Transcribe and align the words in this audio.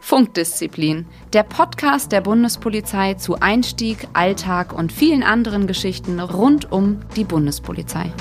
Funkdisziplin, 0.00 1.06
der 1.32 1.42
Podcast 1.42 2.12
der 2.12 2.22
Bundespolizei 2.22 3.14
zu 3.14 3.36
Einstieg, 3.40 4.08
Alltag 4.14 4.72
und 4.72 4.90
vielen 4.90 5.22
anderen 5.22 5.66
Geschichten 5.66 6.18
rund 6.18 6.72
um 6.72 7.00
die 7.14 7.24
Bundespolizei. 7.24 8.12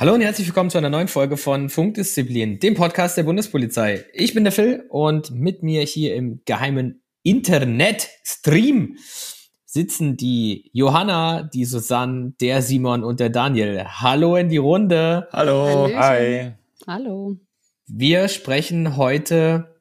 Hallo 0.00 0.14
und 0.14 0.20
herzlich 0.20 0.48
willkommen 0.48 0.70
zu 0.70 0.78
einer 0.78 0.90
neuen 0.90 1.08
Folge 1.08 1.36
von 1.36 1.70
Funkdisziplin, 1.70 2.58
dem 2.58 2.74
Podcast 2.74 3.16
der 3.16 3.22
Bundespolizei. 3.22 4.04
Ich 4.12 4.34
bin 4.34 4.44
der 4.44 4.52
Phil 4.52 4.84
und 4.90 5.30
mit 5.30 5.62
mir 5.62 5.82
hier 5.82 6.14
im 6.14 6.42
geheimen 6.44 7.02
Internet-Stream 7.22 8.98
sitzen 9.74 10.16
die 10.16 10.70
Johanna, 10.72 11.42
die 11.42 11.64
Susanne, 11.64 12.32
der 12.40 12.62
Simon 12.62 13.02
und 13.02 13.18
der 13.18 13.28
Daniel. 13.28 13.84
Hallo 13.84 14.36
in 14.36 14.48
die 14.48 14.56
Runde. 14.56 15.26
Hallo. 15.32 15.66
Hallöchen. 15.66 15.98
Hi. 15.98 16.52
Hallo. 16.86 17.36
Wir 17.88 18.28
sprechen 18.28 18.96
heute 18.96 19.74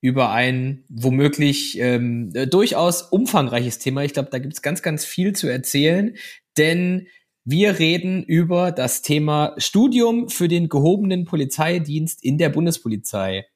über 0.00 0.30
ein 0.30 0.84
womöglich 0.88 1.76
ähm, 1.80 2.30
äh, 2.34 2.46
durchaus 2.46 3.02
umfangreiches 3.02 3.80
Thema. 3.80 4.04
Ich 4.04 4.12
glaube, 4.12 4.30
da 4.30 4.38
gibt 4.38 4.54
es 4.54 4.62
ganz, 4.62 4.80
ganz 4.80 5.04
viel 5.04 5.34
zu 5.34 5.48
erzählen, 5.48 6.14
denn 6.56 7.08
wir 7.44 7.80
reden 7.80 8.22
über 8.22 8.70
das 8.70 9.02
Thema 9.02 9.54
Studium 9.58 10.28
für 10.28 10.46
den 10.46 10.68
gehobenen 10.68 11.24
Polizeidienst 11.24 12.22
in 12.22 12.38
der 12.38 12.48
Bundespolizei. 12.48 13.46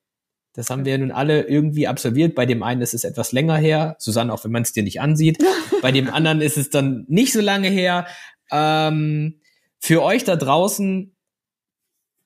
Das 0.57 0.71
haben 0.71 0.87
wir 0.87 0.97
nun 0.97 1.13
alle 1.13 1.43
irgendwie 1.43 1.87
absolviert. 1.87 2.35
Bei 2.35 2.47
dem 2.47 2.63
einen 2.63 2.81
ist 2.81 2.95
es 2.95 3.05
etwas 3.05 3.33
länger 3.33 3.57
her, 3.57 3.97
Susanne, 3.99 4.33
auch 4.33 4.45
wenn 4.45 4.53
man 4.53 4.63
es 4.63 4.73
dir 4.73 4.83
nicht 4.83 5.01
ansieht. 5.01 5.39
Bei 5.83 5.93
dem 5.93 6.09
anderen 6.09 6.41
ist 6.41 6.57
es 6.57 6.71
dann 6.71 7.05
nicht 7.09 7.33
so 7.33 7.41
lange 7.41 7.69
her. 7.69 8.07
Ähm, 8.51 9.41
für 9.79 10.03
euch 10.03 10.25
da 10.25 10.37
draußen 10.37 11.15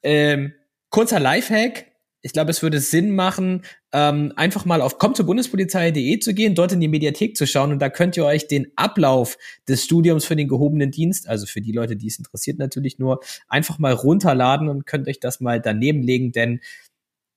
ähm, 0.03 0.53
kurzer 0.91 1.21
Lifehack. 1.21 1.87
Ich 2.23 2.33
glaube, 2.33 2.51
es 2.51 2.63
würde 2.63 2.81
Sinn 2.81 3.15
machen, 3.15 3.65
ähm, 3.93 4.35
einfach 4.37 4.67
mal 4.67 4.83
auf 4.83 4.99
komm 4.99 5.15
zur 5.15 5.25
Bundespolizei.de 5.25 6.19
zu 6.19 6.35
gehen, 6.35 6.55
dort 6.55 6.73
in 6.73 6.81
die 6.81 6.89
Mediathek 6.89 7.35
zu 7.35 7.47
schauen 7.47 7.73
und 7.73 7.79
da 7.79 7.89
könnt 7.89 8.15
ihr 8.19 8.27
euch 8.27 8.47
den 8.47 8.71
Ablauf 8.77 9.39
des 9.67 9.85
Studiums 9.85 10.27
für 10.27 10.37
den 10.37 10.47
gehobenen 10.47 10.91
Dienst, 10.91 11.27
also 11.29 11.47
für 11.47 11.63
die 11.63 11.73
Leute, 11.73 11.97
die 11.97 12.09
es 12.09 12.19
interessiert 12.19 12.59
natürlich 12.59 12.99
nur, 12.99 13.21
einfach 13.49 13.79
mal 13.79 13.95
runterladen 13.95 14.69
und 14.69 14.85
könnt 14.85 15.09
euch 15.09 15.19
das 15.19 15.41
mal 15.41 15.63
daneben 15.63 16.03
legen, 16.03 16.31
denn 16.31 16.61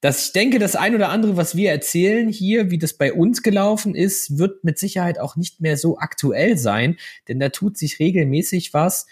das, 0.04 0.26
ich 0.26 0.32
denke, 0.34 0.59
das 0.59 0.76
ein 0.76 0.96
oder 0.96 1.08
andere, 1.08 1.38
was 1.38 1.56
wir 1.56 1.72
erzählen 1.72 2.28
hier, 2.28 2.70
wie 2.70 2.78
das 2.78 2.92
bei 2.92 3.14
uns 3.14 3.42
gelaufen 3.42 3.96
ist, 3.96 4.38
wird 4.38 4.66
mit 4.66 4.78
Sicherheit 4.78 5.18
auch 5.18 5.38
nicht 5.38 5.62
mehr 5.62 5.78
so 5.78 5.98
aktuell 5.98 6.58
sein, 6.58 6.98
denn 7.30 7.40
da 7.40 7.48
tut 7.48 7.78
sich 7.78 8.00
regelmäßig 8.00 8.74
was. 8.74 9.08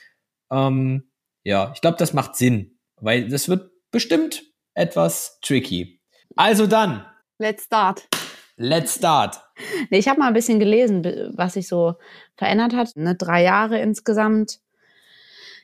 Ähm, 0.52 1.04
ja, 1.46 1.72
ich 1.74 1.80
glaube, 1.80 1.96
das 1.98 2.12
macht 2.12 2.36
Sinn, 2.36 2.78
weil 2.98 3.30
das 3.30 3.48
wird 3.48 3.72
bestimmt 3.92 4.44
etwas 4.74 5.40
tricky. 5.42 6.02
Also 6.36 6.68
dann, 6.68 7.06
Let's 7.38 7.64
start. 7.64 8.10
let's 8.58 8.96
start. 8.96 9.42
Nee, 9.92 10.00
ich 10.00 10.10
habe 10.10 10.20
mal 10.20 10.28
ein 10.28 10.34
bisschen 10.34 10.60
gelesen, 10.60 11.06
was 11.38 11.54
sich 11.54 11.70
so 11.70 11.94
verändert 12.36 12.76
hat. 12.76 12.98
Ne, 12.98 13.16
drei 13.16 13.44
Jahre 13.44 13.80
insgesamt. 13.80 14.60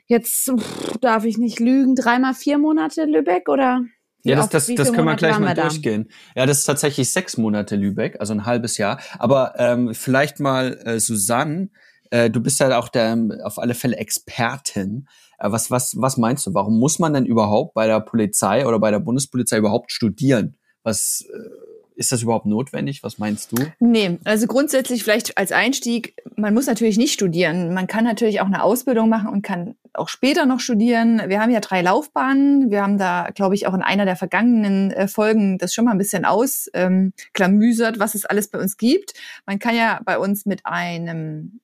Jetzt 0.06 0.50
pff, 0.58 0.98
darf 1.02 1.26
ich 1.26 1.38
nicht 1.38 1.60
lügen. 1.60 1.96
Dreimal 1.96 2.34
vier 2.34 2.58
Monate 2.60 3.04
Lübeck 3.04 3.50
oder? 3.50 3.82
Ja, 4.24 4.36
das, 4.36 4.50
das, 4.50 4.68
das 4.68 4.88
können 4.88 4.98
wir 4.98 5.04
Monate 5.04 5.26
gleich 5.28 5.40
mal 5.40 5.54
da? 5.54 5.64
durchgehen. 5.64 6.10
Ja, 6.36 6.46
das 6.46 6.60
ist 6.60 6.66
tatsächlich 6.66 7.12
sechs 7.12 7.38
Monate 7.38 7.76
Lübeck, 7.76 8.20
also 8.20 8.34
ein 8.34 8.46
halbes 8.46 8.78
Jahr. 8.78 9.00
Aber 9.20 9.54
ähm, 9.58 9.94
vielleicht 9.94 10.40
mal 10.40 10.80
äh, 10.86 11.00
Susanne, 11.00 11.70
äh, 12.10 12.30
du 12.30 12.42
bist 12.42 12.60
ja 12.60 12.78
auch 12.78 12.90
der 12.90 13.18
auf 13.44 13.60
alle 13.60 13.74
Fälle 13.74 13.98
Expertin. 13.98 15.08
Äh, 15.40 15.52
was, 15.52 15.72
was, 15.72 15.96
was 15.98 16.18
meinst 16.18 16.46
du? 16.48 16.54
Warum 16.54 16.80
muss 16.80 17.00
man 17.00 17.14
denn 17.14 17.26
überhaupt 17.26 17.74
bei 17.74 17.88
der 17.88 18.00
Polizei 18.02 18.66
oder 18.66 18.80
bei 18.80 18.92
der 18.92 19.00
Bundespolizei 19.00 19.58
überhaupt 19.58 19.92
studieren? 19.92 20.58
Was 20.84 21.26
äh, 21.32 21.50
ist 21.96 22.12
das 22.12 22.22
überhaupt 22.22 22.46
notwendig? 22.46 23.04
Was 23.04 23.18
meinst 23.18 23.52
du? 23.52 23.66
Nee, 23.80 24.20
also 24.24 24.48
grundsätzlich 24.48 25.04
vielleicht 25.04 25.38
als 25.38 25.52
Einstieg, 25.52 26.16
man 26.36 26.54
muss 26.54 26.68
natürlich 26.68 26.98
nicht 26.98 27.14
studieren. 27.14 27.74
Man 27.74 27.88
kann 27.88 28.04
natürlich 28.04 28.40
auch 28.40 28.46
eine 28.46 28.64
Ausbildung 28.64 29.10
machen 29.10 29.30
und 29.30 29.42
kann 29.42 29.76
auch 29.98 30.10
später 30.10 30.46
noch 30.46 30.60
studieren. 30.60 31.22
Wir 31.28 31.42
haben 31.42 31.52
ja 31.52 31.60
drei 31.60 31.82
Laufbahnen. 31.82 32.70
Wir 32.72 32.82
haben 32.82 32.98
da, 32.98 33.30
glaube 33.34 33.56
ich, 33.56 33.68
auch 33.68 33.74
in 33.74 33.82
einer 33.82 34.06
der 34.06 34.16
vergangenen 34.16 34.92
äh, 34.92 35.08
Folgen 35.08 35.58
das 35.58 35.74
schon 35.74 35.86
mal 35.86 35.92
ein 35.92 35.98
bisschen 35.98 36.26
ausklamüsert, 36.26 38.00
was 38.00 38.16
es 38.16 38.26
alles 38.26 38.50
bei 38.50 38.60
uns 38.60 38.78
gibt. 38.78 39.14
Man 39.46 39.60
kann 39.60 39.76
ja 39.76 40.00
bei 40.06 40.18
uns 40.18 40.46
mit 40.46 40.66
einem 40.66 41.60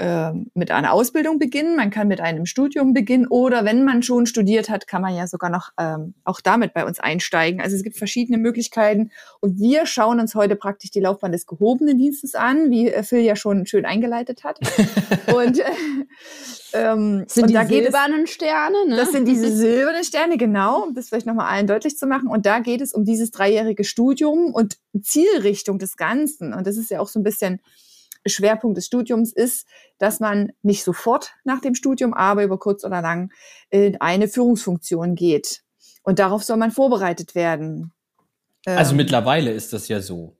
ähm, 0.00 0.50
mit 0.54 0.70
einer 0.70 0.92
Ausbildung 0.92 1.40
beginnen, 1.40 1.74
man 1.74 1.90
kann 1.90 2.06
mit 2.06 2.20
einem 2.20 2.46
Studium 2.46 2.94
beginnen 2.94 3.26
oder 3.26 3.64
wenn 3.64 3.84
man 3.84 4.04
schon 4.04 4.26
studiert 4.26 4.70
hat, 4.70 4.86
kann 4.86 5.02
man 5.02 5.16
ja 5.16 5.26
sogar 5.26 5.50
noch 5.50 5.70
ähm, 5.76 6.14
auch 6.24 6.40
damit 6.40 6.72
bei 6.72 6.86
uns 6.86 7.00
einsteigen. 7.00 7.60
Also 7.60 7.74
es 7.74 7.82
gibt 7.82 7.96
verschiedene 7.96 8.38
Möglichkeiten 8.38 9.10
und 9.40 9.58
wir 9.58 9.86
schauen 9.86 10.20
uns 10.20 10.36
heute 10.36 10.54
praktisch 10.54 10.92
die 10.92 11.00
Laufbahn 11.00 11.32
des 11.32 11.46
gehobenen 11.46 11.98
Dienstes 11.98 12.36
an, 12.36 12.70
wie 12.70 12.92
äh, 12.92 13.02
Phil 13.02 13.22
ja 13.22 13.34
schon 13.34 13.66
schön 13.66 13.84
eingeleitet 13.84 14.44
hat. 14.44 14.60
und 15.34 15.58
äh, 15.58 15.64
ähm, 16.74 17.26
und 17.36 17.50
die 17.50 17.54
da 17.54 17.64
geht 17.64 17.84
silbernen 17.84 18.28
Sterne, 18.28 18.86
ne? 18.86 18.96
das 18.96 19.10
sind 19.10 19.26
diese 19.26 19.50
silbernen 19.56 20.04
Sterne, 20.04 20.36
genau, 20.36 20.84
um 20.84 20.94
das 20.94 21.08
vielleicht 21.08 21.26
nochmal 21.26 21.52
allen 21.52 21.66
deutlich 21.66 21.98
zu 21.98 22.06
machen. 22.06 22.28
Und 22.28 22.46
da 22.46 22.60
geht 22.60 22.80
es 22.80 22.92
um 22.92 23.04
dieses 23.04 23.32
dreijährige 23.32 23.82
Studium 23.82 24.54
und 24.54 24.76
Zielrichtung 25.00 25.80
des 25.80 25.96
Ganzen. 25.96 26.54
Und 26.54 26.68
das 26.68 26.76
ist 26.76 26.90
ja 26.90 27.00
auch 27.00 27.08
so 27.08 27.18
ein 27.18 27.24
bisschen 27.24 27.60
Schwerpunkt 28.26 28.76
des 28.76 28.86
Studiums 28.86 29.32
ist, 29.32 29.66
dass 29.98 30.20
man 30.20 30.52
nicht 30.62 30.84
sofort 30.84 31.32
nach 31.44 31.60
dem 31.60 31.74
Studium, 31.74 32.14
aber 32.14 32.44
über 32.44 32.58
kurz 32.58 32.84
oder 32.84 33.00
lang 33.02 33.32
in 33.70 34.00
eine 34.00 34.28
Führungsfunktion 34.28 35.14
geht. 35.14 35.62
Und 36.02 36.18
darauf 36.18 36.44
soll 36.44 36.56
man 36.56 36.70
vorbereitet 36.70 37.34
werden. 37.34 37.92
Also 38.64 38.92
Ähm, 38.92 38.96
mittlerweile 38.98 39.52
ist 39.52 39.72
das 39.72 39.88
ja 39.88 40.00
so. 40.00 40.36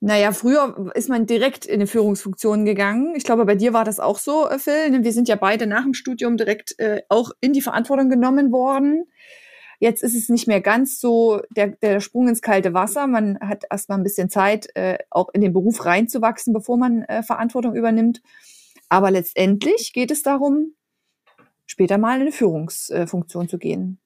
naja, 0.00 0.32
früher 0.32 0.90
ist 0.94 1.08
man 1.08 1.26
direkt 1.26 1.66
in 1.66 1.74
eine 1.74 1.86
Führungsfunktion 1.86 2.64
gegangen. 2.64 3.14
Ich 3.14 3.22
glaube, 3.22 3.44
bei 3.44 3.54
dir 3.54 3.72
war 3.72 3.84
das 3.84 4.00
auch 4.00 4.18
so, 4.18 4.48
äh, 4.48 4.58
Phil. 4.58 5.04
Wir 5.04 5.12
sind 5.12 5.28
ja 5.28 5.36
beide 5.36 5.66
nach 5.66 5.84
dem 5.84 5.94
Studium 5.94 6.36
direkt 6.36 6.78
äh, 6.78 7.02
auch 7.08 7.30
in 7.40 7.52
die 7.52 7.62
Verantwortung 7.62 8.08
genommen 8.08 8.50
worden. 8.50 9.04
Jetzt 9.82 10.04
ist 10.04 10.14
es 10.14 10.28
nicht 10.28 10.46
mehr 10.46 10.60
ganz 10.60 11.00
so 11.00 11.40
der, 11.50 11.70
der 11.82 11.98
Sprung 11.98 12.28
ins 12.28 12.40
kalte 12.40 12.72
Wasser. 12.72 13.08
Man 13.08 13.40
hat 13.40 13.64
erstmal 13.68 13.98
ein 13.98 14.04
bisschen 14.04 14.30
Zeit, 14.30 14.68
äh, 14.76 14.98
auch 15.10 15.30
in 15.34 15.40
den 15.40 15.52
Beruf 15.52 15.84
reinzuwachsen, 15.84 16.52
bevor 16.52 16.76
man 16.76 17.02
äh, 17.02 17.24
Verantwortung 17.24 17.74
übernimmt. 17.74 18.22
Aber 18.88 19.10
letztendlich 19.10 19.92
geht 19.92 20.12
es 20.12 20.22
darum, 20.22 20.76
später 21.66 21.98
mal 21.98 22.14
in 22.14 22.22
eine 22.22 22.30
Führungsfunktion 22.30 23.48
zu 23.48 23.58
gehen. 23.58 23.98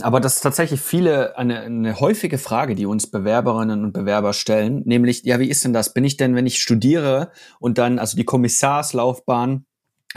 Aber 0.00 0.20
das 0.20 0.36
ist 0.36 0.40
tatsächlich 0.40 0.80
viele 0.80 1.36
eine, 1.36 1.60
eine 1.60 2.00
häufige 2.00 2.38
Frage, 2.38 2.74
die 2.74 2.86
uns 2.86 3.10
Bewerberinnen 3.10 3.84
und 3.84 3.92
Bewerber 3.92 4.32
stellen, 4.32 4.84
nämlich 4.86 5.22
ja, 5.22 5.38
wie 5.38 5.50
ist 5.50 5.66
denn 5.66 5.74
das? 5.74 5.92
Bin 5.92 6.04
ich 6.04 6.16
denn, 6.16 6.34
wenn 6.34 6.46
ich 6.46 6.62
studiere 6.62 7.30
und 7.60 7.76
dann 7.76 7.98
also 7.98 8.16
die 8.16 8.24
Kommissarslaufbahn 8.24 9.66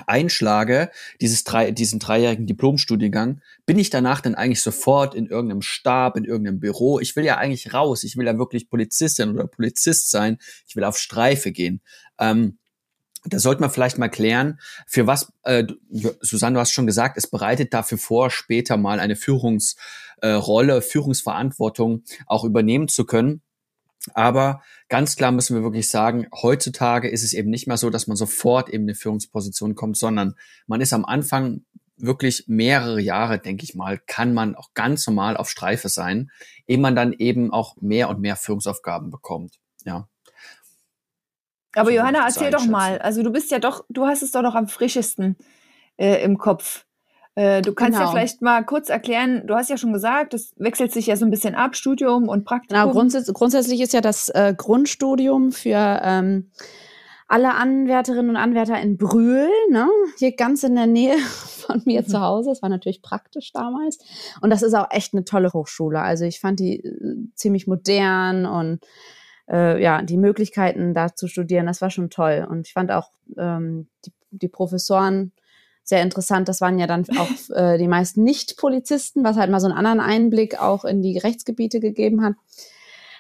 einschlage, 0.08 0.90
dieses 1.20 1.44
drei, 1.44 1.72
diesen 1.72 2.00
dreijährigen 2.00 2.48
Diplomstudiengang, 2.48 3.42
bin 3.66 3.78
ich 3.78 3.90
danach 3.90 4.22
dann 4.22 4.36
eigentlich 4.36 4.62
sofort 4.62 5.16
in 5.16 5.28
irgendeinem 5.28 5.62
Stab, 5.62 6.18
in 6.18 6.26
irgendeinem 6.26 6.60
Büro? 6.60 7.00
Ich 7.00 7.16
will 7.16 7.26
ja 7.26 7.38
eigentlich 7.38 7.74
raus. 7.74 8.04
Ich 8.04 8.18
will 8.18 8.26
ja 8.26 8.38
wirklich 8.38 8.70
Polizistin 8.70 9.32
oder 9.32 9.48
Polizist 9.48 10.12
sein. 10.12 10.38
Ich 10.68 10.76
will 10.76 10.84
auf 10.84 10.98
Streife 10.98 11.52
gehen. 11.52 11.82
Ähm, 12.20 12.58
da 13.26 13.38
sollte 13.38 13.62
man 13.62 13.70
vielleicht 13.70 13.98
mal 13.98 14.10
klären, 14.10 14.60
für 14.88 15.06
was, 15.06 15.32
äh, 15.44 15.66
Susanne, 16.22 16.56
du 16.56 16.60
hast 16.60 16.72
schon 16.72 16.88
gesagt, 16.88 17.18
es 17.18 17.28
bereitet 17.28 17.74
dafür 17.74 18.00
vor, 18.00 18.32
später 18.32 18.78
mal 18.78 19.00
eine 19.00 19.16
Führungsrolle, 19.16 20.78
äh, 20.78 20.82
Führungsverantwortung 20.82 22.04
auch 22.26 22.44
übernehmen 22.44 22.88
zu 22.88 23.06
können. 23.06 23.42
Aber 24.14 24.64
ganz 24.90 25.16
klar 25.16 25.32
müssen 25.32 25.56
wir 25.56 25.64
wirklich 25.64 25.90
sagen, 25.90 26.28
heutzutage 26.42 27.10
ist 27.10 27.24
es 27.24 27.34
eben 27.34 27.50
nicht 27.50 27.68
mehr 27.68 27.78
so, 27.78 27.90
dass 27.90 28.08
man 28.08 28.18
sofort 28.18 28.70
eben 28.70 28.84
in 28.84 28.90
eine 28.90 28.96
Führungsposition 28.96 29.76
kommt, 29.76 29.98
sondern 29.98 30.36
man 30.66 30.82
ist 30.82 30.94
am 30.94 31.06
Anfang 31.06 31.66
wirklich 31.98 32.46
mehrere 32.48 33.00
Jahre, 33.00 33.40
denke 33.40 33.64
ich 33.64 33.76
mal, 33.76 34.00
kann 34.00 34.34
man 34.34 34.56
auch 34.56 34.74
ganz 34.74 35.06
normal 35.06 35.38
auf 35.38 35.50
Streife 35.50 35.88
sein, 35.88 36.32
ehe 36.68 36.80
man 36.80 36.96
dann 36.96 37.14
eben 37.14 37.54
auch 37.54 37.76
mehr 37.80 38.10
und 38.10 38.20
mehr 38.20 38.36
Führungsaufgaben 38.36 39.12
bekommt. 39.12 39.60
Ja. 39.86 40.08
Aber 41.76 41.90
So 41.90 41.96
Johanna, 41.96 42.26
erzähl 42.26 42.52
doch 42.52 42.66
mal. 42.66 42.98
Also 43.00 43.24
du 43.24 43.32
bist 43.32 43.52
ja 43.52 43.60
doch, 43.60 43.86
du 43.90 44.06
hast 44.06 44.24
es 44.24 44.32
doch 44.32 44.42
noch 44.42 44.56
am 44.56 44.68
frischesten 44.68 45.38
äh, 45.98 46.24
im 46.24 46.38
Kopf. 46.38 46.86
Äh, 47.36 47.62
du 47.62 47.74
kannst 47.74 47.94
ja 47.94 48.06
Genau. 48.06 48.12
vielleicht 48.12 48.42
mal 48.42 48.64
kurz 48.66 48.90
erklären, 48.90 49.48
du 49.48 49.56
hast 49.56 49.70
ja 49.70 49.78
schon 49.78 49.94
gesagt, 49.94 50.34
das 50.34 50.54
wechselt 50.58 50.92
sich 50.92 51.08
ja 51.08 51.16
so 51.16 51.26
ein 51.26 51.32
bisschen 51.32 51.56
ab, 51.56 51.76
Studium 51.76 52.28
und 52.28 52.44
Praktikum. 52.44 52.82
Genau, 52.82 52.92
grundsätzlich, 52.92 53.34
grundsätzlich 53.34 53.82
ist 53.82 53.94
ja 53.94 54.02
das 54.02 54.30
äh, 54.30 54.54
Grundstudium 54.56 55.52
für 55.52 56.02
ähm, 56.04 56.52
alle 57.28 57.54
Anwärterinnen 57.54 58.32
und 58.32 58.36
Anwärter 58.36 58.80
in 58.82 58.98
Brühl, 58.98 59.48
ne? 59.70 59.88
hier 60.18 60.36
ganz 60.36 60.64
in 60.64 60.76
der 60.76 60.88
Nähe 60.88 61.18
von 61.18 61.82
mir 61.86 62.06
zu 62.06 62.20
Hause. 62.20 62.50
Das 62.50 62.62
war 62.62 62.70
natürlich 62.70 63.02
praktisch 63.02 63.54
damals. 63.54 64.00
Und 64.42 64.50
das 64.50 64.62
ist 64.62 64.74
auch 64.74 64.88
echt 64.90 65.14
eine 65.14 65.24
tolle 65.24 65.54
Hochschule. 65.54 66.02
Also 66.02 66.26
ich 66.26 66.42
fand 66.42 66.60
die 66.60 66.84
äh, 66.84 67.16
ziemlich 67.36 67.66
modern 67.66 68.46
und 68.46 68.80
äh, 69.50 69.82
ja, 69.82 70.02
die 70.02 70.18
Möglichkeiten 70.18 70.94
da 70.94 71.16
zu 71.16 71.28
studieren, 71.28 71.66
das 71.66 71.82
war 71.82 71.90
schon 71.90 72.10
toll. 72.10 72.46
Und 72.50 72.68
ich 72.68 72.74
fand 72.74 72.92
auch 72.92 73.10
ähm, 73.38 73.88
die 74.06 74.12
die 74.32 74.48
Professoren 74.48 75.34
sehr 75.84 76.02
interessant. 76.02 76.48
Das 76.48 76.62
waren 76.62 76.80
ja 76.80 76.88
dann 76.88 77.06
auch 77.18 77.30
äh, 77.56 77.78
die 77.78 77.88
meisten 77.88 78.24
Nicht-Polizisten, 78.24 79.24
was 79.24 79.38
halt 79.38 79.52
mal 79.52 79.60
so 79.60 79.68
einen 79.68 79.78
anderen 79.78 80.00
Einblick 80.00 80.62
auch 80.62 80.86
in 80.86 81.02
die 81.02 81.18
Rechtsgebiete 81.18 81.80
gegeben 81.80 82.24
hat. 82.24 82.34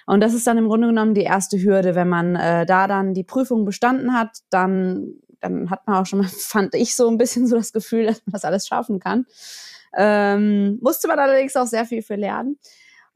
Und 0.05 0.21
das 0.21 0.33
ist 0.33 0.47
dann 0.47 0.57
im 0.57 0.67
Grunde 0.67 0.87
genommen 0.87 1.13
die 1.13 1.23
erste 1.23 1.61
Hürde. 1.61 1.95
Wenn 1.95 2.09
man 2.09 2.35
äh, 2.35 2.65
da 2.65 2.87
dann 2.87 3.13
die 3.13 3.23
Prüfung 3.23 3.65
bestanden 3.65 4.13
hat, 4.13 4.29
dann, 4.49 5.13
dann 5.39 5.69
hat 5.69 5.85
man 5.87 5.97
auch 5.97 6.05
schon 6.05 6.19
mal, 6.19 6.27
fand 6.37 6.75
ich 6.75 6.95
so 6.95 7.07
ein 7.09 7.17
bisschen 7.17 7.47
so 7.47 7.55
das 7.55 7.73
Gefühl, 7.73 8.05
dass 8.05 8.21
man 8.25 8.33
das 8.33 8.45
alles 8.45 8.67
schaffen 8.67 8.99
kann. 8.99 9.25
Ähm, 9.95 10.79
musste 10.81 11.07
man 11.07 11.19
allerdings 11.19 11.55
auch 11.55 11.67
sehr 11.67 11.85
viel 11.85 12.01
für 12.01 12.15
lernen. 12.15 12.57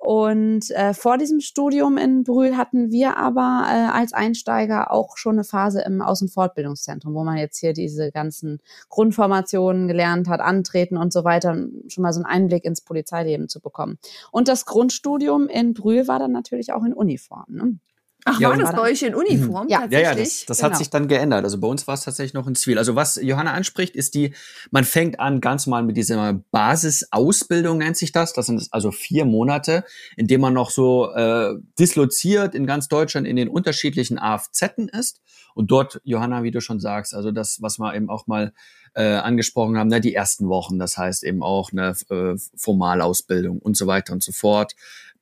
Und 0.05 0.69
äh, 0.69 0.93
vor 0.93 1.17
diesem 1.17 1.39
Studium 1.39 1.97
in 1.97 2.23
Brühl 2.23 2.57
hatten 2.57 2.91
wir 2.91 3.17
aber 3.17 3.65
äh, 3.67 3.91
als 3.91 4.13
Einsteiger 4.13 4.91
auch 4.91 5.17
schon 5.17 5.33
eine 5.33 5.43
Phase 5.43 5.81
im 5.81 5.99
Außenfortbildungszentrum, 5.99 7.15
wo 7.15 7.23
man 7.23 7.37
jetzt 7.37 7.57
hier 7.57 7.73
diese 7.73 8.11
ganzen 8.11 8.59
Grundformationen 8.89 9.87
gelernt 9.87 10.27
hat, 10.27 10.41
antreten 10.41 10.97
und 10.97 11.11
so 11.11 11.23
weiter, 11.23 11.57
schon 11.87 12.03
mal 12.03 12.13
so 12.13 12.19
einen 12.21 12.27
Einblick 12.27 12.65
ins 12.65 12.81
Polizeileben 12.81 13.49
zu 13.49 13.59
bekommen. 13.59 13.97
Und 14.31 14.47
das 14.47 14.65
Grundstudium 14.65 15.47
in 15.47 15.73
Brühl 15.73 16.07
war 16.07 16.19
dann 16.19 16.31
natürlich 16.31 16.71
auch 16.71 16.83
in 16.83 16.93
Uniform. 16.93 17.45
Ne? 17.47 17.79
Ach, 18.27 18.39
Ja, 18.39 18.49
war 18.49 18.57
das 18.57 18.71
bei 18.71 18.81
euch 18.81 19.03
in 19.03 19.13
Uniform? 19.13 19.67
Ja. 19.69 19.85
Ja, 19.85 19.99
ja, 19.99 20.07
tatsächlich? 20.09 20.39
das, 20.39 20.45
das 20.47 20.57
Genau. 20.57 20.69
hat 20.71 20.77
sich 20.79 20.89
dann 20.89 21.07
geändert. 21.07 21.43
Also 21.43 21.59
bei 21.59 21.67
uns 21.67 21.87
war 21.87 21.93
es 21.93 22.01
tatsächlich 22.01 22.33
noch 22.33 22.47
in 22.47 22.55
Zivil. 22.55 22.77
Also 22.79 22.95
was 22.95 23.17
Johanna 23.21 23.53
anspricht, 23.53 23.95
ist 23.95 24.15
die, 24.15 24.33
man 24.71 24.83
fängt 24.83 25.19
an 25.19 25.41
ganz 25.41 25.67
mal 25.67 25.83
mit 25.83 25.95
dieser 25.95 26.33
Basisausbildung, 26.51 27.77
nennt 27.77 27.97
sich 27.97 28.11
das. 28.11 28.33
Das 28.33 28.47
sind 28.47 28.67
also 28.71 28.91
vier 28.91 29.25
Monate, 29.25 29.83
in 30.17 30.27
dem 30.27 30.41
man 30.41 30.53
noch 30.53 30.71
so 30.71 31.11
äh, 31.13 31.53
disloziert 31.79 32.55
in 32.55 32.65
ganz 32.65 32.87
Deutschland 32.87 33.27
in 33.27 33.35
den 33.35 33.47
unterschiedlichen 33.47 34.17
AFZen 34.17 34.89
ist. 34.89 35.21
Und 35.53 35.71
dort, 35.71 36.01
Johanna, 36.03 36.43
wie 36.43 36.51
du 36.51 36.59
schon 36.61 36.79
sagst, 36.79 37.13
also 37.13 37.31
das, 37.31 37.61
was 37.61 37.79
wir 37.79 37.93
eben 37.95 38.09
auch 38.09 38.27
mal 38.27 38.53
äh, 38.95 39.03
angesprochen 39.15 39.77
haben, 39.77 39.87
ne, 39.89 40.01
die 40.01 40.13
ersten 40.13 40.49
Wochen, 40.49 40.79
das 40.79 40.97
heißt 40.97 41.23
eben 41.23 41.43
auch 41.43 41.71
eine 41.71 41.93
äh, 42.09 42.35
Formalausbildung 42.55 43.59
und 43.59 43.77
so 43.77 43.87
weiter 43.87 44.13
und 44.13 44.23
so 44.23 44.31
fort. 44.31 44.73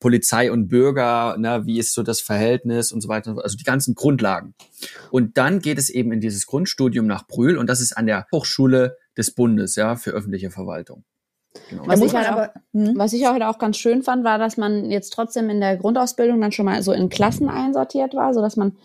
Polizei 0.03 0.51
und 0.51 0.67
Bürger, 0.67 1.37
ne, 1.37 1.65
wie 1.65 1.79
ist 1.79 1.93
so 1.93 2.03
das 2.03 2.19
Verhältnis 2.19 2.91
und 2.91 2.99
so 2.99 3.07
weiter, 3.07 3.37
also 3.41 3.55
die 3.55 3.63
ganzen 3.63 3.95
Grundlagen. 3.95 4.53
Und 5.11 5.37
dann 5.37 5.59
geht 5.59 5.77
es 5.77 5.89
eben 5.89 6.11
in 6.11 6.19
dieses 6.19 6.45
Grundstudium 6.45 7.07
nach 7.07 7.25
Brühl 7.25 7.57
und 7.57 7.67
das 7.67 7.79
ist 7.79 7.95
an 7.95 8.05
der 8.05 8.27
Hochschule 8.29 8.97
des 9.17 9.33
Bundes, 9.33 9.77
ja, 9.77 9.95
für 9.95 10.11
öffentliche 10.11 10.51
Verwaltung. 10.51 11.05
Genau. 11.69 11.87
Was 11.87 12.01
ich 12.01 12.13
halt 12.13 12.29
aber, 12.29 12.51
hm? 12.73 12.97
Was 12.97 13.13
ich 13.13 13.25
auch, 13.27 13.39
auch 13.39 13.59
ganz 13.59 13.77
schön 13.77 14.03
fand, 14.03 14.25
war, 14.25 14.37
dass 14.39 14.57
man 14.57 14.91
jetzt 14.91 15.13
trotzdem 15.13 15.49
in 15.49 15.61
der 15.61 15.77
Grundausbildung 15.77 16.41
dann 16.41 16.51
schon 16.51 16.65
mal 16.65 16.83
so 16.83 16.91
in 16.91 17.07
Klassen 17.07 17.47
einsortiert 17.47 18.13
war, 18.13 18.33
so 18.33 18.41
dass 18.41 18.57
man 18.57 18.75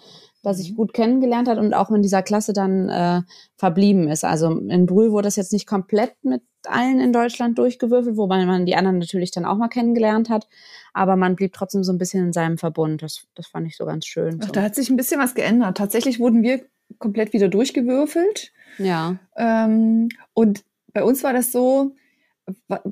da 0.42 0.54
sich 0.54 0.74
gut 0.76 0.92
kennengelernt 0.92 1.48
hat 1.48 1.58
und 1.58 1.74
auch 1.74 1.90
in 1.90 2.02
dieser 2.02 2.22
Klasse 2.22 2.52
dann 2.52 2.88
äh, 2.88 3.22
verblieben 3.56 4.08
ist. 4.08 4.24
Also 4.24 4.50
in 4.50 4.86
Brühl 4.86 5.10
wurde 5.10 5.26
das 5.26 5.36
jetzt 5.36 5.52
nicht 5.52 5.66
komplett 5.66 6.14
mit 6.22 6.42
allen 6.66 7.00
in 7.00 7.12
Deutschland 7.12 7.58
durchgewürfelt, 7.58 8.16
wobei 8.16 8.44
man 8.44 8.66
die 8.66 8.74
anderen 8.74 8.98
natürlich 8.98 9.30
dann 9.30 9.44
auch 9.44 9.56
mal 9.56 9.68
kennengelernt 9.68 10.28
hat, 10.28 10.48
aber 10.92 11.16
man 11.16 11.36
blieb 11.36 11.52
trotzdem 11.52 11.84
so 11.84 11.92
ein 11.92 11.98
bisschen 11.98 12.26
in 12.26 12.32
seinem 12.32 12.58
Verbund. 12.58 13.02
Das, 13.02 13.26
das 13.34 13.46
fand 13.46 13.66
ich 13.66 13.76
so 13.76 13.84
ganz 13.84 14.06
schön. 14.06 14.38
Ach, 14.42 14.46
So. 14.46 14.52
da 14.52 14.62
hat 14.62 14.74
sich 14.74 14.90
ein 14.90 14.96
bisschen 14.96 15.20
was 15.20 15.34
geändert. 15.34 15.76
Tatsächlich 15.76 16.18
wurden 16.20 16.42
wir 16.42 16.62
komplett 16.98 17.32
wieder 17.32 17.48
durchgewürfelt. 17.48 18.52
Ja. 18.78 19.16
Ähm, 19.36 20.08
und 20.34 20.64
bei 20.92 21.02
uns 21.04 21.22
war 21.22 21.32
das 21.32 21.52
so, 21.52 21.94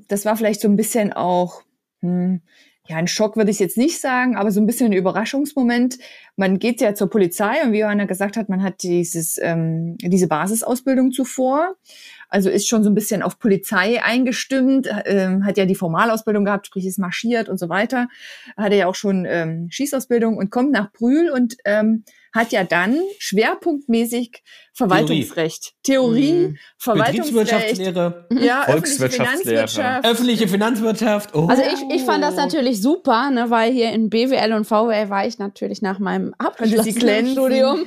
das 0.09 0.25
war 0.25 0.37
vielleicht 0.37 0.61
so 0.61 0.69
ein 0.69 0.77
bisschen 0.77 1.13
auch, 1.13 1.63
hm, 2.01 2.43
ja, 2.89 2.97
ein 2.97 3.09
Schock 3.09 3.37
würde 3.37 3.51
ich 3.51 3.59
jetzt 3.59 3.77
nicht 3.77 4.01
sagen, 4.01 4.37
aber 4.37 4.51
so 4.51 4.61
ein 4.61 4.67
bisschen 4.67 4.87
ein 4.87 4.93
Überraschungsmoment. 4.93 5.99
Man 6.37 6.59
geht 6.59 6.81
ja 6.81 6.95
zur 6.95 7.11
Polizei 7.11 7.63
und 7.65 7.73
wie 7.73 7.81
Johanna 7.81 8.05
gesagt 8.05 8.37
hat, 8.37 8.49
man 8.49 8.63
hat 8.63 8.83
dieses, 8.83 9.39
ähm, 9.43 9.97
diese 9.99 10.29
Basisausbildung 10.29 11.13
zuvor. 11.13 11.75
Also 12.29 12.51
ist 12.51 12.69
schon 12.69 12.83
so 12.83 12.91
ein 12.91 12.95
bisschen 12.95 13.23
auf 13.23 13.39
Polizei 13.39 14.03
eingestimmt, 14.03 14.89
ähm, 15.05 15.45
hat 15.45 15.57
ja 15.57 15.65
die 15.65 15.75
Formalausbildung 15.75 16.45
gehabt, 16.45 16.67
sprich 16.67 16.87
ist 16.87 16.99
marschiert 16.99 17.49
und 17.49 17.59
so 17.59 17.69
weiter. 17.69 18.09
Hatte 18.57 18.77
ja 18.77 18.87
auch 18.87 18.95
schon 18.97 19.25
ähm, 19.29 19.69
Schießausbildung 19.71 20.37
und 20.37 20.51
kommt 20.51 20.73
nach 20.73 20.93
Brühl 20.93 21.31
und 21.31 21.57
ähm, 21.65 22.05
hat 22.37 22.53
ja 22.53 22.63
dann 22.65 22.99
schwerpunktmäßig 23.19 24.43
Verwaltungsrecht, 24.75 25.73
Theorie, 25.83 26.33
Mhm. 26.33 26.57
Verwaltungsrecht, 26.79 27.35
Betriebswirtschaftslehre, 27.35 28.27
ja, 28.31 28.61
öffentliche 28.63 28.73
Volkswirtschaftslehre. 28.73 29.69
Finanzwirtschaft. 29.69 30.05
öffentliche 30.07 30.49
Finanzwirtschaft. 30.49 31.35
Oh. 31.35 31.47
Also 31.49 31.63
ich, 31.63 31.97
ich 31.97 32.03
fand 32.05 32.23
das 32.23 32.37
natürlich 32.37 32.81
super, 32.83 33.31
ne, 33.31 33.51
weil 33.51 33.73
hier 33.73 33.91
in 33.93 34.11
BWL 34.11 34.53
und 34.53 34.65
VWL 34.67 35.09
war 35.11 35.27
ich 35.27 35.39
natürlich 35.39 35.83
nach 35.83 35.99
meinem 35.99 36.29
sie 36.29 36.47
abgeschlossenen 36.47 36.95
glänzen. 36.99 37.33
Studium. 37.33 37.87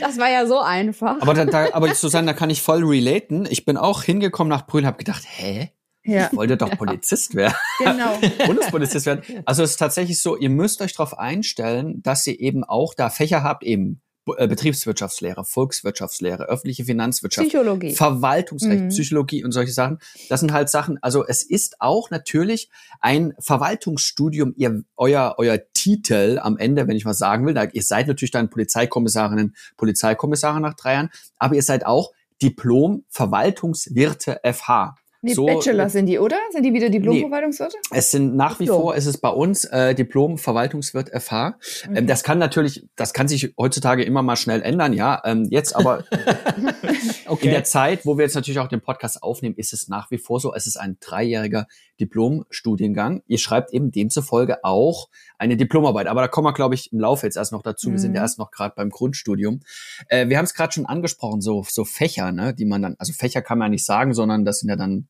Das 0.00 0.18
war 0.18 0.30
ja 0.30 0.46
so 0.46 0.58
einfach. 0.60 1.20
Aber, 1.20 1.34
da, 1.34 1.44
da, 1.46 1.68
aber 1.72 1.92
Susanne, 1.94 2.28
da 2.28 2.32
kann 2.34 2.50
ich 2.50 2.62
voll 2.62 2.84
relaten. 2.84 3.46
Ich 3.50 3.64
bin 3.64 3.76
auch 3.76 4.02
hingekommen 4.02 4.50
nach 4.50 4.66
Brühl 4.66 4.82
und 4.82 4.86
habe 4.86 4.98
gedacht, 4.98 5.22
hä? 5.26 5.70
Ja, 6.04 6.28
Ich 6.30 6.36
wollte 6.36 6.56
doch 6.56 6.70
Polizist 6.76 7.34
werden. 7.34 7.54
genau. 7.78 8.18
Bundespolizist 8.46 9.04
werden. 9.06 9.22
Also 9.44 9.62
es 9.62 9.70
ist 9.72 9.76
tatsächlich 9.76 10.20
so, 10.22 10.36
ihr 10.36 10.50
müsst 10.50 10.80
euch 10.80 10.92
darauf 10.94 11.18
einstellen, 11.18 12.02
dass 12.02 12.26
ihr 12.26 12.38
eben 12.40 12.64
auch 12.64 12.94
da 12.94 13.10
Fächer 13.10 13.42
habt, 13.42 13.62
eben 13.64 14.00
äh, 14.36 14.46
Betriebswirtschaftslehre, 14.46 15.44
Volkswirtschaftslehre, 15.44 16.44
öffentliche 16.48 16.84
Finanzwirtschaft, 16.84 17.48
Psychologie. 17.48 17.94
Verwaltungsrecht, 17.94 18.82
Mhm. 18.84 18.88
Psychologie 18.88 19.42
und 19.44 19.52
solche 19.52 19.72
Sachen. 19.72 19.98
Das 20.28 20.40
sind 20.40 20.52
halt 20.52 20.68
Sachen, 20.70 20.98
also 21.02 21.26
es 21.26 21.42
ist 21.42 21.80
auch 21.80 22.10
natürlich 22.10 22.68
ein 23.00 23.34
Verwaltungsstudium, 23.38 24.52
ihr, 24.56 24.82
euer, 24.96 25.34
euer 25.38 25.58
Titel 25.74 26.38
am 26.42 26.56
Ende, 26.58 26.86
wenn 26.88 26.96
ich 26.96 27.04
mal 27.04 27.14
sagen 27.14 27.46
will, 27.46 27.54
da, 27.54 27.64
ihr 27.64 27.82
seid 27.82 28.06
natürlich 28.06 28.30
dann 28.30 28.50
Polizeikommissarinnen, 28.50 29.54
Polizeikommissare 29.76 30.60
nach 30.60 30.74
drei 30.74 30.94
Jahren, 30.94 31.10
aber 31.38 31.54
ihr 31.54 31.62
seid 31.62 31.84
auch 31.86 32.12
Diplom 32.42 33.04
Verwaltungswirte 33.08 34.40
FH. 34.44 34.94
Nee, 35.20 35.34
So, 35.34 35.46
Bachelor 35.46 35.86
äh, 35.86 35.90
sind 35.90 36.06
die, 36.06 36.18
oder? 36.18 36.36
Sind 36.52 36.62
die 36.62 36.72
wieder 36.72 36.90
Diplomverwaltungswirte? 36.90 37.76
Es 37.90 38.12
sind 38.12 38.36
nach 38.36 38.60
wie 38.60 38.64
Diplom. 38.64 38.82
vor, 38.82 38.94
ist 38.94 39.06
es 39.06 39.18
bei 39.18 39.30
uns 39.30 39.64
äh, 39.64 39.94
Diplom 39.94 40.38
Verwaltungswirt 40.38 41.10
FH. 41.10 41.58
Ähm, 41.92 42.06
das 42.06 42.22
kann 42.22 42.38
natürlich, 42.38 42.86
das 42.94 43.12
kann 43.12 43.26
sich 43.26 43.52
heutzutage 43.58 44.04
immer 44.04 44.22
mal 44.22 44.36
schnell 44.36 44.62
ändern, 44.62 44.92
ja. 44.92 45.20
Ähm, 45.24 45.48
jetzt 45.50 45.74
aber 45.74 46.04
in 47.40 47.50
der 47.50 47.64
Zeit, 47.64 48.06
wo 48.06 48.16
wir 48.16 48.24
jetzt 48.24 48.34
natürlich 48.34 48.60
auch 48.60 48.68
den 48.68 48.80
Podcast 48.80 49.22
aufnehmen, 49.22 49.56
ist 49.56 49.72
es 49.72 49.88
nach 49.88 50.10
wie 50.12 50.18
vor 50.18 50.38
so. 50.38 50.54
Es 50.54 50.68
ist 50.68 50.76
ein 50.76 50.98
dreijähriger 51.00 51.66
Diplomstudiengang. 52.00 53.22
Ihr 53.26 53.38
schreibt 53.38 53.72
eben 53.72 53.90
demzufolge 53.90 54.64
auch 54.64 55.08
eine 55.38 55.56
Diplomarbeit. 55.56 56.06
Aber 56.06 56.20
da 56.20 56.28
kommen 56.28 56.46
wir, 56.46 56.52
glaube 56.52 56.74
ich, 56.74 56.92
im 56.92 57.00
Laufe 57.00 57.26
jetzt 57.26 57.36
erst 57.36 57.52
noch 57.52 57.62
dazu. 57.62 57.90
Wir 57.90 57.98
sind 57.98 58.14
ja 58.14 58.20
Mhm. 58.20 58.24
erst 58.24 58.38
noch 58.38 58.50
gerade 58.50 58.74
beim 58.76 58.90
Grundstudium. 58.90 59.60
Äh, 60.08 60.28
wir 60.28 60.38
haben 60.38 60.44
es 60.44 60.54
gerade 60.54 60.72
schon 60.72 60.86
angesprochen, 60.86 61.40
so, 61.40 61.64
so 61.68 61.84
Fächer, 61.84 62.32
ne, 62.32 62.54
die 62.54 62.64
man 62.64 62.82
dann, 62.82 62.94
also 62.98 63.12
Fächer 63.12 63.42
kann 63.42 63.58
man 63.58 63.66
ja 63.66 63.70
nicht 63.70 63.84
sagen, 63.86 64.14
sondern 64.14 64.44
das 64.44 64.60
sind 64.60 64.68
ja 64.68 64.76
dann, 64.76 65.08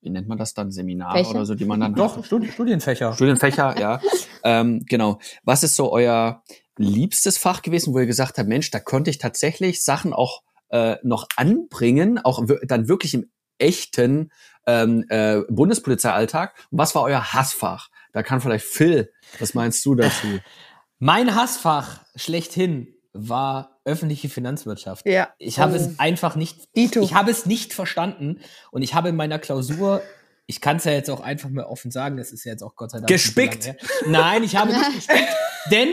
wie 0.00 0.10
nennt 0.10 0.28
man 0.28 0.38
das 0.38 0.54
dann, 0.54 0.72
Seminare 0.72 1.18
Fächer? 1.18 1.30
oder 1.30 1.46
so, 1.46 1.54
die 1.54 1.64
man 1.64 1.80
dann 1.80 1.94
Doch, 1.96 2.24
Studi 2.24 2.48
Studienfächer. 2.50 3.12
Studienfächer, 3.14 3.76
ja. 3.80 4.00
Ähm, 4.44 4.84
genau. 4.88 5.18
Was 5.44 5.62
ist 5.62 5.76
so 5.76 5.92
euer 5.92 6.42
liebstes 6.78 7.38
Fach 7.38 7.62
gewesen, 7.62 7.94
wo 7.94 7.98
ihr 7.98 8.06
gesagt 8.06 8.38
habt, 8.38 8.48
Mensch, 8.48 8.70
da 8.70 8.80
konnte 8.80 9.10
ich 9.10 9.18
tatsächlich 9.18 9.84
Sachen 9.84 10.12
auch 10.12 10.42
äh, 10.70 10.96
noch 11.02 11.28
anbringen, 11.36 12.18
auch 12.18 12.42
dann 12.66 12.88
wirklich 12.88 13.12
im 13.14 13.30
echten 13.62 14.30
ähm, 14.66 15.04
äh, 15.08 15.40
Bundespolizeialltag? 15.48 16.54
Und 16.70 16.78
was 16.78 16.94
war 16.94 17.02
euer 17.02 17.32
Hassfach? 17.32 17.88
Da 18.12 18.22
kann 18.22 18.40
vielleicht 18.40 18.64
Phil, 18.66 19.10
was 19.38 19.54
meinst 19.54 19.84
du 19.86 19.94
dazu? 19.94 20.26
Mein 20.98 21.34
Hassfach 21.34 22.00
schlechthin 22.14 22.94
war 23.12 23.80
öffentliche 23.84 24.28
Finanzwirtschaft. 24.28 25.06
Ja. 25.06 25.30
Ich 25.38 25.58
habe 25.58 25.72
Oh. 25.72 25.76
es 25.76 25.98
einfach 25.98 26.36
nicht, 26.36 26.76
Dito. 26.76 27.00
ich 27.02 27.14
habe 27.14 27.30
es 27.30 27.46
nicht 27.46 27.72
verstanden 27.74 28.40
und 28.70 28.82
ich 28.82 28.94
habe 28.94 29.08
in 29.08 29.16
meiner 29.16 29.38
Klausur, 29.38 30.02
ich 30.46 30.60
kann 30.60 30.76
es 30.76 30.84
ja 30.84 30.92
jetzt 30.92 31.10
auch 31.10 31.20
einfach 31.20 31.48
mal 31.50 31.64
offen 31.64 31.90
sagen, 31.90 32.16
das 32.16 32.30
ist 32.32 32.44
ja 32.44 32.52
jetzt 32.52 32.62
auch 32.62 32.76
Gott 32.76 32.90
sei 32.92 32.98
Dank. 32.98 33.08
Gespickt. 33.08 33.74
Nein, 34.06 34.44
ich 34.44 34.54
habe 34.56 34.72
nicht 34.72 34.94
gespickt, 34.94 35.28
denn 35.72 35.88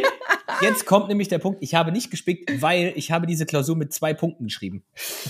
jetzt 0.61 0.85
kommt 0.85 1.07
nämlich 1.07 1.27
der 1.27 1.39
Punkt, 1.39 1.59
ich 1.61 1.75
habe 1.75 1.91
nicht 1.91 2.11
gespickt, 2.11 2.61
weil 2.61 2.93
ich 2.95 3.11
habe 3.11 3.27
diese 3.27 3.45
Klausur 3.45 3.75
mit 3.75 3.93
zwei 3.93 4.13
Punkten 4.13 4.45
geschrieben. 4.45 4.83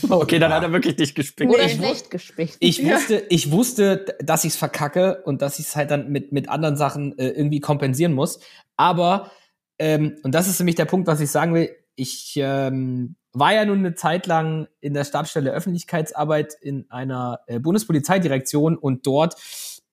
Okay, 0.09 0.39
dann 0.39 0.53
hat 0.53 0.63
er 0.63 0.71
wirklich 0.71 0.97
nicht 0.97 1.15
gespickt. 1.15 1.51
Oder 1.51 1.65
ich 1.65 1.73
schlecht 1.73 2.11
gespickt. 2.11 2.57
Ich 2.59 2.79
Ja. 2.79 2.95
wusste, 2.95 3.23
ich 3.29 3.51
wusste, 3.51 4.05
dass 4.19 4.43
ich 4.43 4.51
es 4.53 4.57
verkacke 4.57 5.21
und 5.25 5.41
dass 5.41 5.59
ich 5.59 5.67
es 5.67 5.75
halt 5.75 5.91
dann 5.91 6.09
mit, 6.09 6.31
mit 6.31 6.49
anderen 6.49 6.75
Sachen 6.77 7.17
äh, 7.17 7.29
irgendwie 7.29 7.59
kompensieren 7.59 8.13
muss. 8.13 8.39
Aber, 8.77 9.31
ähm, 9.77 10.17
und 10.23 10.33
das 10.33 10.47
ist 10.47 10.59
nämlich 10.59 10.75
der 10.75 10.85
Punkt, 10.85 11.07
was 11.07 11.19
ich 11.19 11.31
sagen 11.31 11.53
will, 11.53 11.69
ich 11.95 12.33
ähm, 12.38 13.15
war 13.33 13.53
ja 13.53 13.65
nun 13.65 13.79
eine 13.79 13.93
Zeit 13.93 14.25
lang 14.25 14.67
in 14.79 14.93
der 14.93 15.03
Stabsstelle 15.03 15.51
Öffentlichkeitsarbeit 15.51 16.55
in 16.61 16.85
einer 16.89 17.41
äh, 17.47 17.59
Bundespolizeidirektion 17.59 18.77
und 18.77 19.05
dort 19.05 19.35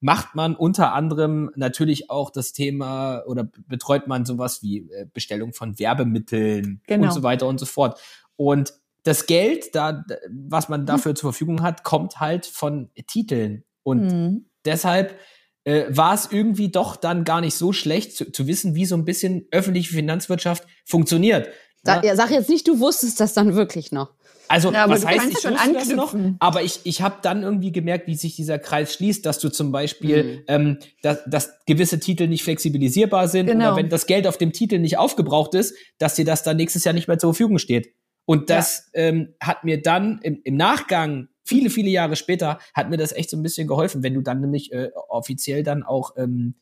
macht 0.00 0.34
man 0.34 0.54
unter 0.54 0.92
anderem 0.92 1.50
natürlich 1.56 2.10
auch 2.10 2.30
das 2.30 2.52
Thema 2.52 3.22
oder 3.26 3.48
betreut 3.66 4.06
man 4.08 4.24
sowas 4.26 4.62
wie 4.62 4.90
äh, 4.90 5.06
Bestellung 5.12 5.52
von 5.52 5.78
Werbemitteln 5.78 6.82
Genau. 6.86 7.04
und 7.04 7.12
so 7.12 7.22
weiter 7.22 7.46
und 7.46 7.58
so 7.58 7.66
fort. 7.66 7.98
Und 8.36 8.74
das 9.04 9.26
Geld, 9.26 9.74
da, 9.74 10.04
was 10.30 10.68
man 10.68 10.84
dafür 10.84 11.14
zur 11.14 11.32
Verfügung 11.32 11.62
hat, 11.62 11.84
kommt 11.84 12.20
halt 12.20 12.44
von 12.46 12.90
Titeln. 13.06 13.64
Und 13.82 14.02
Mhm. 14.02 14.46
deshalb 14.64 15.18
äh, 15.64 15.86
war 15.88 16.14
es 16.14 16.28
irgendwie 16.30 16.68
doch 16.70 16.94
dann 16.96 17.24
gar 17.24 17.40
nicht 17.40 17.54
so 17.56 17.72
schlecht 17.72 18.16
zu, 18.16 18.30
zu 18.30 18.46
wissen, 18.46 18.74
wie 18.74 18.84
so 18.86 18.96
ein 18.96 19.04
bisschen 19.04 19.46
öffentliche 19.50 19.92
Finanzwirtschaft 19.94 20.64
funktioniert. 20.84 21.48
Sag, 21.82 22.04
Ja? 22.04 22.10
ja, 22.10 22.16
sag 22.16 22.30
jetzt 22.30 22.48
nicht, 22.48 22.68
du 22.68 22.78
wusstest 22.80 23.18
das 23.20 23.32
dann 23.32 23.54
wirklich 23.54 23.90
noch. 23.92 24.12
Also, 24.48 24.72
Ja, 24.72 24.84
aber 24.84 24.94
was 24.94 25.06
heißt, 25.06 25.30
ich 25.30 25.38
schon 25.40 25.54
das 25.54 25.88
noch, 25.88 26.12
anknüpfen. 26.14 26.36
aber 26.40 26.62
ich, 26.62 26.80
ich 26.84 27.02
habe 27.02 27.16
dann 27.22 27.42
irgendwie 27.42 27.72
gemerkt, 27.72 28.06
wie 28.06 28.14
sich 28.14 28.36
dieser 28.36 28.58
Kreis 28.58 28.94
schließt, 28.94 29.24
dass 29.26 29.38
du 29.38 29.48
zum 29.48 29.72
Beispiel, 29.72 30.24
Mhm. 30.24 30.42
ähm, 30.48 30.78
dass, 31.02 31.18
dass 31.26 31.50
gewisse 31.66 31.98
Titel 32.00 32.26
nicht 32.28 32.44
flexibilisierbar 32.44 33.28
sind 33.28 33.46
Genau. 33.46 33.68
oder 33.68 33.76
wenn 33.76 33.88
das 33.88 34.06
Geld 34.06 34.26
auf 34.26 34.38
dem 34.38 34.52
Titel 34.52 34.78
nicht 34.78 34.98
aufgebraucht 34.98 35.54
ist, 35.54 35.74
dass 35.98 36.14
dir 36.14 36.24
das 36.24 36.42
dann 36.42 36.56
nächstes 36.56 36.84
Jahr 36.84 36.94
nicht 36.94 37.08
mehr 37.08 37.18
zur 37.18 37.32
Verfügung 37.34 37.58
steht. 37.58 37.92
Und 38.24 38.50
das 38.50 38.90
ähm, 38.94 39.34
hat 39.40 39.64
mir 39.64 39.80
dann 39.82 40.20
im, 40.22 40.40
im 40.42 40.56
Nachgang, 40.56 41.28
viele, 41.44 41.70
viele 41.70 41.90
Jahre 41.90 42.16
später, 42.16 42.58
hat 42.74 42.90
mir 42.90 42.96
das 42.96 43.12
echt 43.12 43.30
so 43.30 43.36
ein 43.36 43.42
bisschen 43.42 43.68
geholfen, 43.68 44.02
wenn 44.02 44.14
du 44.14 44.20
dann 44.20 44.40
nämlich 44.40 44.72
äh, 44.72 44.90
offiziell 45.08 45.62
dann 45.62 45.82
auch 45.84 46.16
ähm, 46.16 46.54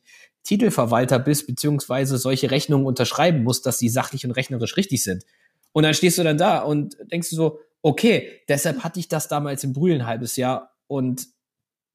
Titelverwalter 0.43 1.17
bist, 1.17 1.47
beziehungsweise 1.47 2.17
solche 2.17 2.51
Rechnungen 2.51 2.85
unterschreiben 2.85 3.43
musst, 3.43 3.65
dass 3.65 3.79
sie 3.79 3.89
sachlich 3.89 4.25
und 4.25 4.31
rechnerisch 4.31 4.77
richtig 4.77 5.03
sind. 5.03 5.23
Und 5.71 5.83
dann 5.83 5.93
stehst 5.93 6.17
du 6.19 6.23
dann 6.23 6.37
da 6.37 6.59
und 6.59 6.95
denkst 7.11 7.31
du 7.31 7.35
so, 7.35 7.59
okay, 7.85 8.41
deshalb 8.49 8.83
hatte 8.83 8.99
ich 8.99 9.07
das 9.09 9.27
damals 9.27 9.63
im 9.63 9.71
Brühl 9.71 9.93
ein 9.93 10.07
halbes 10.07 10.37
Jahr 10.37 10.71
und 10.87 11.27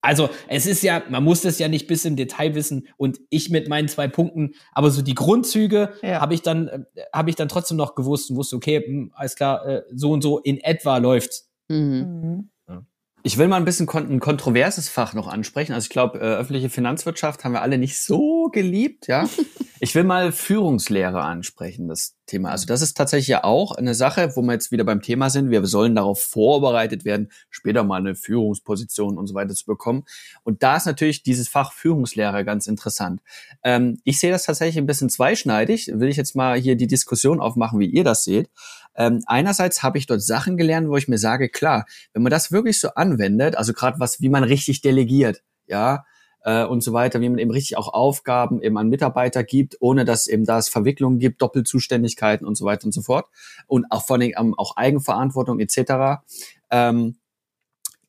also 0.02 0.30
es 0.48 0.64
ist 0.64 0.82
ja, 0.82 1.02
man 1.10 1.24
muss 1.24 1.42
das 1.42 1.58
ja 1.58 1.66
nicht 1.66 1.88
bis 1.88 2.04
im 2.04 2.14
Detail 2.14 2.54
wissen 2.54 2.86
und 2.96 3.18
ich 3.28 3.50
mit 3.50 3.68
meinen 3.68 3.88
zwei 3.88 4.06
Punkten, 4.06 4.54
aber 4.72 4.90
so 4.90 5.02
die 5.02 5.14
Grundzüge 5.16 5.92
Ja. 6.02 6.20
habe 6.20 6.34
ich 6.34 6.42
dann 6.42 6.86
habe 7.12 7.28
ich 7.28 7.36
dann 7.36 7.48
trotzdem 7.48 7.76
noch 7.76 7.96
gewusst 7.96 8.30
und 8.30 8.36
wusste, 8.36 8.54
okay, 8.54 8.82
hm, 8.86 9.10
alles 9.14 9.34
klar, 9.34 9.66
äh, 9.66 9.82
so 9.92 10.12
und 10.12 10.22
so 10.22 10.38
in 10.38 10.58
etwa 10.58 10.96
läuft's. 10.98 11.50
Mhm. 11.68 12.50
Mhm. 12.68 12.86
Ich 13.24 13.36
will 13.36 13.48
mal 13.48 13.56
ein 13.56 13.64
bisschen 13.66 13.86
kon 13.86 14.08
ein 14.08 14.20
kontroverses 14.20 14.88
Fach 14.88 15.12
noch 15.12 15.26
ansprechen. 15.26 15.72
Also 15.74 15.86
ich 15.86 15.90
glaube, 15.90 16.18
äh, 16.20 16.22
öffentliche 16.22 16.70
Finanzwirtschaft 16.70 17.44
haben 17.44 17.52
wir 17.52 17.62
alle 17.62 17.76
nicht 17.78 18.00
so 18.00 18.48
geliebt, 18.48 19.08
ja. 19.08 19.28
ich 19.82 19.94
will 19.94 20.04
mal 20.04 20.30
Führungslehre 20.30 21.22
ansprechen, 21.22 21.88
das 21.88 22.14
Thema. 22.26 22.50
Also 22.50 22.66
das 22.66 22.82
ist 22.82 22.98
tatsächlich 22.98 23.28
ja 23.28 23.44
auch 23.44 23.72
eine 23.72 23.94
Sache, 23.94 24.36
wo 24.36 24.42
wir 24.42 24.52
jetzt 24.52 24.70
wieder 24.70 24.84
beim 24.84 25.00
Thema 25.00 25.30
sind. 25.30 25.50
Wir 25.50 25.64
sollen 25.64 25.94
darauf 25.94 26.22
vorbereitet 26.22 27.06
werden, 27.06 27.32
später 27.48 27.82
mal 27.82 27.96
eine 27.96 28.14
Führungsposition 28.14 29.16
und 29.16 29.26
so 29.26 29.34
weiter 29.34 29.54
zu 29.54 29.64
bekommen. 29.64 30.04
Und 30.42 30.62
da 30.62 30.76
ist 30.76 30.84
natürlich 30.84 31.22
dieses 31.22 31.48
Fach 31.48 31.72
Führungslehre 31.72 32.44
ganz 32.44 32.66
interessant. 32.66 33.22
Ähm, 33.64 33.98
ich 34.04 34.20
sehe 34.20 34.30
das 34.30 34.44
tatsächlich 34.44 34.76
ein 34.76 34.86
bisschen 34.86 35.08
zweischneidig. 35.08 35.90
Will 35.94 36.10
ich 36.10 36.16
jetzt 36.16 36.36
mal 36.36 36.60
hier 36.60 36.76
die 36.76 36.86
Diskussion 36.86 37.40
aufmachen, 37.40 37.80
wie 37.80 37.88
ihr 37.88 38.04
das 38.04 38.24
seht. 38.24 38.50
Ähm, 38.94 39.22
einerseits 39.24 39.82
habe 39.82 39.96
ich 39.96 40.06
dort 40.06 40.20
Sachen 40.20 40.58
gelernt, 40.58 40.90
wo 40.90 40.96
ich 40.98 41.08
mir 41.08 41.18
sage, 41.18 41.48
klar, 41.48 41.86
wenn 42.12 42.22
man 42.22 42.30
das 42.30 42.52
wirklich 42.52 42.78
so 42.78 42.90
anwendet, 42.96 43.56
also 43.56 43.72
gerade 43.72 43.98
was, 43.98 44.20
wie 44.20 44.28
man 44.28 44.44
richtig 44.44 44.82
delegiert, 44.82 45.42
ja, 45.66 46.04
äh, 46.44 46.64
und 46.64 46.82
so 46.82 46.92
weiter, 46.92 47.20
wie 47.20 47.28
man 47.28 47.38
eben 47.38 47.50
richtig 47.50 47.76
auch 47.76 47.92
Aufgaben 47.92 48.62
eben 48.62 48.78
an 48.78 48.88
Mitarbeiter 48.88 49.44
gibt, 49.44 49.76
ohne 49.80 50.04
dass 50.04 50.26
eben 50.26 50.44
da 50.44 50.58
es 50.58 50.68
Verwicklungen 50.68 51.18
gibt, 51.18 51.42
Doppelzuständigkeiten 51.42 52.46
und 52.46 52.56
so 52.56 52.64
weiter 52.64 52.86
und 52.86 52.92
so 52.92 53.02
fort 53.02 53.26
und 53.66 53.86
auch 53.90 54.04
vor 54.04 54.16
allem 54.16 54.32
ähm, 54.36 54.54
auch 54.56 54.76
Eigenverantwortung 54.76 55.60
etc. 55.60 56.22
Ähm, 56.70 57.16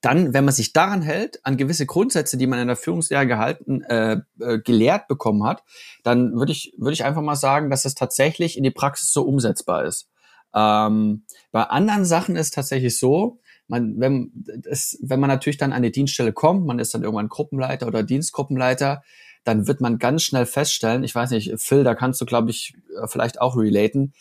dann, 0.01 0.33
wenn 0.33 0.45
man 0.45 0.53
sich 0.53 0.73
daran 0.73 1.03
hält, 1.03 1.39
an 1.45 1.57
gewisse 1.57 1.85
Grundsätze, 1.85 2.35
die 2.35 2.47
man 2.47 2.59
in 2.59 2.67
der 2.67 2.75
Führungslehre 2.75 3.27
gehalten, 3.27 3.83
äh, 3.83 4.21
äh, 4.39 4.59
gelehrt 4.59 5.07
bekommen 5.07 5.43
hat, 5.43 5.63
dann 6.03 6.33
würde 6.35 6.51
ich, 6.51 6.73
würde 6.77 6.93
ich 6.93 7.05
einfach 7.05 7.21
mal 7.21 7.35
sagen, 7.35 7.69
dass 7.69 7.83
das 7.83 7.93
tatsächlich 7.93 8.57
in 8.57 8.63
die 8.63 8.71
Praxis 8.71 9.13
so 9.13 9.21
umsetzbar 9.21 9.85
ist. 9.85 10.09
Ähm, 10.55 11.23
bei 11.51 11.63
anderen 11.63 12.03
Sachen 12.05 12.35
ist 12.35 12.55
tatsächlich 12.55 12.97
so, 12.97 13.39
man, 13.71 13.99
wenn, 13.99 14.31
es, 14.65 14.99
wenn 15.01 15.19
man 15.19 15.29
natürlich 15.29 15.57
dann 15.57 15.73
an 15.73 15.81
die 15.81 15.91
Dienststelle 15.91 16.33
kommt, 16.33 16.65
man 16.65 16.77
ist 16.77 16.93
dann 16.93 17.03
irgendwann 17.03 17.29
Gruppenleiter 17.29 17.87
oder 17.87 18.03
Dienstgruppenleiter, 18.03 19.01
dann 19.45 19.65
wird 19.65 19.81
man 19.81 19.97
ganz 19.97 20.23
schnell 20.23 20.45
feststellen, 20.45 21.03
ich 21.03 21.15
weiß 21.15 21.31
nicht, 21.31 21.53
Phil, 21.57 21.83
da 21.83 21.95
kannst 21.95 22.21
du, 22.21 22.25
glaube 22.25 22.51
ich, 22.51 22.75
äh, 23.01 23.07
vielleicht 23.07 23.41
auch 23.41 23.55
relaten, 23.57 24.13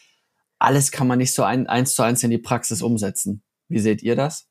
alles 0.58 0.92
kann 0.92 1.08
man 1.08 1.18
nicht 1.18 1.34
so 1.34 1.42
ein, 1.42 1.66
eins 1.66 1.94
zu 1.94 2.02
eins 2.02 2.22
in 2.22 2.30
die 2.30 2.38
Praxis 2.38 2.80
umsetzen. 2.80 3.42
Wie 3.68 3.80
seht 3.80 4.02
ihr 4.02 4.14
das? 4.14 4.46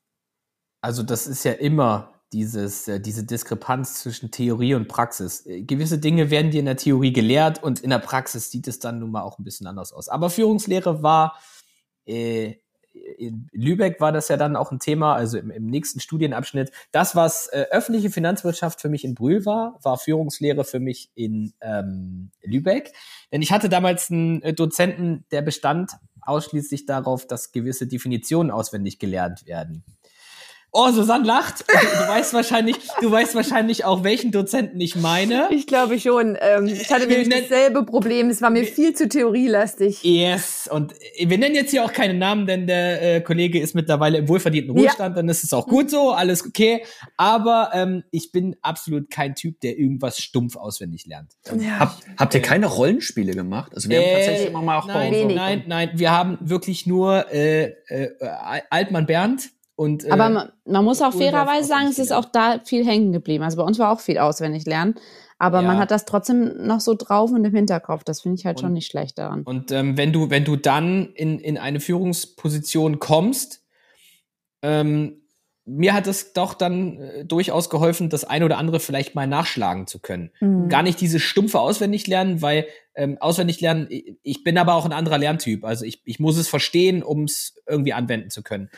Also 0.82 1.02
das 1.02 1.26
ist 1.26 1.44
ja 1.44 1.52
immer 1.52 2.12
dieses, 2.32 2.86
äh, 2.86 3.00
diese 3.00 3.24
Diskrepanz 3.24 4.02
zwischen 4.02 4.30
Theorie 4.30 4.74
und 4.74 4.86
Praxis. 4.86 5.46
Äh, 5.46 5.62
Gewisse 5.62 5.98
Dinge 5.98 6.30
werden 6.30 6.50
dir 6.50 6.60
in 6.60 6.66
der 6.66 6.76
Theorie 6.76 7.12
gelehrt 7.12 7.62
und 7.62 7.80
in 7.80 7.90
der 7.90 7.98
Praxis 7.98 8.50
sieht 8.50 8.68
es 8.68 8.78
dann 8.78 8.98
nun 8.98 9.10
mal 9.10 9.22
auch 9.22 9.38
ein 9.38 9.44
bisschen 9.44 9.66
anders 9.66 9.92
aus. 9.92 10.08
Aber 10.08 10.30
Führungslehre 10.30 11.02
war, 11.02 11.38
äh, 12.06 12.56
in 12.92 13.48
Lübeck 13.52 14.00
war 14.00 14.12
das 14.12 14.28
ja 14.28 14.36
dann 14.36 14.56
auch 14.56 14.72
ein 14.72 14.78
Thema, 14.78 15.14
also 15.14 15.38
im, 15.38 15.50
im 15.50 15.66
nächsten 15.66 16.00
Studienabschnitt. 16.00 16.70
Das, 16.92 17.14
was 17.14 17.46
äh, 17.48 17.66
öffentliche 17.70 18.10
Finanzwirtschaft 18.10 18.80
für 18.80 18.88
mich 18.88 19.04
in 19.04 19.14
Brühl 19.14 19.44
war, 19.46 19.78
war 19.82 19.98
Führungslehre 19.98 20.64
für 20.64 20.80
mich 20.80 21.10
in 21.14 21.52
ähm, 21.60 22.30
Lübeck. 22.42 22.92
Denn 23.32 23.42
ich 23.42 23.52
hatte 23.52 23.68
damals 23.68 24.10
einen 24.10 24.42
äh, 24.42 24.52
Dozenten, 24.52 25.24
der 25.30 25.42
bestand 25.42 25.92
ausschließlich 26.22 26.86
darauf, 26.86 27.26
dass 27.26 27.52
gewisse 27.52 27.86
Definitionen 27.86 28.50
auswendig 28.50 28.98
gelernt 28.98 29.46
werden. 29.46 29.84
Oh, 30.72 30.90
Susanne 30.92 31.24
lacht. 31.26 31.64
Du, 31.68 31.74
du 31.74 32.08
weißt 32.08 32.32
wahrscheinlich, 32.32 32.76
du 33.00 33.10
weißt 33.10 33.34
wahrscheinlich 33.34 33.84
auch, 33.84 34.04
welchen 34.04 34.30
Dozenten 34.30 34.80
ich 34.80 34.94
meine. 34.94 35.48
Ich 35.50 35.66
glaube 35.66 35.98
schon. 35.98 36.36
Ähm, 36.40 36.66
ich 36.66 36.90
hatte 36.92 37.08
nämlich 37.08 37.28
dasselbe 37.28 37.84
Problem. 37.84 38.30
Es 38.30 38.40
war 38.40 38.50
mir 38.50 38.64
viel 38.64 38.94
zu 38.94 39.08
theorielastig. 39.08 40.04
Yes. 40.04 40.68
Und 40.70 40.92
äh, 41.16 41.28
wir 41.28 41.38
nennen 41.38 41.56
jetzt 41.56 41.72
hier 41.72 41.84
auch 41.84 41.92
keine 41.92 42.14
Namen, 42.14 42.46
denn 42.46 42.68
der 42.68 43.16
äh, 43.16 43.20
Kollege 43.20 43.58
ist 43.60 43.74
mittlerweile 43.74 44.18
im 44.18 44.28
wohlverdienten 44.28 44.76
Ja. 44.76 44.82
Ruhestand, 44.82 45.16
dann 45.16 45.28
ist 45.28 45.42
es 45.42 45.52
auch 45.52 45.66
gut 45.66 45.90
so, 45.90 46.12
alles 46.12 46.46
okay. 46.46 46.84
Aber 47.16 47.70
ähm, 47.74 48.04
ich 48.12 48.30
bin 48.30 48.54
absolut 48.62 49.10
kein 49.10 49.34
Typ, 49.34 49.60
der 49.60 49.76
irgendwas 49.76 50.18
stumpf 50.20 50.56
auswendig 50.56 51.04
lernt. 51.06 51.32
Ja. 51.58 51.80
Hab, 51.80 51.96
habt 52.16 52.34
ihr 52.34 52.42
keine 52.42 52.66
Rollenspiele 52.66 53.32
gemacht? 53.32 53.72
Also 53.74 53.88
wir 53.88 53.98
haben 53.98 54.04
Äh, 54.04 54.14
tatsächlich 54.14 54.48
immer 54.48 54.62
mal 54.62 54.78
auch 54.78 54.86
nein, 54.86 55.34
nein, 55.34 55.64
nein, 55.66 55.90
wir 55.94 56.12
haben 56.12 56.38
wirklich 56.40 56.86
nur 56.86 57.26
äh, 57.32 57.72
äh, 57.88 58.10
Altmann 58.70 59.06
Bernd 59.06 59.50
und 59.80 60.04
äh, 60.04 60.10
Aber 60.10 60.28
man, 60.28 60.52
man 60.66 60.84
muss 60.84 61.00
auch 61.00 61.14
fairerweise 61.14 61.66
sagen, 61.66 61.86
es 61.88 61.98
ist 61.98 62.12
auch 62.12 62.26
da 62.26 62.60
viel 62.64 62.84
hängen 62.86 63.12
geblieben. 63.12 63.42
Also 63.42 63.56
bei 63.56 63.62
uns 63.62 63.78
war 63.78 63.90
auch 63.90 64.00
viel 64.00 64.18
auswendig 64.18 64.66
lernen. 64.66 64.94
Aber 65.38 65.62
Ja. 65.62 65.66
man 65.68 65.78
hat 65.78 65.90
das 65.90 66.04
trotzdem 66.04 66.66
noch 66.66 66.80
so 66.80 66.94
drauf 66.94 67.30
und 67.32 67.42
im 67.46 67.54
Hinterkopf. 67.54 68.04
Das 68.04 68.20
finde 68.20 68.38
ich 68.38 68.44
halt 68.44 68.58
Und- 68.58 68.62
schon 68.62 68.72
nicht 68.74 68.90
schlecht 68.90 69.16
daran. 69.16 69.42
Und 69.42 69.72
ähm, 69.72 69.96
wenn 69.96 70.12
du, 70.12 70.28
wenn 70.28 70.44
du 70.44 70.56
dann 70.56 71.14
in, 71.14 71.38
in 71.38 71.56
eine 71.56 71.80
Führungsposition 71.80 72.98
kommst, 72.98 73.62
ähm, 74.62 75.16
mir 75.64 75.94
hat 75.94 76.06
es 76.06 76.32
doch 76.34 76.54
dann 76.54 76.98
äh, 76.98 77.24
durchaus 77.24 77.70
geholfen, 77.70 78.10
das 78.10 78.24
eine 78.24 78.44
oder 78.44 78.58
andere 78.58 78.80
vielleicht 78.80 79.14
mal 79.14 79.26
nachschlagen 79.26 79.86
zu 79.86 79.98
können. 80.00 80.30
Mhm. 80.40 80.68
Gar 80.68 80.82
nicht 80.82 81.00
diese 81.00 81.20
stumpfe 81.20 81.58
auswendig 81.58 82.06
lernen, 82.06 82.42
weil 82.42 82.66
ähm, 82.94 83.16
auswendig 83.20 83.60
lernen, 83.62 83.86
ich, 83.88 84.16
ich 84.22 84.44
bin 84.44 84.58
aber 84.58 84.74
auch 84.74 84.84
ein 84.84 84.92
anderer 84.92 85.16
Lerntyp. 85.16 85.64
Also 85.64 85.84
ich, 85.86 86.02
ich 86.04 86.18
muss 86.20 86.36
es 86.36 86.48
verstehen, 86.48 87.02
um 87.02 87.24
es 87.24 87.54
irgendwie 87.66 87.92
anwenden 87.94 88.28
zu 88.28 88.42
können. 88.42 88.68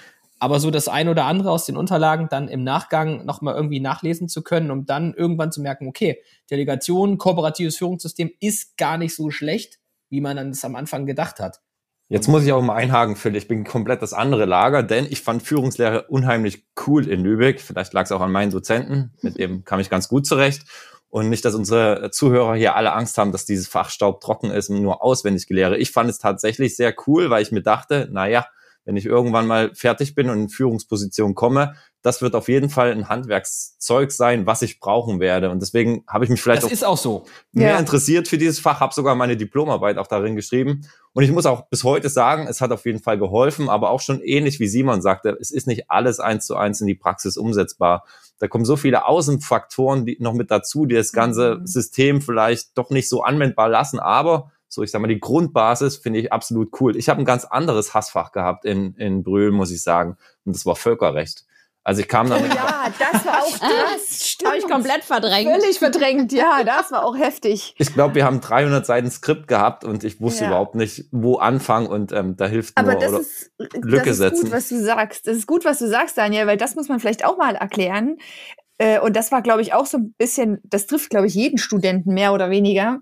Aber 0.42 0.58
so 0.58 0.72
das 0.72 0.88
eine 0.88 1.12
oder 1.12 1.26
andere 1.26 1.52
aus 1.52 1.66
den 1.66 1.76
Unterlagen 1.76 2.26
dann 2.28 2.48
im 2.48 2.64
Nachgang 2.64 3.24
nochmal 3.24 3.54
irgendwie 3.54 3.78
nachlesen 3.78 4.28
zu 4.28 4.42
können, 4.42 4.72
um 4.72 4.86
dann 4.86 5.14
irgendwann 5.14 5.52
zu 5.52 5.62
merken, 5.62 5.86
okay, 5.86 6.20
Delegation, 6.50 7.16
kooperatives 7.16 7.76
Führungssystem 7.76 8.32
ist 8.40 8.76
gar 8.76 8.98
nicht 8.98 9.14
so 9.14 9.30
schlecht, 9.30 9.78
wie 10.10 10.20
man 10.20 10.36
es 10.50 10.64
am 10.64 10.74
Anfang 10.74 11.06
gedacht 11.06 11.38
hat. 11.38 11.60
Jetzt 12.08 12.26
muss 12.26 12.42
ich 12.42 12.50
auch 12.50 12.60
mal 12.60 12.74
einhaken, 12.74 13.14
Phil. 13.14 13.36
Ich 13.36 13.46
bin 13.46 13.62
komplett 13.62 14.02
das 14.02 14.12
andere 14.12 14.44
Lager, 14.44 14.82
denn 14.82 15.06
ich 15.08 15.22
fand 15.22 15.44
Führungslehre 15.44 16.08
unheimlich 16.08 16.66
cool 16.88 17.06
in 17.06 17.20
Lübeck. 17.20 17.60
Vielleicht 17.60 17.92
lag 17.92 18.06
es 18.06 18.10
auch 18.10 18.20
an 18.20 18.32
meinen 18.32 18.50
Dozenten, 18.50 19.12
mit 19.22 19.38
dem 19.38 19.64
kam 19.64 19.78
ich 19.78 19.90
ganz 19.90 20.08
gut 20.08 20.26
zurecht. 20.26 20.64
Und 21.08 21.28
nicht, 21.28 21.44
dass 21.44 21.54
unsere 21.54 22.10
Zuhörer 22.10 22.56
hier 22.56 22.74
alle 22.74 22.94
Angst 22.94 23.16
haben, 23.16 23.30
dass 23.30 23.44
dieses 23.44 23.68
Fach 23.68 23.90
staubtrocken 23.90 24.50
ist 24.50 24.70
und 24.70 24.82
nur 24.82 25.04
auswendig 25.04 25.46
gelehre. 25.46 25.78
Ich 25.78 25.92
fand 25.92 26.10
es 26.10 26.18
tatsächlich 26.18 26.74
sehr 26.74 26.92
cool, 27.06 27.30
weil 27.30 27.44
ich 27.44 27.52
mir 27.52 27.62
dachte, 27.62 28.08
na 28.10 28.26
ja, 28.26 28.44
wenn 28.84 28.96
ich 28.96 29.06
irgendwann 29.06 29.46
mal 29.46 29.72
fertig 29.74 30.14
bin 30.14 30.28
und 30.30 30.38
in 30.40 30.48
Führungsposition 30.48 31.34
komme, 31.34 31.74
das 32.02 32.20
wird 32.20 32.34
auf 32.34 32.48
jeden 32.48 32.68
Fall 32.68 32.90
ein 32.90 33.08
Handwerkszeug 33.08 34.10
sein, 34.10 34.44
was 34.46 34.62
ich 34.62 34.80
brauchen 34.80 35.20
werde. 35.20 35.50
Und 35.50 35.60
deswegen 35.60 36.02
habe 36.08 36.24
ich 36.24 36.30
mich 36.30 36.42
vielleicht 36.42 36.62
Das 36.62 36.68
auch 36.68 36.72
ist 36.72 36.84
auch 36.84 36.96
so. 36.98 37.24
mehr 37.52 37.72
Ja. 37.74 37.78
interessiert 37.78 38.26
für 38.26 38.38
dieses 38.38 38.58
Fach, 38.58 38.80
habe 38.80 38.92
sogar 38.92 39.14
meine 39.14 39.36
Diplomarbeit 39.36 39.98
auch 39.98 40.06
darin 40.08 40.34
geschrieben. 40.34 40.84
Und 41.12 41.22
ich 41.22 41.30
muss 41.30 41.46
auch 41.46 41.68
bis 41.68 41.84
heute 41.84 42.08
sagen, 42.08 42.46
es 42.48 42.60
hat 42.60 42.72
auf 42.72 42.84
jeden 42.86 42.98
Fall 43.00 43.18
geholfen, 43.18 43.68
aber 43.68 43.90
auch 43.90 44.00
schon 44.00 44.20
ähnlich 44.20 44.58
wie 44.58 44.66
Simon 44.66 45.00
sagte, 45.02 45.36
es 45.40 45.50
ist 45.52 45.66
nicht 45.68 45.90
alles 45.90 46.18
eins 46.20 46.46
zu 46.46 46.56
eins 46.56 46.80
in 46.80 46.86
die 46.88 46.94
Praxis 46.94 47.36
umsetzbar. 47.36 48.04
Da 48.40 48.48
kommen 48.48 48.64
so 48.64 48.76
viele 48.76 49.06
Außenfaktoren 49.06 50.04
die 50.06 50.16
noch 50.20 50.34
mit 50.34 50.50
dazu, 50.50 50.86
die 50.86 50.94
das 50.96 51.12
ganze 51.12 51.56
Mhm. 51.60 51.66
System 51.66 52.20
vielleicht 52.22 52.76
doch 52.76 52.90
nicht 52.90 53.08
so 53.08 53.22
anwendbar 53.22 53.68
lassen, 53.68 54.00
aber 54.00 54.50
so, 54.72 54.82
ich 54.82 54.90
sag 54.90 55.00
mal, 55.02 55.08
die 55.08 55.20
Grundbasis 55.20 55.98
finde 55.98 56.18
ich 56.20 56.32
absolut 56.32 56.70
cool. 56.80 56.96
Ich 56.96 57.08
habe 57.10 57.20
ein 57.20 57.26
ganz 57.26 57.44
anderes 57.44 57.92
Hassfach 57.92 58.32
gehabt 58.32 58.64
in, 58.64 58.94
in 58.94 59.22
Brühl, 59.22 59.50
muss 59.52 59.70
ich 59.70 59.82
sagen. 59.82 60.16
Und 60.46 60.56
das 60.56 60.64
war 60.64 60.76
Völkerrecht. 60.76 61.44
Also 61.84 62.00
ich 62.00 62.06
kam 62.08 62.30
dann 62.30 62.42
ja, 62.48 62.86
das 62.98 63.26
war 63.26 63.42
auch 63.42 63.58
das. 63.58 64.36
Habe 64.46 64.56
ich 64.56 64.68
komplett 64.68 65.02
verdrängt. 65.04 65.50
Völlig 65.50 65.78
verdrängt. 65.78 66.32
Ja, 66.32 66.62
das 66.64 66.90
war 66.92 67.04
auch 67.04 67.16
heftig. 67.18 67.74
Ich 67.76 67.92
glaube, 67.92 68.14
wir 68.14 68.24
haben 68.24 68.40
300 68.40 68.86
Seiten 68.86 69.10
Skript 69.10 69.46
gehabt 69.48 69.84
und 69.84 70.04
ich 70.04 70.20
wusste 70.20 70.44
Ja. 70.44 70.50
überhaupt 70.50 70.74
nicht, 70.76 71.06
wo 71.10 71.36
anfangen 71.36 71.88
und 71.88 72.12
ähm, 72.12 72.36
da 72.36 72.46
hilft 72.46 72.76
Aber 72.78 72.92
nur 72.92 73.00
das 73.00 73.10
oder, 73.10 73.20
ist, 73.20 73.50
Lücke 73.58 74.04
das 74.04 74.06
ist 74.12 74.18
setzen. 74.18 74.42
gut, 74.44 74.52
was 74.52 74.68
du 74.68 74.80
sagst. 74.82 75.26
Das 75.26 75.36
ist 75.36 75.46
gut, 75.46 75.64
was 75.64 75.80
du 75.80 75.88
sagst, 75.88 76.16
Daniel, 76.16 76.46
weil 76.46 76.56
das 76.56 76.76
muss 76.76 76.88
man 76.88 77.00
vielleicht 77.00 77.24
auch 77.24 77.36
mal 77.36 77.56
erklären. 77.56 78.16
Äh, 78.78 78.98
Und 79.00 79.14
das 79.16 79.32
war, 79.32 79.42
glaube 79.42 79.62
ich, 79.62 79.74
auch 79.74 79.86
so 79.86 79.98
ein 79.98 80.14
bisschen, 80.18 80.58
das 80.64 80.86
trifft, 80.86 81.10
glaube 81.10 81.26
ich, 81.26 81.34
jeden 81.34 81.58
Studenten 81.58 82.14
mehr 82.14 82.32
oder 82.32 82.50
weniger. 82.50 83.00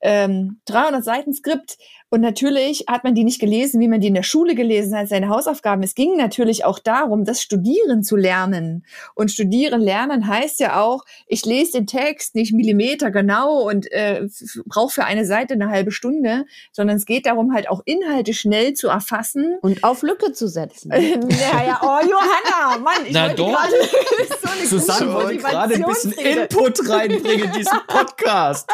Ähm, 0.00 0.60
300 0.66 1.04
Seiten 1.04 1.32
Skript. 1.34 1.76
Und 2.10 2.20
natürlich 2.20 2.84
hat 2.88 3.04
man 3.04 3.14
die 3.14 3.22
nicht 3.22 3.40
gelesen, 3.40 3.80
wie 3.80 3.86
man 3.86 4.00
die 4.00 4.08
in 4.08 4.14
der 4.14 4.24
Schule 4.24 4.56
gelesen 4.56 4.96
hat, 4.96 5.08
seine 5.08 5.28
Hausaufgaben. 5.28 5.82
Es 5.84 5.94
ging 5.94 6.16
natürlich 6.16 6.64
auch 6.64 6.80
darum, 6.80 7.24
das 7.24 7.40
Studieren 7.40 8.02
zu 8.02 8.16
lernen. 8.16 8.84
Und 9.14 9.30
Studieren 9.30 9.80
lernen 9.80 10.26
heißt 10.26 10.58
ja 10.58 10.80
auch, 10.80 11.04
ich 11.28 11.46
lese 11.46 11.72
den 11.72 11.86
Text 11.86 12.34
nicht 12.34 12.52
Millimeter 12.52 13.12
genau 13.12 13.60
und 13.68 13.90
äh, 13.92 14.26
brauche 14.66 14.92
für 14.92 15.04
eine 15.04 15.24
Seite 15.24 15.54
eine 15.54 15.70
halbe 15.70 15.92
Stunde, 15.92 16.46
sondern 16.72 16.96
es 16.96 17.06
geht 17.06 17.26
darum, 17.26 17.54
halt 17.54 17.68
auch 17.68 17.80
Inhalte 17.84 18.34
schnell 18.34 18.74
zu 18.74 18.88
erfassen. 18.88 19.58
Und 19.62 19.84
auf 19.84 20.02
Lücke 20.02 20.32
zu 20.32 20.48
setzen. 20.48 20.90
ja, 20.92 21.64
ja, 21.64 21.80
oh 21.80 22.00
Johanna, 22.02 22.78
Mann, 22.78 23.06
ich 23.06 23.12
Na 23.12 23.28
wollte 23.28 23.44
gerade 23.44 23.72
so 24.42 24.48
eine 24.50 24.66
Susanne 24.66 25.14
wollte 25.14 25.36
gerade 25.36 25.74
ein 25.74 25.84
bisschen. 25.84 26.12
Input 26.12 26.88
reinbringen 26.88 27.46
in 27.46 27.52
diesen 27.52 27.78
Podcast. 27.86 28.68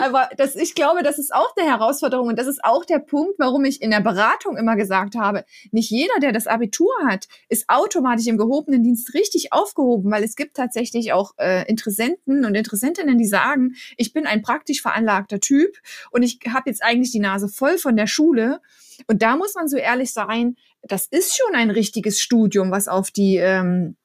Aber 0.00 0.28
das, 0.36 0.56
ich 0.56 0.74
glaube, 0.74 1.02
das 1.02 1.18
ist 1.18 1.34
auch 1.34 1.54
eine 1.64 1.72
Herausforderung 1.72 2.28
und 2.28 2.38
das 2.38 2.46
ist 2.46 2.64
auch 2.64 2.84
der 2.84 2.98
Punkt, 2.98 3.34
warum 3.38 3.64
ich 3.64 3.82
in 3.82 3.90
der 3.90 4.00
Beratung 4.00 4.56
immer 4.56 4.76
gesagt 4.76 5.16
habe, 5.16 5.44
nicht 5.70 5.90
jeder, 5.90 6.18
der 6.20 6.32
das 6.32 6.46
Abitur 6.46 6.92
hat, 7.06 7.28
ist 7.48 7.64
automatisch 7.68 8.26
im 8.26 8.38
gehobenen 8.38 8.82
Dienst 8.82 9.14
richtig 9.14 9.52
aufgehoben, 9.52 10.10
weil 10.10 10.24
es 10.24 10.36
gibt 10.36 10.56
tatsächlich 10.56 11.12
auch 11.12 11.32
äh, 11.38 11.68
Interessenten 11.68 12.44
und 12.44 12.54
Interessentinnen, 12.54 13.18
die 13.18 13.26
sagen, 13.26 13.74
ich 13.96 14.12
bin 14.12 14.26
ein 14.26 14.42
praktisch 14.42 14.82
veranlagter 14.82 15.40
Typ 15.40 15.76
und 16.10 16.22
ich 16.22 16.38
habe 16.52 16.70
jetzt 16.70 16.82
eigentlich 16.82 17.12
die 17.12 17.20
Nase 17.20 17.48
voll 17.48 17.78
von 17.78 17.96
der 17.96 18.06
Schule. 18.06 18.60
Und 19.08 19.22
da 19.22 19.36
muss 19.36 19.54
man 19.54 19.66
so 19.66 19.76
ehrlich 19.76 20.12
sein, 20.12 20.56
das 20.82 21.06
ist 21.06 21.36
schon 21.36 21.54
ein 21.54 21.70
richtiges 21.70 22.20
Studium, 22.20 22.70
was 22.70 22.86
auf 22.88 23.10
die 23.10 23.36
ähm, 23.36 23.96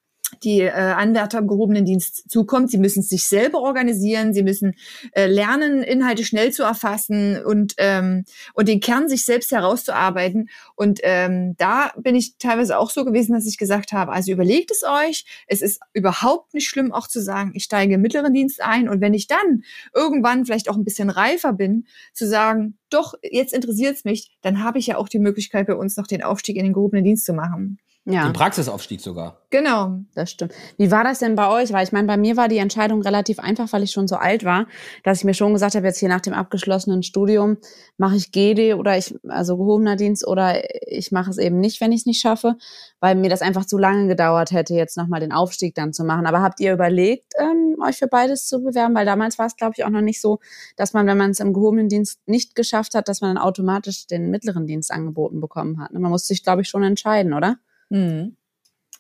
die 0.43 0.62
äh, 0.62 0.71
Anwärter 0.71 1.39
im 1.39 1.48
gehobenen 1.48 1.86
Dienst 1.86 2.29
zukommt. 2.29 2.71
Sie 2.71 2.77
müssen 2.77 3.01
sich 3.01 3.27
selber 3.27 3.59
organisieren, 3.59 4.33
sie 4.33 4.43
müssen 4.43 4.75
äh, 5.13 5.27
lernen, 5.27 5.81
Inhalte 5.81 6.24
schnell 6.24 6.51
zu 6.51 6.63
erfassen 6.63 7.43
und, 7.43 7.74
ähm, 7.77 8.25
und 8.53 8.67
den 8.67 8.79
Kern 8.79 9.09
sich 9.09 9.25
selbst 9.25 9.51
herauszuarbeiten. 9.51 10.50
Und 10.75 11.00
ähm, 11.03 11.55
da 11.57 11.91
bin 11.98 12.15
ich 12.15 12.38
teilweise 12.38 12.77
auch 12.77 12.89
so 12.89 13.05
gewesen, 13.05 13.33
dass 13.33 13.48
ich 13.48 13.57
gesagt 13.57 13.91
habe, 13.91 14.12
also 14.12 14.31
überlegt 14.31 14.71
es 14.71 14.83
euch. 14.83 15.25
Es 15.48 15.62
ist 15.62 15.81
überhaupt 15.93 16.53
nicht 16.53 16.69
schlimm, 16.69 16.91
auch 16.91 17.07
zu 17.07 17.21
sagen, 17.21 17.51
ich 17.53 17.63
steige 17.63 17.95
im 17.95 18.01
mittleren 18.01 18.33
Dienst 18.33 18.62
ein. 18.62 18.89
Und 18.89 19.01
wenn 19.01 19.13
ich 19.13 19.27
dann 19.27 19.63
irgendwann 19.93 20.45
vielleicht 20.45 20.69
auch 20.69 20.75
ein 20.75 20.83
bisschen 20.83 21.09
reifer 21.09 21.53
bin, 21.53 21.86
zu 22.13 22.27
sagen, 22.27 22.77
doch, 22.89 23.13
jetzt 23.21 23.53
interessiert 23.53 23.95
es 23.95 24.05
mich, 24.05 24.31
dann 24.41 24.63
habe 24.63 24.79
ich 24.79 24.88
ja 24.88 24.98
auch 24.98 25.09
die 25.09 25.19
Möglichkeit, 25.19 25.67
bei 25.67 25.75
uns 25.75 25.98
noch 25.98 26.07
den 26.07 26.24
Aufstieg 26.24 26.55
in 26.55 26.63
den 26.63 26.74
gehobenen 26.74 27.03
Dienst 27.03 27.25
zu 27.25 27.33
machen. 27.33 27.79
Ja, 28.06 28.24
Den 28.24 28.34
Praxisaufstieg 28.34 29.01
sogar. 29.01 29.46
Genau. 29.51 30.00
das 30.15 30.32
stimmt. 30.32 30.53
Wie 30.77 30.89
war 30.89 31.03
das 31.03 31.20
denn 31.20 31.36
bei 31.36 31.50
euch? 31.50 31.74
Weil 31.74 31.84
ich 31.84 31.91
meine, 31.91 32.08
bei 32.08 32.18
mir 32.18 32.38
war 32.38 32.48
die 32.48 32.58
Entscheidung 32.58 33.01
relativ 33.01 33.39
einfach, 33.39 33.72
weil 33.74 33.84
ich 33.84 33.91
schon 33.91 34.08
so 34.08 34.15
alt 34.15 34.44
war, 34.46 34.68
dass 35.03 35.20
ich 35.20 35.25
mir 35.25 35.34
schon 35.34 35.53
gesagt 35.53 35.75
habe, 35.75 35.86
jetzt 35.86 36.00
hier 36.00 36.10
nach 36.10 36.22
dem 36.22 36.34
abgeschlossenen 36.34 37.03
Studium 37.03 37.58
mache 37.98 38.15
ich 38.15 38.32
GD 38.32 38.74
oder 38.74 38.98
ich, 38.98 39.13
also 39.27 39.58
gehobener 39.58 39.96
Dienst 39.96 40.25
oder 40.25 40.62
ich 40.88 41.12
mache 41.12 41.29
es 41.29 41.38
eben 41.38 41.60
nicht, 41.60 41.82
wenn 41.82 41.91
ich 41.91 42.01
es 42.01 42.06
nicht 42.06 42.22
schaffe, 42.22 42.56
weil 43.00 43.15
mir 43.15 43.29
das 43.29 43.41
einfach 43.41 43.65
zu 43.65 43.77
lange 43.77 44.08
gedauert 44.08 44.51
hätte, 44.51 44.74
jetzt 44.74 44.98
nochmal 44.98 45.20
den 45.20 45.32
Aufstieg 45.32 45.75
dann 45.75 45.94
zu 45.94 46.03
machen. 46.03 46.25
Aber 46.25 46.41
habt 46.41 46.60
ihr 46.62 46.74
überlegt, 46.74 47.34
ähm, 47.39 47.75
euch 47.86 47.98
für 47.98 48.08
beides 48.08 48.48
zu 48.48 48.63
bewerben? 48.63 48.96
Weil 48.96 49.06
damals 49.06 49.38
war 49.38 49.46
es, 49.46 49.56
glaube 49.56 49.74
ich, 49.77 49.84
auch 49.84 49.89
noch 49.89 50.01
nicht 50.01 50.22
so, 50.22 50.39
dass 50.77 50.94
man, 50.94 51.06
wenn 51.06 51.18
man 51.18 51.32
es 51.32 51.39
im 51.39 51.53
gehobenen 51.53 51.89
Dienst 51.89 52.20
nicht 52.25 52.56
geschafft 52.56 52.96
hat, 52.96 53.08
dass 53.08 53.22
man 53.22 53.36
dann 53.36 53.44
automatisch 53.44 54.08
den 54.08 54.32
mittleren 54.32 54.65
Dienst 54.65 54.91
angeboten 54.91 55.41
bekommen 55.41 55.79
hat. 55.82 55.91
ne? 55.91 56.00
Man 56.00 56.12
musste 56.12 56.29
sich, 56.29 56.44
glaube 56.44 56.62
ich, 56.62 56.70
schon 56.70 56.84
entscheiden, 56.84 57.34
oder? 57.34 57.58
Mhm. 57.89 58.36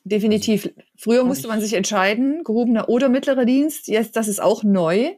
Definitiv. 0.03 0.69
Früher 0.97 1.23
musste 1.23 1.47
man 1.47 1.61
sich 1.61 1.73
entscheiden, 1.73 2.43
gehobener 2.43 2.89
oder 2.89 3.09
mittlerer 3.09 3.45
Dienst. 3.45 3.87
Jetzt, 3.87 4.15
das 4.15 4.27
ist 4.27 4.41
auch 4.41 4.63
neu. 4.63 5.11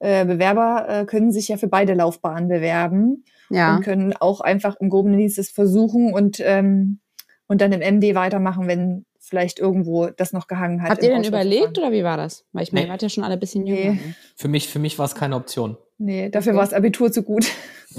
Äh, 0.00 0.24
Bewerber 0.24 0.86
äh, 0.88 1.04
können 1.04 1.30
sich 1.30 1.48
ja 1.48 1.56
für 1.56 1.68
beide 1.68 1.94
Laufbahnen 1.94 2.48
bewerben 2.48 3.24
Ja. 3.50 3.76
und 3.76 3.82
können 3.84 4.12
auch 4.14 4.40
einfach 4.40 4.76
im 4.80 4.90
gehobenen 4.90 5.18
Dienst 5.18 5.38
das 5.38 5.50
versuchen 5.50 6.12
und, 6.12 6.40
ähm, 6.40 7.00
und 7.46 7.60
dann 7.60 7.72
im 7.72 7.80
MD 7.80 8.14
weitermachen, 8.14 8.66
wenn 8.66 9.04
vielleicht 9.20 9.58
irgendwo 9.58 10.08
das 10.08 10.32
noch 10.32 10.48
gehangen 10.48 10.82
hat. 10.82 10.90
Habt 10.90 11.02
ihr 11.02 11.10
denn 11.10 11.24
überlegt 11.24 11.78
oder 11.78 11.92
wie 11.92 12.02
war 12.04 12.16
das? 12.16 12.44
Weil 12.52 12.64
ich 12.64 12.72
meine, 12.72 12.84
Nee. 12.84 12.88
ihr 12.88 12.92
wart 12.92 13.02
ja 13.02 13.08
schon 13.08 13.24
alle 13.24 13.34
ein 13.34 13.40
bisschen 13.40 13.62
Nee. 13.64 13.84
jünger. 13.84 13.98
Für 14.36 14.48
mich, 14.48 14.68
für 14.68 14.78
mich 14.78 14.98
war 14.98 15.06
es 15.06 15.14
keine 15.14 15.36
Option. 15.36 15.76
Nee, 15.98 16.28
dafür 16.28 16.54
war 16.54 16.62
das 16.62 16.72
Abitur 16.72 17.12
zu 17.12 17.22
gut. 17.22 17.46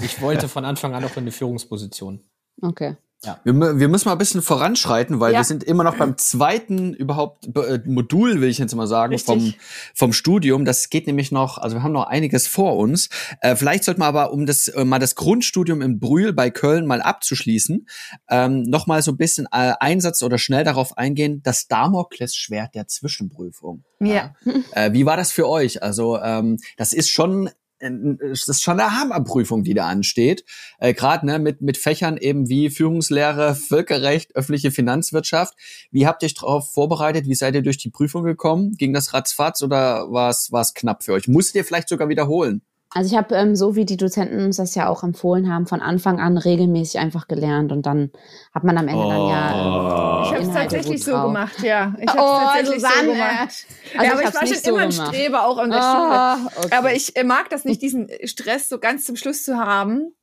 Ich 0.04 0.22
wollte 0.22 0.48
von 0.50 0.66
Anfang 0.66 0.94
an 0.94 1.04
auch 1.06 1.16
in 1.16 1.24
eine 1.24 1.32
Führungsposition. 1.32 2.20
Okay. 2.62 2.98
Wir, 3.44 3.54
mü- 3.54 3.80
wir 3.80 3.88
müssen 3.88 4.08
mal 4.08 4.14
ein 4.14 4.18
bisschen 4.18 4.42
voranschreiten, 4.42 5.20
weil 5.20 5.34
Ja. 5.34 5.40
wir 5.40 5.44
sind 5.44 5.64
immer 5.64 5.84
noch 5.84 5.98
beim 5.98 6.18
zweiten 6.18 6.94
überhaupt 6.94 7.48
äh, 7.58 7.80
Modul, 7.86 8.42
will 8.42 8.50
ich 8.50 8.58
jetzt 8.58 8.76
mal 8.76 8.88
sagen, 8.88 9.14
Richtig. 9.14 9.26
vom, 9.26 9.54
vom 9.94 10.14
Studium. 10.14 10.66
Das 10.66 10.90
geht 10.90 11.08
nämlich 11.08 11.32
noch, 11.32 11.58
also 11.58 11.76
wir 11.78 11.84
haben 11.84 11.92
noch 11.92 12.08
einiges 12.08 12.48
vor 12.48 12.78
uns. 12.78 13.10
Äh, 13.42 13.56
vielleicht 13.56 13.84
sollten 13.84 14.02
wir 14.02 14.06
aber, 14.06 14.32
um 14.32 14.46
das 14.46 14.68
äh, 14.68 14.86
mal 14.86 15.00
das 15.00 15.16
Grundstudium 15.16 15.82
in 15.82 16.00
Brühl 16.00 16.34
bei 16.34 16.50
Köln 16.50 16.86
mal 16.86 17.02
abzuschließen, 17.02 17.88
ähm, 18.30 18.64
noch 18.64 18.88
mal 18.88 19.02
so 19.02 19.12
ein 19.12 19.18
bisschen 19.18 19.46
äh, 19.52 19.74
Einsatz 19.80 20.22
oder 20.24 20.38
schnell 20.38 20.64
darauf 20.64 20.98
eingehen, 20.98 21.42
das 21.44 21.68
Damoklesschwert 21.68 22.76
der 22.76 22.88
Zwischenprüfung. 22.88 23.84
Ja. 24.00 24.34
Äh, 24.72 24.94
wie 24.94 25.06
war 25.06 25.18
das 25.18 25.32
für 25.32 25.48
euch? 25.50 25.82
Also 25.82 26.20
ähm, 26.20 26.58
das 26.78 26.94
ist 26.94 27.10
schon 27.10 27.50
das 27.80 28.48
ist 28.48 28.64
schon 28.64 28.80
eine 28.80 29.00
Hammerprüfung, 29.00 29.64
die 29.64 29.74
da 29.74 29.88
ansteht. 29.88 30.46
Äh, 30.80 30.94
Gerade 30.94 31.26
ne, 31.26 31.40
mit, 31.40 31.62
mit 31.62 31.78
Fächern 31.78 32.18
eben 32.18 32.50
wie 32.50 32.70
Führungslehre, 32.70 33.56
Völkerrecht, 33.56 34.36
öffentliche 34.36 34.72
Finanzwirtschaft. 34.72 35.54
Wie 35.92 36.08
habt 36.08 36.24
ihr 36.24 36.28
euch 36.28 36.36
darauf 36.36 36.72
vorbereitet? 36.72 37.28
Wie 37.28 37.36
seid 37.36 37.56
ihr 37.56 37.62
durch 37.62 37.78
die 37.78 37.90
Prüfung 37.90 38.24
gekommen? 38.24 38.72
Ging 38.78 38.94
das 38.94 39.14
ratzfatz 39.14 39.62
oder 39.62 40.12
war 40.12 40.30
es 40.30 40.52
war 40.52 40.62
es 40.62 40.74
knapp 40.74 41.04
für 41.04 41.14
euch? 41.14 41.28
Musstet 41.28 41.56
ihr 41.56 41.66
vielleicht 41.66 41.90
sogar 41.90 42.10
wiederholen? 42.10 42.62
Also 42.98 43.12
ich 43.12 43.18
habe, 43.18 43.36
ähm, 43.36 43.58
so 43.58 43.76
wie 43.76 43.84
die 43.86 43.98
Dozenten 43.98 44.40
uns 44.46 44.56
das 44.56 44.74
ja 44.74 44.88
auch 44.88 45.04
empfohlen 45.04 45.52
haben, 45.54 45.68
von 45.68 45.82
Anfang 45.82 46.22
an 46.22 46.38
regelmäßig 46.38 46.98
einfach 47.02 47.28
gelernt 47.28 47.74
und 47.74 47.86
dann 47.86 48.10
hat 48.54 48.64
man 48.64 48.78
am 48.78 48.88
Ende 48.88 49.04
dann 49.04 49.28
ja. 49.28 50.22
Ich 50.24 50.30
ähm, 50.30 50.36
habe 50.38 50.44
es 50.44 50.54
tatsächlich 50.54 51.04
so 51.04 51.12
gemacht, 51.22 51.62
ja. 51.62 51.94
Ich 52.00 52.08
habe 52.08 52.20
Oh, 52.22 52.40
tatsächlich 52.46 52.82
so 52.82 52.88
Susanne. 52.88 53.12
gemacht. 53.12 53.66
Also 53.98 54.06
ja, 54.06 54.12
aber 54.14 54.22
ich 54.24 54.30
ich, 54.30 54.36
war 54.36 54.48
schon 54.48 54.56
so 54.58 54.70
immer 54.70 54.80
ein. 54.84 54.92
Streber 54.94 55.46
auch 55.46 55.62
in 55.62 55.72
der 55.72 55.82
Schule. 55.82 56.10
Ah, 56.10 56.38
okay. 56.56 56.76
Aber 56.78 56.94
ich 56.94 57.18
äh, 57.18 57.26
mag 57.26 57.50
das 57.50 57.66
nicht, 57.66 57.82
diesen 57.82 58.08
Stress 58.24 58.70
so 58.70 58.80
ganz 58.80 59.04
zum 59.04 59.18
Schluss 59.18 59.44
zu 59.44 59.58
haben. 59.58 60.14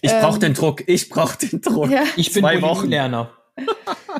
Ich 0.00 0.12
Ähm, 0.12 0.20
brauch 0.20 0.38
den 0.38 0.54
Druck. 0.54 0.84
Ich 0.86 1.08
brauch 1.08 1.34
den 1.34 1.60
Druck. 1.60 1.90
Ja. 1.90 2.04
Ich 2.16 2.32
bin 2.32 2.42
Zwei 2.44 2.62
Wochen. 2.62 2.86
Lerner. 2.88 3.30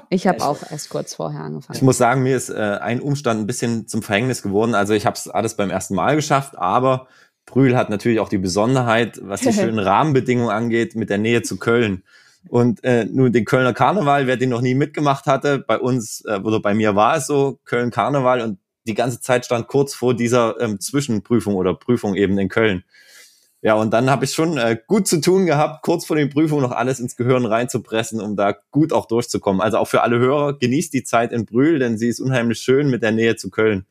Ich 0.08 0.26
habe 0.26 0.42
auch 0.44 0.58
erst 0.70 0.88
kurz 0.88 1.14
vorher 1.14 1.40
Ich 1.40 1.46
angefangen. 1.46 1.84
muss 1.84 1.98
sagen, 1.98 2.22
mir 2.24 2.36
ist 2.36 2.48
äh, 2.48 2.78
ein 2.80 3.00
Umstand 3.00 3.40
ein 3.40 3.46
bisschen 3.46 3.86
zum 3.86 4.02
Verhängnis 4.02 4.42
geworden. 4.42 4.74
Also 4.74 4.94
ich 4.94 5.04
habe 5.06 5.14
es 5.16 5.28
alles 5.28 5.56
beim 5.56 5.70
ersten 5.70 5.94
Mal 5.94 6.16
geschafft, 6.16 6.56
aber 6.56 7.06
Brühl 7.46 7.76
hat 7.76 7.88
natürlich 7.88 8.20
auch 8.20 8.28
die 8.28 8.38
Besonderheit, 8.38 9.20
was 9.22 9.40
die 9.40 9.52
schönen 9.54 9.78
Rahmenbedingungen 9.78 10.50
angeht, 10.50 10.96
mit 10.96 11.08
der 11.10 11.18
Nähe 11.18 11.42
zu 11.42 11.58
Köln. 11.58 12.02
Und 12.48 12.84
äh, 12.84 13.04
nun 13.04 13.32
den 13.32 13.44
Kölner 13.44 13.72
Karneval, 13.72 14.26
wer 14.26 14.36
den 14.36 14.50
noch 14.50 14.60
nie 14.60 14.74
mitgemacht 14.74 15.26
hatte, 15.26 15.58
bei 15.58 15.78
uns 15.78 16.24
äh, 16.26 16.38
oder 16.38 16.60
bei 16.60 16.74
mir 16.74 16.94
war 16.94 17.16
es 17.16 17.26
so, 17.26 17.58
Köln 17.64 17.90
Karneval 17.90 18.40
und 18.40 18.58
die 18.86 18.94
ganze 18.94 19.20
Zeit 19.20 19.44
stand 19.44 19.66
kurz 19.66 19.94
vor 19.94 20.14
dieser 20.14 20.60
ähm, 20.60 20.78
Zwischenprüfung 20.78 21.54
oder 21.54 21.74
Prüfung 21.74 22.14
eben 22.14 22.38
in 22.38 22.48
Köln. 22.48 22.84
Ja, 23.62 23.74
und 23.74 23.90
dann 23.92 24.10
habe 24.10 24.26
ich 24.26 24.32
schon 24.32 24.58
äh, 24.58 24.78
gut 24.86 25.08
zu 25.08 25.20
tun 25.20 25.46
gehabt, 25.46 25.82
kurz 25.82 26.06
vor 26.06 26.14
den 26.14 26.30
Prüfungen 26.30 26.62
noch 26.62 26.70
alles 26.70 27.00
ins 27.00 27.16
Gehirn 27.16 27.44
reinzupressen, 27.44 28.20
um 28.20 28.36
da 28.36 28.54
gut 28.70 28.92
auch 28.92 29.06
durchzukommen. 29.06 29.60
Also 29.60 29.78
auch 29.78 29.88
für 29.88 30.02
alle 30.02 30.20
Hörer, 30.20 30.56
genießt 30.56 30.92
die 30.92 31.02
Zeit 31.02 31.32
in 31.32 31.46
Brühl, 31.46 31.80
denn 31.80 31.98
sie 31.98 32.08
ist 32.08 32.20
unheimlich 32.20 32.60
schön 32.60 32.90
mit 32.90 33.02
der 33.02 33.12
Nähe 33.12 33.34
zu 33.34 33.50
Köln. 33.50 33.86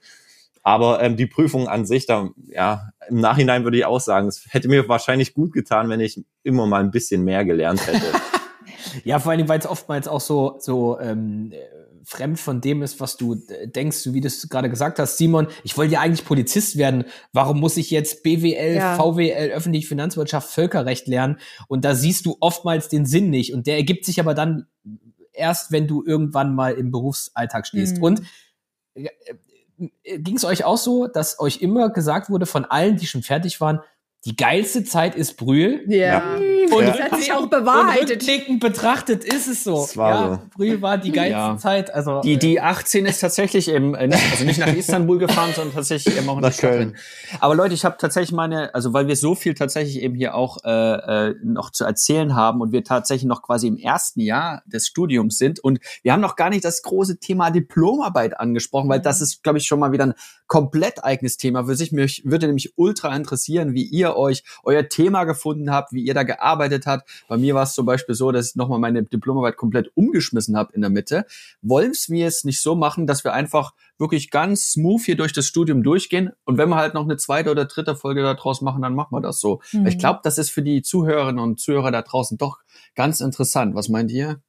Aber 0.67 0.99
ähm, 0.99 1.15
die 1.15 1.27
Prüfung 1.27 1.67
an 1.67 1.85
sich, 1.85 2.07
da, 2.07 2.31
ja, 2.47 2.89
im 3.07 3.19
Nachhinein 3.19 3.63
würde 3.63 3.77
ich 3.77 3.85
auch 3.85 3.99
sagen, 3.99 4.27
es 4.27 4.47
hätte 4.49 4.67
mir 4.67 4.89
wahrscheinlich 4.89 5.35
gut 5.35 5.53
getan, 5.53 5.89
wenn 5.89 5.99
ich 5.99 6.25
immer 6.41 6.65
mal 6.65 6.81
ein 6.81 6.89
bisschen 6.89 7.23
mehr 7.23 7.45
gelernt 7.45 7.85
hätte. 7.87 8.01
Ja, 9.03 9.19
vor 9.19 9.33
allem, 9.33 9.49
weil 9.49 9.59
es 9.59 9.67
oftmals 9.67 10.07
auch 10.07 10.21
so, 10.21 10.57
so 10.59 10.97
ähm, 10.99 11.51
äh, 11.51 11.57
fremd 12.03 12.39
von 12.39 12.61
dem 12.61 12.81
ist, 12.81 13.01
was 13.01 13.17
du 13.17 13.35
denkst, 13.65 13.97
so 13.97 14.13
wie 14.13 14.21
du 14.21 14.27
es 14.27 14.47
gerade 14.47 14.69
gesagt 14.69 14.99
hast, 14.99 15.17
Simon, 15.17 15.47
ich 15.63 15.75
wollte 15.75 15.95
ja 15.95 16.01
eigentlich 16.01 16.23
Polizist 16.23 16.77
werden. 16.77 17.03
Warum 17.33 17.59
muss 17.59 17.75
ich 17.75 17.89
jetzt 17.89 18.23
BWL, 18.23 18.75
Ja. 18.75 18.95
VWL, 18.95 19.51
öffentliche 19.51 19.87
Finanzwirtschaft, 19.87 20.49
Völkerrecht 20.49 21.07
lernen? 21.07 21.39
Und 21.67 21.83
da 21.83 21.93
siehst 21.93 22.25
du 22.25 22.37
oftmals 22.39 22.87
den 22.87 23.05
Sinn 23.05 23.31
nicht. 23.31 23.53
Und 23.53 23.67
der 23.67 23.75
ergibt 23.75 24.05
sich 24.05 24.19
aber 24.19 24.33
dann 24.33 24.67
erst, 25.33 25.71
wenn 25.71 25.87
du 25.87 26.03
irgendwann 26.05 26.55
mal 26.55 26.75
im 26.75 26.91
Berufsalltag 26.91 27.67
stehst. 27.67 27.97
Mhm. 27.97 28.03
Und 28.03 28.21
äh, 28.93 29.09
ging 30.03 30.35
es 30.35 30.45
euch 30.45 30.63
auch 30.63 30.77
so, 30.77 31.07
dass 31.07 31.39
euch 31.39 31.61
immer 31.61 31.89
gesagt 31.89 32.29
wurde 32.29 32.45
von 32.45 32.65
allen, 32.65 32.97
die 32.97 33.07
schon 33.07 33.23
fertig 33.23 33.59
waren, 33.61 33.81
die 34.25 34.35
geilste 34.35 34.83
Zeit 34.83 35.15
ist 35.15 35.37
Brühl? 35.37 35.83
Ja. 35.87 36.35
Und 36.71 36.85
Das 36.87 36.99
hat 36.99 37.15
sich 37.19 37.31
auch 37.31 37.43
Und 37.43 37.51
bewahrheitet. 37.51 38.21
rückblickend 38.21 38.59
betrachtet 38.59 39.23
ist 39.23 39.47
es 39.47 39.63
so. 39.63 39.75
Das 39.81 39.95
war 39.97 40.09
ja, 40.09 40.33
so. 40.35 40.57
Brühl 40.57 40.81
war 40.81 40.97
die 40.97 41.11
geilste 41.11 41.31
Ja. 41.33 41.57
Zeit. 41.57 41.93
Also 41.93 42.21
Die, 42.21 42.37
die 42.37 42.59
18 42.59 43.05
ist 43.05 43.19
tatsächlich 43.19 43.67
im, 43.67 43.93
äh, 43.93 44.07
nicht- 44.07 44.31
also 44.31 44.43
nicht 44.43 44.59
nach 44.59 44.73
Istanbul 44.73 45.19
gefahren, 45.19 45.51
sondern 45.55 45.75
tatsächlich 45.75 46.17
eben 46.17 46.27
auch 46.27 46.37
in 46.37 46.41
Nach 46.41 46.57
Köln. 46.57 46.95
Aber 47.39 47.53
Leute, 47.55 47.75
ich 47.75 47.85
habe 47.85 47.97
tatsächlich 47.99 48.31
meine, 48.31 48.73
also 48.73 48.93
weil 48.93 49.07
wir 49.07 49.15
so 49.15 49.35
viel 49.35 49.53
tatsächlich 49.53 50.01
eben 50.01 50.15
hier 50.15 50.33
auch 50.33 50.57
äh, 50.65 51.29
äh, 51.29 51.35
noch 51.43 51.69
zu 51.69 51.83
erzählen 51.85 52.35
haben 52.35 52.61
und 52.61 52.71
wir 52.71 52.83
tatsächlich 52.83 53.27
noch 53.27 53.43
quasi 53.43 53.67
im 53.67 53.77
ersten 53.77 54.21
Jahr 54.21 54.63
des 54.65 54.87
Studiums 54.87 55.37
sind 55.37 55.59
und 55.59 55.79
wir 56.01 56.13
haben 56.13 56.21
noch 56.21 56.35
gar 56.35 56.49
nicht 56.49 56.65
das 56.65 56.81
große 56.81 57.19
Thema 57.19 57.51
Diplomarbeit 57.51 58.39
angesprochen, 58.39 58.89
weil 58.89 59.01
das 59.01 59.21
ist, 59.21 59.43
glaube 59.43 59.59
ich, 59.59 59.67
schon 59.67 59.79
mal 59.79 59.91
wieder 59.91 60.07
ein 60.07 60.13
komplett 60.47 61.03
eigenes 61.03 61.37
Thema 61.37 61.65
für 61.65 61.75
sich. 61.75 61.91
Mich 61.91 62.23
würde 62.25 62.47
nämlich 62.47 62.73
ultra 62.75 63.15
interessieren, 63.15 63.73
wie 63.75 63.83
ihr 63.83 64.14
ihr 64.15 64.19
euch 64.19 64.43
euer 64.63 64.87
Thema 64.87 65.25
gefunden 65.25 65.71
habt, 65.71 65.93
wie 65.93 66.03
ihr 66.03 66.13
da 66.13 66.23
gearbeitet 66.23 66.85
habt. 66.85 67.09
Bei 67.27 67.37
mir 67.37 67.55
war 67.55 67.63
es 67.63 67.73
zum 67.73 67.85
Beispiel 67.85 68.15
so, 68.15 68.31
dass 68.31 68.49
ich 68.49 68.55
nochmal 68.55 68.79
meine 68.79 69.03
Diplomarbeit 69.03 69.57
komplett 69.57 69.91
umgeschmissen 69.95 70.57
habe 70.57 70.73
in 70.73 70.81
der 70.81 70.89
Mitte. 70.89 71.25
Wollen 71.61 71.93
wir 72.07 72.27
es 72.27 72.43
nicht 72.43 72.61
so 72.61 72.75
machen, 72.75 73.07
dass 73.07 73.23
wir 73.23 73.33
einfach 73.33 73.73
wirklich 73.97 74.31
ganz 74.31 74.71
smooth 74.71 75.01
hier 75.01 75.15
durch 75.15 75.33
das 75.33 75.45
Studium 75.45 75.83
durchgehen 75.83 76.31
und 76.43 76.57
wenn 76.57 76.69
wir 76.69 76.75
halt 76.75 76.93
noch 76.93 77.03
eine 77.03 77.17
zweite 77.17 77.51
oder 77.51 77.65
dritte 77.65 77.95
Folge 77.95 78.21
daraus 78.21 78.61
machen, 78.61 78.81
dann 78.81 78.95
machen 78.95 79.15
wir 79.15 79.21
das 79.21 79.39
so. 79.39 79.61
Mhm. 79.71 79.87
Ich 79.87 79.97
glaube, 79.97 80.19
das 80.23 80.37
ist 80.37 80.49
für 80.49 80.61
die 80.61 80.81
Zuhörerinnen 80.81 81.41
und 81.41 81.59
Zuhörer 81.59 81.91
da 81.91 82.01
draußen 82.01 82.37
doch 82.37 82.59
ganz 82.95 83.21
interessant. 83.21 83.75
Was 83.75 83.89
meint 83.89 84.11
ihr? 84.11 84.41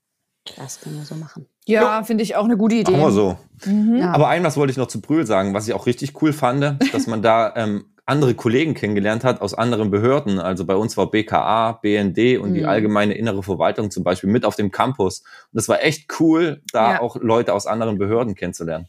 Das 0.57 0.81
können 0.81 0.96
wir 0.96 1.05
so 1.05 1.16
machen. 1.16 1.46
Ja, 1.66 2.05
finde 2.05 2.22
ich 2.22 2.37
auch 2.37 2.44
eine 2.44 2.57
gute 2.57 2.76
Idee. 2.76 2.92
Machen 2.92 3.02
wir 3.02 3.11
so. 3.11 3.38
Mhm. 3.64 3.96
Ja. 3.96 4.12
Aber 4.12 4.29
ein 4.29 4.44
was 4.44 4.57
wollte 4.57 4.70
ich 4.70 4.76
noch 4.76 4.87
zu 4.87 5.00
Brühl 5.00 5.26
sagen, 5.26 5.55
was 5.55 5.66
ich 5.66 5.74
auch 5.74 5.87
richtig 5.87 6.22
cool 6.22 6.33
fand, 6.33 6.79
dass 6.92 7.07
man 7.09 7.22
da 7.22 7.52
ähm, 7.57 7.87
andere 8.07 8.35
Kollegen 8.35 8.75
kennengelernt 8.75 9.25
hat 9.25 9.40
aus 9.40 9.53
anderen 9.53 9.90
Behörden. 9.90 10.38
Also 10.38 10.64
bei 10.64 10.77
uns 10.77 10.97
war 10.97 11.11
BKA, 11.11 11.73
BND 11.83 12.38
und 12.38 12.55
die 12.55 12.61
Mhm. 12.62 12.66
allgemeine 12.69 13.14
innere 13.14 13.42
Verwaltung 13.42 13.90
zum 13.90 14.05
Beispiel 14.05 14.31
mit 14.31 14.45
auf 14.45 14.55
dem 14.55 14.71
Campus. 14.71 15.21
Und 15.21 15.55
das 15.55 15.69
war 15.69 15.83
echt 15.83 16.09
cool, 16.21 16.62
da 16.73 16.92
Ja. 16.95 17.01
auch 17.01 17.16
Leute 17.16 17.53
aus 17.53 17.66
anderen 17.66 17.99
Behörden 17.99 18.37
kennenzulernen. 18.37 18.87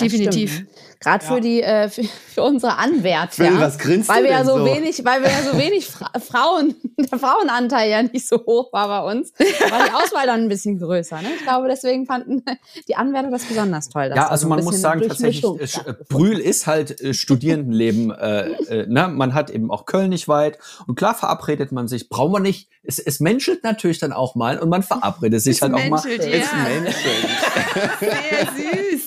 Definitiv. 0.00 0.64
Gerade 1.02 1.24
für 1.24 1.40
die, 1.40 1.62
äh, 1.62 1.88
für, 1.88 2.04
für 2.04 2.42
unsere 2.42 2.76
Anwärter. 2.76 3.32
Phil, 3.32 3.58
was 3.58 3.78
grinst 3.78 4.10
weil 4.10 4.18
du 4.18 4.24
wir 4.24 4.32
ja 4.32 4.44
so, 4.44 4.58
so? 4.58 4.66
wenig, 4.66 5.02
weil 5.02 5.22
wir 5.22 5.30
ja 5.30 5.42
so 5.50 5.56
wenig 5.58 5.86
Fra 5.86 6.10
Frauen, 6.20 6.74
der 6.98 7.18
Frauenanteil 7.18 7.90
ja 7.90 8.02
nicht 8.02 8.28
so 8.28 8.36
hoch 8.36 8.70
war 8.70 8.88
bei 8.88 9.10
uns, 9.10 9.32
war 9.38 9.86
die 9.86 9.92
Auswahl 9.94 10.26
dann 10.26 10.42
ein 10.42 10.48
bisschen 10.50 10.78
größer. 10.78 11.22
Ne? 11.22 11.28
Ich 11.38 11.42
glaube, 11.42 11.68
deswegen 11.68 12.04
fanden 12.04 12.42
die 12.86 12.96
Anwärter 12.96 13.30
das 13.30 13.44
besonders 13.44 13.88
toll. 13.88 14.10
dass 14.10 14.16
Ja, 14.16 14.28
also 14.28 14.46
man 14.46 14.62
muss 14.62 14.78
sagen, 14.78 15.00
tatsächlich, 15.08 15.42
äh, 15.42 15.94
Brühl 16.10 16.38
ist 16.38 16.66
halt 16.66 17.00
äh, 17.00 17.14
Studierendenleben. 17.14 18.10
äh, 18.10 18.50
äh, 18.68 18.86
ne? 18.86 19.08
Man 19.08 19.32
hat 19.32 19.48
eben 19.48 19.70
auch 19.70 19.86
Köln 19.86 20.10
nicht 20.10 20.28
weit. 20.28 20.58
Und 20.86 20.96
klar 20.96 21.14
verabredet 21.14 21.72
man 21.72 21.88
sich, 21.88 22.10
braucht 22.10 22.32
man 22.32 22.42
nicht. 22.42 22.68
Es, 22.82 22.98
es 22.98 23.20
menschelt 23.20 23.64
natürlich 23.64 24.00
dann 24.00 24.12
auch 24.12 24.34
mal 24.34 24.58
und 24.58 24.68
man 24.68 24.82
verabredet 24.82 25.40
sich 25.40 25.56
Es 25.56 25.62
halt 25.62 25.72
auch 25.72 25.78
mal. 25.78 26.02
menschelt, 26.02 26.20
Es 26.20 26.50
ja. 26.50 26.80
menschelt. 26.80 27.28
Sehr 28.00 28.92
süß. 28.92 29.02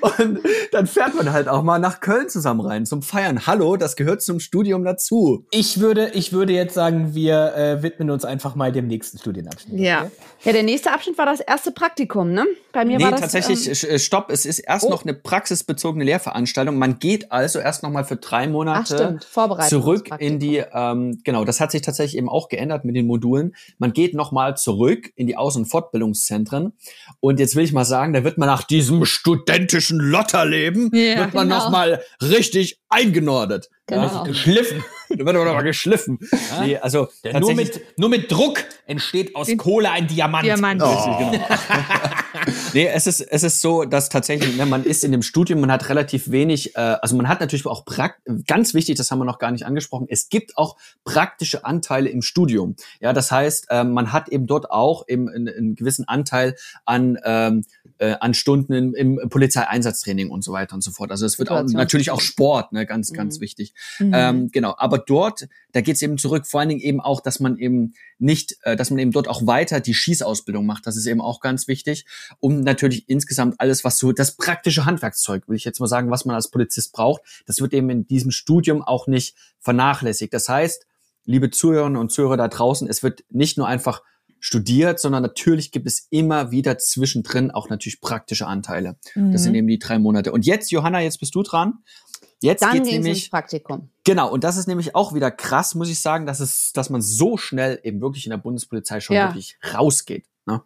Und 0.00 0.40
dann 0.72 0.86
fährt 0.86 1.14
man 1.14 1.32
halt 1.32 1.48
auch 1.48 1.62
mal 1.62 1.78
nach 1.78 2.00
Köln 2.00 2.28
zusammen 2.28 2.60
rein 2.60 2.86
zum 2.86 3.02
Feiern. 3.02 3.46
Hallo, 3.46 3.76
das 3.76 3.96
gehört 3.96 4.22
zum 4.22 4.40
Studium 4.40 4.84
dazu. 4.84 5.44
Ich 5.50 5.80
würde, 5.80 6.10
ich 6.14 6.32
würde 6.32 6.52
jetzt 6.52 6.74
sagen, 6.74 7.14
wir 7.14 7.54
äh, 7.54 7.82
widmen 7.82 8.10
uns 8.10 8.24
einfach 8.24 8.54
mal 8.54 8.72
dem 8.72 8.86
nächsten 8.86 9.18
Studienabschnitt. 9.18 9.78
Ja. 9.78 10.02
okay? 10.02 10.10
Ja, 10.44 10.52
der 10.52 10.62
nächste 10.62 10.92
Abschnitt 10.92 11.18
war 11.18 11.26
das 11.26 11.40
erste 11.40 11.70
Praktikum, 11.72 12.32
ne? 12.32 12.46
Bei 12.72 12.84
mir 12.84 12.98
Nee, 12.98 13.04
war 13.04 13.10
das 13.10 13.20
tatsächlich, 13.20 13.66
ähm, 13.84 13.90
äh, 13.90 13.98
stopp, 13.98 14.30
es 14.30 14.46
ist 14.46 14.60
erst 14.60 14.86
Oh. 14.86 14.90
noch 14.90 15.02
eine 15.04 15.12
praxisbezogene 15.12 16.04
Lehrveranstaltung. 16.04 16.78
Man 16.78 16.98
geht 16.98 17.30
also 17.32 17.58
erst 17.58 17.82
noch 17.82 17.90
mal 17.90 18.04
für 18.04 18.16
drei 18.16 18.44
ach 18.44 18.50
Monate 18.50 18.94
stimmt, 18.94 19.24
Vorbereitung. 19.24 19.68
zurück 19.82 20.08
in 20.18 20.38
die, 20.38 20.62
ähm, 20.72 21.20
genau, 21.24 21.44
das 21.44 21.60
hat 21.60 21.72
sich 21.72 21.82
tatsächlich 21.82 22.16
eben 22.16 22.28
auch 22.28 22.48
geändert 22.48 22.84
mit 22.84 22.96
den 22.96 23.06
Modulen. 23.06 23.54
Man 23.78 23.92
geht 23.92 24.14
nochmal 24.14 24.56
zurück 24.56 25.10
in 25.16 25.26
die 25.26 25.36
Aus- 25.36 25.56
und 25.56 25.66
Fortbildungszentren. 25.66 26.72
Und 27.18 27.40
jetzt 27.40 27.56
will 27.56 27.64
ich 27.64 27.72
mal 27.72 27.84
sagen, 27.84 28.12
da 28.12 28.24
wird 28.24 28.38
man 28.38 28.46
nach 28.48 28.62
diesem 28.62 29.04
studentischen 29.04 29.89
Lotterleben, 29.98 30.90
Ja, 30.94 31.18
wird 31.20 31.34
man 31.34 31.48
genau. 31.48 31.64
nochmal 31.64 32.02
richtig 32.22 32.78
eingenordet. 32.88 33.68
Genau. 33.86 34.24
Geschliffen. 34.24 34.84
Da 35.20 35.26
wird 35.26 35.36
aber 35.36 35.44
nochmal 35.44 35.64
geschliffen. 35.64 36.18
Nee, 36.62 36.76
also 36.76 37.08
nur 37.38 37.54
mit, 37.54 37.80
nur 37.98 38.08
mit 38.08 38.30
Druck 38.30 38.64
entsteht 38.86 39.34
aus 39.34 39.48
Kohle 39.56 39.90
ein 39.90 40.06
Diamant. 40.06 40.44
Diamant. 40.46 40.82
Oh. 40.82 41.32
nee, 42.74 42.86
es 42.86 43.06
ist, 43.06 43.20
es 43.20 43.42
ist 43.42 43.60
so, 43.60 43.84
dass 43.84 44.08
tatsächlich, 44.08 44.56
ne, 44.56 44.66
man 44.66 44.84
ist 44.84 45.04
in 45.04 45.12
dem 45.12 45.22
Studium, 45.22 45.60
man 45.60 45.72
hat 45.72 45.88
relativ 45.88 46.30
wenig, 46.30 46.76
äh, 46.76 46.78
also 46.78 47.16
man 47.16 47.28
hat 47.28 47.40
natürlich 47.40 47.66
auch 47.66 47.84
prakt 47.84 48.20
ganz 48.46 48.72
wichtig, 48.72 48.96
das 48.96 49.10
haben 49.10 49.18
wir 49.18 49.24
noch 49.24 49.38
gar 49.38 49.50
nicht 49.50 49.66
angesprochen, 49.66 50.06
es 50.08 50.28
gibt 50.28 50.56
auch 50.56 50.76
praktische 51.04 51.64
Anteile 51.64 52.08
im 52.08 52.22
Studium. 52.22 52.76
Ja, 53.00 53.12
das 53.12 53.30
heißt, 53.32 53.66
ähm, 53.70 53.92
man 53.92 54.12
hat 54.12 54.28
eben 54.28 54.46
dort 54.46 54.70
auch 54.70 55.04
eben 55.08 55.28
einen, 55.28 55.48
einen 55.48 55.74
gewissen 55.74 56.06
Anteil 56.08 56.56
an, 56.84 57.18
ähm, 57.24 57.64
äh, 57.98 58.14
an 58.20 58.32
Stunden 58.34 58.72
im, 58.72 58.94
im 58.94 59.28
Polizeieinsatztraining 59.28 60.30
und 60.30 60.42
so 60.44 60.52
weiter 60.52 60.74
und 60.74 60.82
so 60.82 60.90
fort. 60.92 61.10
Also 61.10 61.26
es 61.26 61.38
wird 61.38 61.50
auch 61.50 61.64
natürlich 61.64 62.10
auch 62.10 62.20
Sport, 62.20 62.72
ne, 62.72 62.86
ganz, 62.86 63.12
ganz 63.12 63.36
Mhm. 63.36 63.40
wichtig. 63.42 63.74
Mhm. 63.98 64.12
Ähm, 64.14 64.48
genau, 64.52 64.74
aber 64.78 64.99
dort, 65.00 65.48
da 65.72 65.80
geht's 65.80 66.02
eben 66.02 66.18
zurück, 66.18 66.46
vor 66.46 66.60
allen 66.60 66.68
Dingen 66.68 66.80
eben 66.80 67.00
auch, 67.00 67.20
dass 67.20 67.40
man 67.40 67.58
eben 67.58 67.94
nicht, 68.18 68.56
äh, 68.62 68.76
dass 68.76 68.90
man 68.90 68.98
eben 68.98 69.12
dort 69.12 69.28
auch 69.28 69.46
weiter 69.46 69.80
die 69.80 69.94
Schießausbildung 69.94 70.66
macht. 70.66 70.86
Das 70.86 70.96
ist 70.96 71.06
eben 71.06 71.20
auch 71.20 71.40
ganz 71.40 71.68
wichtig, 71.68 72.04
um 72.38 72.60
natürlich 72.60 73.08
insgesamt 73.08 73.60
alles, 73.60 73.84
was 73.84 73.98
so 73.98 74.12
das 74.12 74.36
praktische 74.36 74.84
Handwerkszeug, 74.84 75.48
will 75.48 75.56
ich 75.56 75.64
jetzt 75.64 75.80
mal 75.80 75.86
sagen, 75.86 76.10
was 76.10 76.24
man 76.24 76.36
als 76.36 76.50
Polizist 76.50 76.92
braucht, 76.92 77.22
das 77.46 77.60
wird 77.60 77.72
eben 77.72 77.90
in 77.90 78.06
diesem 78.06 78.30
Studium 78.30 78.82
auch 78.82 79.06
nicht 79.06 79.36
vernachlässigt. 79.60 80.32
Das 80.34 80.48
heißt, 80.48 80.86
liebe 81.24 81.50
Zuhörerinnen 81.50 82.00
und 82.00 82.10
Zuhörer 82.10 82.36
da 82.36 82.48
draußen, 82.48 82.88
es 82.88 83.02
wird 83.02 83.24
nicht 83.30 83.58
nur 83.58 83.66
einfach 83.68 84.02
studiert, 84.42 84.98
sondern 84.98 85.22
natürlich 85.22 85.70
gibt 85.70 85.86
es 85.86 86.06
immer 86.08 86.50
wieder 86.50 86.78
zwischendrin 86.78 87.50
auch 87.50 87.68
natürlich 87.68 88.00
praktische 88.00 88.46
Anteile. 88.46 88.96
Das 89.14 89.42
sind 89.42 89.52
Mhm. 89.52 89.58
eben 89.58 89.68
die 89.68 89.78
drei 89.78 89.98
Monate. 89.98 90.32
Und 90.32 90.46
jetzt, 90.46 90.70
Johanna, 90.70 91.00
jetzt 91.00 91.20
bist 91.20 91.34
du 91.34 91.42
dran. 91.42 91.74
Jetzt 92.42 92.62
Dann 92.62 92.72
geht's 92.72 92.88
es 92.88 92.94
ins 92.94 93.04
nämlich 93.04 93.30
Praktikum. 93.30 93.90
Genau, 94.04 94.30
und 94.32 94.44
das 94.44 94.56
ist 94.56 94.66
nämlich 94.66 94.94
auch 94.94 95.12
wieder 95.14 95.30
krass, 95.30 95.74
muss 95.74 95.90
ich 95.90 96.00
sagen, 96.00 96.24
dass 96.26 96.40
es, 96.40 96.72
dass 96.72 96.88
man 96.88 97.02
so 97.02 97.36
schnell 97.36 97.78
eben 97.82 98.00
wirklich 98.00 98.24
in 98.24 98.30
der 98.30 98.38
Bundespolizei 98.38 99.00
schon 99.00 99.14
Ja. 99.16 99.28
wirklich 99.28 99.58
rausgeht. 99.74 100.24
Ne? 100.46 100.62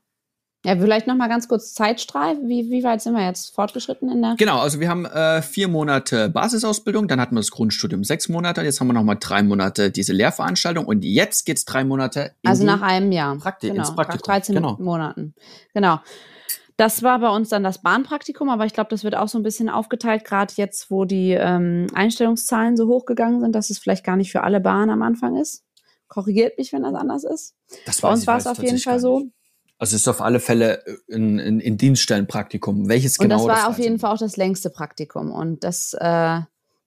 Ja, 0.64 0.76
vielleicht 0.76 1.06
noch 1.08 1.16
mal 1.16 1.28
ganz 1.28 1.48
kurz 1.48 1.74
Zeitstrahl. 1.74 2.36
Wie, 2.44 2.70
wie 2.70 2.84
weit 2.84 3.02
sind 3.02 3.12
wir 3.14 3.26
jetzt 3.26 3.54
fortgeschritten 3.54 4.08
in 4.10 4.22
der? 4.22 4.36
Genau, 4.38 4.60
also 4.60 4.78
wir 4.78 4.88
haben 4.88 5.04
äh, 5.04 5.42
vier 5.42 5.66
Monate 5.68 6.28
Basisausbildung, 6.28 7.08
dann 7.08 7.20
hatten 7.20 7.34
wir 7.34 7.40
das 7.40 7.50
Grundstudium 7.50 8.04
sechs 8.04 8.28
Monate, 8.28 8.62
jetzt 8.62 8.80
haben 8.80 8.86
wir 8.86 8.94
noch 8.94 9.02
mal 9.02 9.16
drei 9.16 9.42
Monate 9.42 9.90
diese 9.90 10.12
Lehrveranstaltung 10.12 10.86
und 10.86 11.04
jetzt 11.04 11.44
geht's 11.44 11.64
drei 11.64 11.82
Monate 11.84 12.34
in 12.42 12.48
Also 12.50 12.64
nach 12.64 12.82
einem 12.82 13.10
Jahr. 13.10 13.34
Prakti- 13.34 13.66
genau, 13.68 13.80
ins 13.80 13.94
Praktikum, 13.94 14.20
Nach 14.28 14.34
13 14.36 14.54
genau. 14.54 14.76
Monaten. 14.78 15.34
Genau. 15.74 15.98
Das 16.76 17.02
war 17.04 17.20
bei 17.20 17.28
uns 17.28 17.50
dann 17.50 17.62
das 17.62 17.82
Bahnpraktikum, 17.82 18.48
aber 18.48 18.66
ich 18.66 18.72
glaube, 18.72 18.90
das 18.90 19.04
wird 19.04 19.14
auch 19.16 19.28
so 19.28 19.38
ein 19.38 19.44
bisschen 19.44 19.68
aufgeteilt, 19.68 20.24
gerade 20.24 20.52
jetzt, 20.56 20.90
wo 20.90 21.04
die 21.04 21.30
ähm, 21.30 21.86
Einstellungszahlen 21.94 22.76
so 22.76 22.88
hochgegangen 22.88 23.40
sind, 23.40 23.54
dass 23.54 23.70
es 23.70 23.78
vielleicht 23.78 24.04
gar 24.04 24.16
nicht 24.16 24.32
für 24.32 24.42
alle 24.42 24.60
Bahnen 24.60 24.90
am 24.90 25.02
Anfang 25.02 25.36
ist. 25.36 25.62
Korrigiert 26.08 26.58
mich, 26.58 26.72
wenn 26.72 26.82
das 26.82 26.94
anders 26.94 27.22
ist. 27.24 27.54
das 27.86 28.00
Bei 28.00 28.10
uns 28.12 28.26
war 28.26 28.38
es 28.38 28.46
auf 28.46 28.60
jeden 28.62 28.78
Fall 28.78 28.98
so. 28.98 29.22
Also 29.78 29.96
es 29.96 30.02
ist 30.02 30.08
auf 30.08 30.20
alle 30.20 30.40
Fälle 30.40 30.82
ein, 31.10 31.38
ein, 31.40 31.60
ein 31.60 31.76
Dienststellenpraktikum. 31.76 32.88
Welches 32.88 33.18
Und 33.18 33.28
genau 33.28 33.46
das 33.48 33.58
war 33.58 33.68
auf 33.68 33.78
weiß 33.78 33.84
jeden 33.84 33.98
Fall 33.98 34.12
auch 34.14 34.18
das 34.18 34.36
längste 34.36 34.70
Praktikum. 34.70 35.30
Und 35.32 35.64
das, 35.64 35.94
äh, 35.98 36.40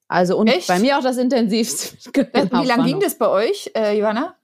also 0.06 0.38
und 0.38 0.48
Echt? 0.48 0.68
bei 0.68 0.78
mir 0.78 0.98
auch 0.98 1.02
das 1.02 1.16
intensivste. 1.18 1.96
Genau, 2.12 2.62
Wie 2.62 2.66
lange 2.66 2.78
war 2.82 2.86
ging 2.86 2.96
noch- 2.96 3.02
das 3.02 3.16
bei 3.16 3.28
euch, 3.28 3.70
äh, 3.74 3.98
Johanna? 3.98 4.34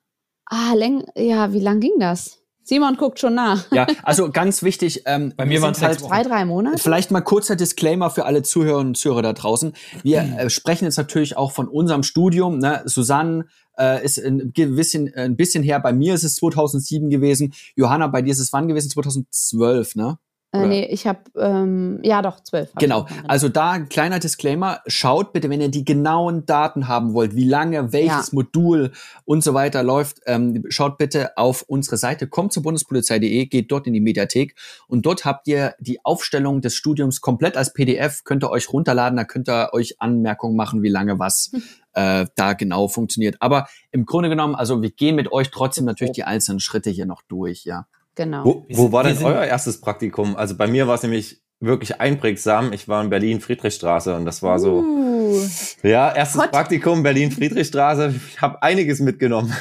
Ah, 0.46 0.74
läng 0.74 1.07
ja, 1.16 1.52
wie 1.52 1.61
lang 1.61 1.80
ging 1.80 1.98
das? 1.98 2.38
Simon 2.64 2.96
guckt 2.96 3.20
schon 3.20 3.35
nach. 3.35 3.70
Ja, 3.72 3.87
also 4.03 4.31
ganz 4.31 4.62
wichtig. 4.62 5.03
Ähm, 5.07 5.33
Bei 5.37 5.44
mir 5.44 5.61
sind 5.61 5.77
sechs 5.77 6.00
Wochen. 6.00 6.09
Zwei, 6.11 6.22
drei 6.22 6.44
Monate? 6.44 6.79
Vielleicht 6.79 7.11
mal 7.11 7.20
kurzer 7.20 7.57
Disclaimer 7.57 8.11
für 8.11 8.24
alle 8.24 8.42
Zuhörerinnen 8.42 8.88
und 8.88 8.96
Zuhörer 8.96 9.22
da 9.22 9.33
draußen. 9.35 9.74
Wir 10.03 10.20
äh, 10.20 10.50
sprechen 10.50 10.85
jetzt 10.87 10.96
natürlich 10.96 11.37
auch 11.37 11.53
von 11.53 11.68
unserem 11.68 12.03
Studium. 12.03 12.59
Ne? 12.59 12.83
Susanne 12.87 13.46
äh, 13.79 14.05
ist 14.05 14.18
ein 14.18 14.53
bisschen, 14.53 15.14
ein 15.14 15.37
bisschen 15.37 15.62
her. 15.62 15.79
Bei 15.79 15.92
mir 15.92 16.14
ist 16.14 16.24
es 16.24 16.37
2007 16.37 17.11
gewesen. 17.11 17.53
Johanna, 17.77 18.07
bei 18.07 18.22
dir 18.22 18.33
ist 18.33 18.40
es 18.40 18.53
wann 18.53 18.66
gewesen? 18.66 18.90
2012, 18.90 19.96
ne? 19.96 20.18
Äh, 20.55 20.67
nee, 20.67 20.85
ich 20.85 21.09
habe, 21.09 21.19
ähm, 21.37 21.99
ja 22.05 22.23
doch, 22.23 22.38
zwölf. 22.38 22.71
Genau. 22.79 23.07
Also 23.27 23.49
da 23.49 23.73
ein 23.73 23.88
kleiner 23.88 24.21
Disclaimer. 24.21 24.81
Schaut 24.87 25.33
bitte, 25.33 25.51
wenn 25.51 25.61
ihr 25.61 25.69
die 25.69 25.85
genauen 25.85 26.47
Daten 26.47 26.87
haben 26.87 27.12
wollt, 27.12 27.35
wie 27.35 27.49
lange 27.49 27.93
welches 27.93 28.29
Ja. 28.29 28.35
Modul 28.35 28.93
und 29.25 29.43
so 29.43 29.53
weiter 29.53 29.83
läuft, 29.83 30.19
ähm, 30.27 30.62
schaut 30.69 30.97
bitte 30.97 31.37
auf 31.37 31.62
unsere 31.62 31.97
Seite, 31.97 32.29
kommt 32.29 32.53
zur 32.53 32.62
Bundespolizei.de, 32.62 33.47
geht 33.47 33.73
dort 33.73 33.88
in 33.88 33.95
die 33.95 34.01
Mediathek 34.01 34.55
und 34.87 35.05
dort 35.07 35.25
habt 35.25 35.49
ihr 35.49 35.75
die 35.81 36.05
Aufstellung 36.05 36.61
des 36.61 36.77
Studiums 36.77 37.21
komplett 37.21 37.57
als 37.57 37.73
PDF, 37.73 38.23
könnt 38.23 38.45
ihr 38.45 38.51
euch 38.51 38.73
runterladen, 38.73 39.17
da 39.17 39.25
könnt 39.25 39.49
ihr 39.49 39.71
euch 39.73 40.01
Anmerkungen 40.01 40.55
machen, 40.55 40.85
wie 40.85 40.88
lange 40.88 41.19
was 41.19 41.51
äh, 41.95 42.27
da 42.37 42.53
genau 42.53 42.87
funktioniert. 42.87 43.37
Aber 43.40 43.67
im 43.90 44.07
Grunde 44.07 44.29
genommen, 44.29 44.55
also 44.55 44.83
wir 44.83 44.90
gehen 44.93 45.17
mit 45.17 45.33
euch 45.33 45.51
trotzdem 45.51 45.85
natürlich 45.85 46.12
die 46.12 46.25
einzelnen 46.25 46.61
Schritte 46.61 46.90
hier 46.90 47.07
noch 47.07 47.23
durch, 47.23 47.64
ja. 47.64 47.87
Genau. 48.14 48.44
Wo, 48.44 48.66
wo 48.70 48.83
sind- 48.83 48.92
war 48.92 49.05
denn 49.05 49.18
euer 49.24 49.44
erstes 49.44 49.81
Praktikum? 49.81 50.37
Also 50.37 50.57
bei 50.57 50.66
mir 50.66 50.87
war 50.87 50.94
es 50.94 51.03
nämlich 51.03 51.42
wirklich 51.61 52.00
einprägsam. 52.00 52.72
Ich 52.72 52.88
war 52.88 53.03
in 53.03 53.11
Berlin 53.11 53.40
Friedrichstraße 53.40 54.14
und 54.16 54.24
das 54.24 54.42
war 54.42 54.59
so, 54.59 54.81
Uh, 54.81 55.40
ja, 55.83 56.12
erstes 56.14 56.40
Hot. 56.42 56.53
Praktikum 56.53 57.03
Berlin 57.03 57.31
Friedrichstraße. 57.33 58.14
Ich 58.29 58.40
habe 58.40 58.62
einiges 58.62 59.00
mitgenommen. 59.00 59.53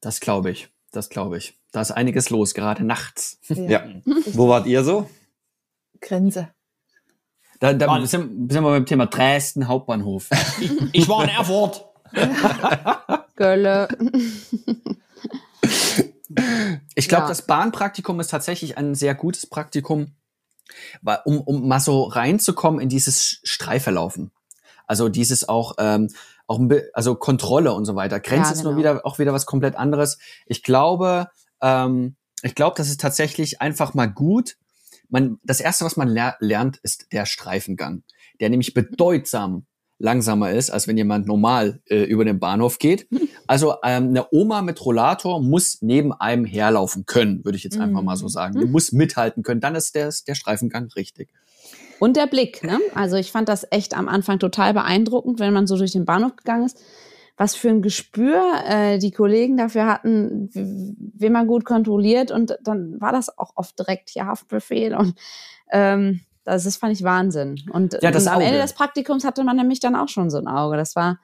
Das 0.00 0.20
glaube 0.20 0.50
ich. 0.50 0.68
Das 0.92 1.08
glaube 1.08 1.38
ich. 1.38 1.58
Da 1.72 1.80
ist 1.80 1.90
einiges 1.90 2.28
los, 2.30 2.52
gerade 2.54 2.84
nachts. 2.84 3.38
Ja. 3.48 3.82
Wo 4.34 4.48
wart 4.48 4.66
ihr 4.66 4.84
so? 4.84 5.08
Grenze. 6.00 6.48
Da, 7.60 7.72
da 7.72 7.86
Mann. 7.86 8.04
sind, 8.06 8.52
sind 8.52 8.62
wir 8.62 8.70
beim 8.70 8.84
Thema 8.86 9.06
Dresden 9.06 9.68
Hauptbahnhof. 9.68 10.28
Ich 10.92 11.08
war 11.08 11.24
in 11.24 11.30
Erfurt. 11.30 11.86
Gölle. 13.36 13.88
Ich 16.94 17.08
glaube, 17.08 17.24
Ja. 17.24 17.28
das 17.28 17.42
Bahnpraktikum 17.42 18.20
ist 18.20 18.30
tatsächlich 18.30 18.78
ein 18.78 18.94
sehr 18.94 19.14
gutes 19.14 19.46
Praktikum, 19.46 20.12
um, 21.24 21.40
um 21.40 21.68
mal 21.68 21.80
so 21.80 22.04
reinzukommen 22.04 22.80
in 22.80 22.88
dieses 22.88 23.40
Streifelaufen. 23.42 24.30
Also 24.86 25.08
dieses 25.08 25.48
auch 25.48 25.74
ähm, 25.78 26.08
auch 26.46 26.60
also 26.92 27.14
Kontrolle 27.14 27.72
und 27.72 27.84
so 27.84 27.94
weiter. 27.94 28.20
Grenze 28.20 28.50
Ja, 28.50 28.56
ist 28.56 28.62
nur 28.64 28.74
genau. 28.74 28.94
wieder 28.94 29.06
auch 29.06 29.18
wieder 29.18 29.32
was 29.32 29.46
komplett 29.46 29.76
anderes. 29.76 30.18
Ich 30.46 30.62
glaube, 30.62 31.28
ähm, 31.60 32.16
ich 32.42 32.54
glaube, 32.54 32.74
das 32.76 32.88
ist 32.88 33.00
tatsächlich 33.00 33.60
einfach 33.60 33.94
mal 33.94 34.06
gut. 34.06 34.56
Man, 35.08 35.38
das 35.44 35.60
erste, 35.60 35.84
was 35.84 35.96
man 35.96 36.08
ler 36.08 36.36
lernt, 36.40 36.78
ist 36.78 37.12
der 37.12 37.26
Streifengang, 37.26 38.02
der 38.40 38.50
nämlich 38.50 38.74
bedeutsam 38.74 39.66
langsamer 40.02 40.50
ist, 40.50 40.70
als 40.70 40.88
wenn 40.88 40.96
jemand 40.96 41.26
normal 41.26 41.80
äh, 41.88 42.02
über 42.02 42.24
den 42.24 42.38
Bahnhof 42.38 42.78
geht. 42.78 43.06
Also 43.48 43.74
ähm, 43.84 44.10
eine 44.10 44.28
Oma 44.30 44.62
mit 44.62 44.82
Rollator 44.82 45.42
muss 45.42 45.82
neben 45.82 46.12
einem 46.12 46.46
herlaufen 46.46 47.04
können, 47.04 47.44
würde 47.44 47.58
ich 47.58 47.64
jetzt 47.64 47.78
einfach 47.78 48.00
mal 48.00 48.16
so 48.16 48.28
sagen. 48.28 48.58
Die 48.58 48.64
muss 48.64 48.92
mithalten 48.92 49.42
können. 49.42 49.60
Dann 49.60 49.74
ist 49.74 49.94
der, 49.94 50.10
der 50.26 50.34
Streifengang 50.36 50.88
richtig. 50.96 51.28
Und 51.98 52.16
der 52.16 52.28
Blick, 52.28 52.62
ne? 52.62 52.78
Also 52.94 53.16
ich 53.16 53.30
fand 53.30 53.48
das 53.48 53.66
echt 53.70 53.94
am 53.94 54.08
Anfang 54.08 54.38
total 54.38 54.72
beeindruckend, 54.72 55.38
wenn 55.38 55.52
man 55.52 55.66
so 55.66 55.76
durch 55.76 55.92
den 55.92 56.06
Bahnhof 56.06 56.36
gegangen 56.36 56.64
ist. 56.64 56.80
Was 57.36 57.54
für 57.54 57.68
ein 57.68 57.82
Gespür 57.82 58.42
äh, 58.66 58.98
die 58.98 59.10
Kollegen 59.10 59.56
dafür 59.56 59.86
hatten, 59.86 60.48
wen 60.54 61.32
man 61.32 61.46
gut 61.46 61.64
kontrolliert. 61.64 62.30
Und 62.30 62.56
dann 62.62 63.00
war 63.00 63.12
das 63.12 63.36
auch 63.36 63.52
oft 63.56 63.78
direkt 63.78 64.08
hier 64.08 64.26
Haftbefehl. 64.26 64.94
Und 64.94 65.14
ähm, 65.70 66.20
das 66.44 66.66
ist, 66.66 66.76
fand 66.76 66.92
ich 66.92 67.02
Wahnsinn. 67.02 67.56
Und, 67.72 67.98
Ja, 68.02 68.10
das 68.10 68.24
und 68.24 68.28
am 68.28 68.36
Auge. 68.36 68.46
Ende 68.46 68.60
des 68.60 68.72
Praktikums 68.72 69.24
hatte 69.24 69.44
man 69.44 69.56
nämlich 69.56 69.80
dann 69.80 69.94
auch 69.94 70.08
schon 70.08 70.30
so 70.30 70.38
ein 70.38 70.48
Auge. 70.48 70.76
Das 70.76 70.96
war 70.96 71.18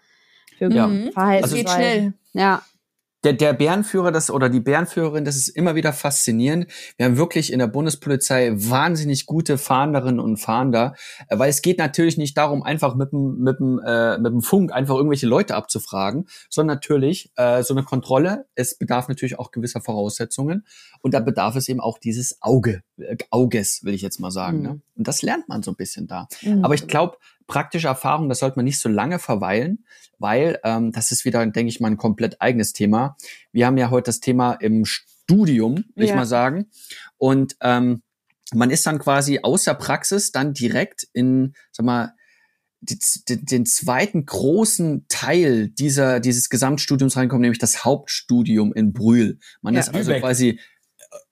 für 0.57 0.73
Ja. 0.73 0.87
Mhm. 0.87 1.13
Verhalten. 1.13 1.43
Das 1.43 1.55
geht 1.55 1.71
schnell. 1.71 2.15
Ja, 2.33 2.63
der, 3.25 3.33
der 3.33 3.53
Bärenführer 3.53 4.13
das 4.13 4.31
oder 4.31 4.49
die 4.49 4.61
Bärenführerin, 4.61 5.25
das 5.25 5.37
ist 5.37 5.49
immer 5.49 5.75
wieder 5.75 5.93
faszinierend. 5.93 6.71
Wir 6.97 7.07
haben 7.07 7.17
wirklich 7.17 7.53
in 7.53 7.59
der 7.59 7.67
Bundespolizei 7.67 8.53
wahnsinnig 8.55 9.27
gute 9.27 9.59
Fahnderinnen 9.59 10.21
und 10.21 10.37
Fahnder, 10.37 10.95
weil 11.29 11.51
es 11.51 11.63
geht 11.63 11.79
natürlich 11.79 12.17
nicht 12.17 12.39
darum, 12.39 12.63
einfach 12.63 12.95
mit 12.95 13.13
dem, 13.13 13.39
mit 13.39 13.59
dem, 13.59 13.81
äh, 13.85 14.19
mit 14.19 14.33
dem 14.33 14.41
Funk 14.41 14.73
einfach 14.73 14.95
irgendwelche 14.95 15.27
Leute 15.27 15.57
abzufragen, 15.57 16.27
sondern 16.49 16.77
natürlich 16.77 17.33
äh, 17.37 17.63
so 17.63 17.75
eine 17.75 17.83
Kontrolle. 17.83 18.47
Es 18.55 18.79
bedarf 18.79 19.09
natürlich 19.09 19.39
auch 19.39 19.51
gewisser 19.51 19.81
Voraussetzungen 19.81 20.65
und 21.03 21.13
da 21.13 21.21
bedarf 21.21 21.57
es 21.57 21.69
eben 21.69 21.81
auch 21.81 21.99
dieses 21.99 22.39
Auge, 22.41 22.83
Auges, 23.31 23.85
will 23.85 23.95
ich 23.95 24.03
jetzt 24.03 24.21
mal 24.21 24.31
sagen. 24.31 24.59
Mhm. 24.59 24.63
Ne? 24.65 24.81
Und 24.97 25.09
das 25.09 25.23
lernt 25.23 25.49
man 25.49 25.63
so 25.63 25.71
ein 25.71 25.77
bisschen 25.77 26.07
da. 26.07 26.29
Mhm. 26.43 26.65
Aber 26.65 26.75
ich 26.75 26.87
glaube, 26.87 27.17
praktische 27.47 27.89
Erfahrung, 27.89 28.29
das 28.29 28.41
sollte 28.41 28.57
man 28.59 28.65
nicht 28.65 28.79
so 28.79 28.89
lange 28.89 29.19
verweilen, 29.19 29.85
weil 30.19 30.59
ähm, 30.65 30.93
das 30.93 31.13
ist 31.13 31.25
wieder, 31.25 31.45
denke 31.47 31.69
ich 31.71 31.81
mal, 31.81 31.89
ein 31.91 31.97
komplett 31.97 32.41
eigenes 32.43 32.73
Thema. 32.73 33.17
Wir 33.53 33.67
haben 33.67 33.79
ja 33.79 33.91
heute 33.91 34.07
das 34.09 34.21
Thema 34.21 34.53
im 34.55 34.85
Studium, 34.85 35.85
will 35.95 36.05
ich 36.05 36.11
Ja. 36.11 36.17
mal 36.17 36.27
sagen. 36.27 36.67
Und 37.17 37.57
ähm, 37.61 38.03
man 38.55 38.71
ist 38.71 38.87
dann 38.87 38.99
quasi 38.99 39.41
aus 39.43 39.65
der 39.65 39.75
Praxis 39.75 40.33
dann 40.33 40.55
direkt 40.55 41.07
in, 41.13 41.55
sag 41.73 41.85
mal, 41.87 42.15
die, 42.81 42.99
den, 43.29 43.45
den 43.45 43.67
zweiten 43.67 44.25
großen 44.25 45.07
Teil 45.09 45.69
dieser, 45.69 46.21
dieses 46.21 46.49
Gesamtstudiums 46.49 47.17
reinkommen, 47.17 47.43
nämlich 47.43 47.59
das 47.59 47.85
Hauptstudium 47.85 48.73
in 48.73 48.93
Brühl. 48.93 49.39
Man 49.63 49.75
Ja. 49.75 49.81
ist 49.81 49.95
also 49.95 50.11
Lübeck. 50.11 50.23
quasi, 50.23 50.61